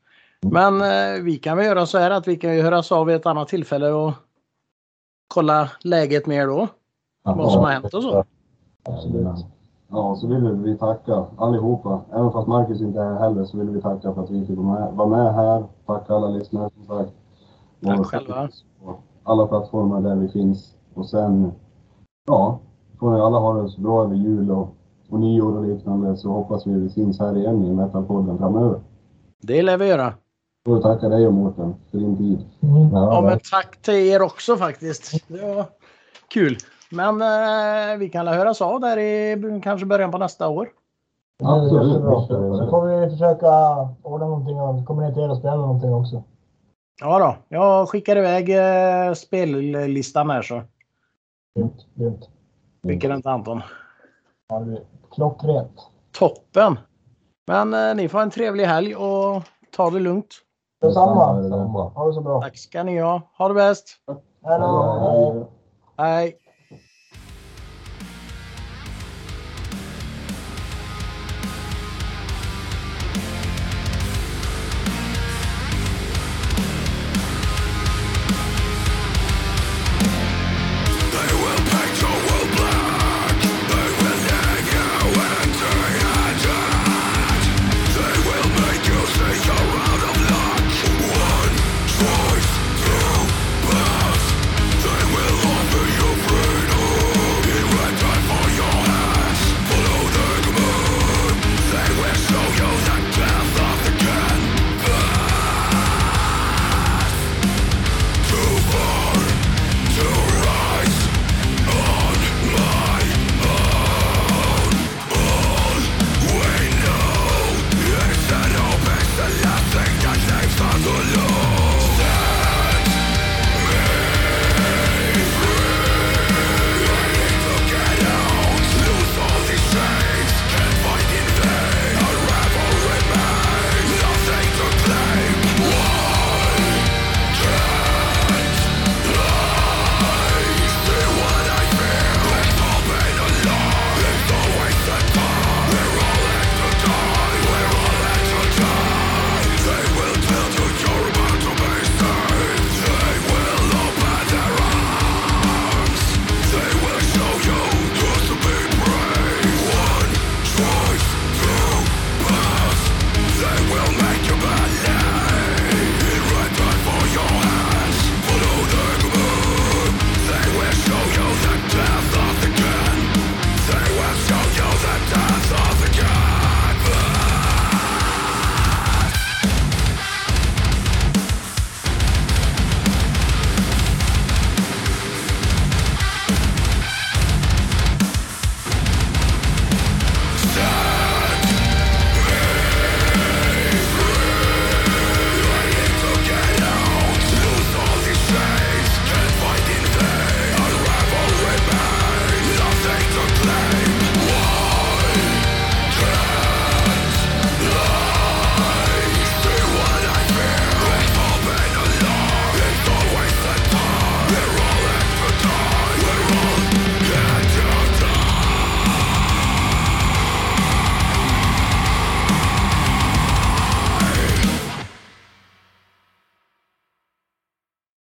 Men 0.41 0.81
eh, 0.81 1.23
vi 1.23 1.37
kan 1.37 1.57
väl 1.57 1.65
göra 1.65 1.85
så 1.85 1.97
här 1.97 2.11
att 2.11 2.27
vi 2.27 2.35
kan 2.35 2.55
ju 2.55 2.61
höras 2.61 2.91
av 2.91 3.05
vid 3.05 3.15
ett 3.15 3.25
annat 3.25 3.47
tillfälle 3.47 3.91
och 3.91 4.13
kolla 5.27 5.69
läget 5.83 6.27
mer 6.27 6.47
då. 6.47 6.67
Vad 7.23 7.51
som 7.51 7.63
har 7.63 7.71
hänt 7.71 7.93
och 7.93 8.03
så. 8.03 8.23
Absolut. 8.83 9.45
Ja, 9.91 10.15
så 10.15 10.27
vill 10.27 10.51
vi 10.51 10.77
tacka 10.77 11.25
allihopa. 11.37 12.01
Även 12.13 12.31
fast 12.31 12.47
Marcus 12.47 12.81
inte 12.81 12.99
är 12.99 13.13
här 13.13 13.19
heller 13.19 13.45
så 13.45 13.57
vill 13.57 13.69
vi 13.69 13.81
tacka 13.81 14.13
för 14.13 14.23
att 14.23 14.29
vi 14.29 14.45
fick 14.45 14.57
vara 14.57 15.07
med, 15.07 15.33
här. 15.33 15.63
Tacka 15.85 16.13
alla 16.13 16.27
lyssnare 16.27 16.69
som 16.75 16.97
sagt. 16.97 17.11
Tack 17.83 17.99
Och 17.99 18.07
själva. 18.07 18.49
På 18.83 18.95
alla 19.23 19.47
plattformar 19.47 20.01
där 20.01 20.15
vi 20.15 20.29
finns. 20.29 20.75
Och 20.93 21.09
sen, 21.09 21.51
ja, 22.27 22.59
får 22.99 23.11
ni 23.13 23.19
alla 23.19 23.39
ha 23.39 23.53
det 23.53 23.69
så 23.69 23.81
bra 23.81 24.03
över 24.03 24.15
jul 24.15 24.51
och, 24.51 24.75
och 25.09 25.19
nyår 25.19 25.57
och 25.57 25.65
liknande 25.65 26.17
så 26.17 26.29
hoppas 26.29 26.67
vi 26.67 26.73
vi 26.73 26.89
syns 26.89 27.19
här 27.19 27.37
igen 27.37 27.65
i 27.65 27.73
Metalpodden 27.73 28.37
framöver. 28.37 28.79
Det 29.41 29.61
lär 29.61 29.77
vi 29.77 29.87
göra. 29.87 30.13
Får 30.65 30.75
vi 30.75 30.81
tacka 30.81 31.09
dig 31.09 31.27
och 31.27 31.33
Mårten 31.33 31.75
för 31.91 31.97
din 31.97 32.17
tid. 32.17 32.45
Mm. 32.59 32.89
Ja, 32.91 33.13
Ja, 33.13 33.21
men 33.21 33.39
tack 33.51 33.81
till 33.81 33.93
er 33.93 34.21
också 34.21 34.57
faktiskt. 34.57 35.27
Det 35.27 35.55
var 35.55 35.65
kul. 36.33 36.57
Men 36.91 37.21
eh, 37.21 37.97
vi 37.97 38.09
kan 38.09 38.27
höras 38.27 38.61
av 38.61 38.79
där 38.79 38.97
i 38.97 39.61
kanske 39.63 39.85
början 39.85 40.11
på 40.11 40.17
nästa 40.17 40.47
år. 40.47 40.69
Absolut. 41.43 41.81
Absolut. 41.81 42.01
bra. 42.01 42.57
Så 42.57 42.69
får 42.69 42.85
vi 42.87 43.09
försöka 43.09 43.75
ordna 44.03 44.27
någonting 44.27 44.61
och 44.61 44.85
komma 44.85 45.01
ner 45.01 45.13
till 45.13 45.23
er 45.23 45.29
och 45.29 45.37
spela 45.37 45.55
någonting 45.55 45.93
också. 45.93 46.23
Ja 47.01 47.19
då, 47.19 47.57
jag 47.57 47.89
skickar 47.89 48.15
iväg 48.15 48.49
eh, 48.49 49.13
spellistan 49.13 50.29
här 50.29 50.41
så 50.41 50.61
Grymt. 51.55 51.85
Grymt. 51.93 52.29
skickar 52.83 53.09
den 53.09 53.21
till 53.21 53.31
Anton. 53.31 53.61
Ja, 54.49 54.59
det 54.59 54.81
klockrent. 55.15 55.87
Toppen! 56.11 56.79
Men 57.47 57.73
eh, 57.73 57.95
ni 57.95 58.09
får 58.09 58.19
en 58.19 58.29
trevlig 58.29 58.65
helg 58.65 58.95
och 58.95 59.43
ta 59.75 59.89
det 59.89 59.99
lugnt. 59.99 60.35
Detsamma. 60.81 61.49
Samma. 61.49 61.89
Ha 61.89 62.07
det 62.07 62.13
så 62.13 62.21
bra. 62.21 62.41
Tack 62.41 62.57
ska 62.57 62.83
ni 62.83 62.99
ha. 62.99 63.21
Ha 63.37 63.47
det 63.47 63.53
bäst! 63.53 63.87
Hej 64.43 64.59
då. 64.59 65.47
Hej. 65.97 66.07
Hej! 66.07 66.38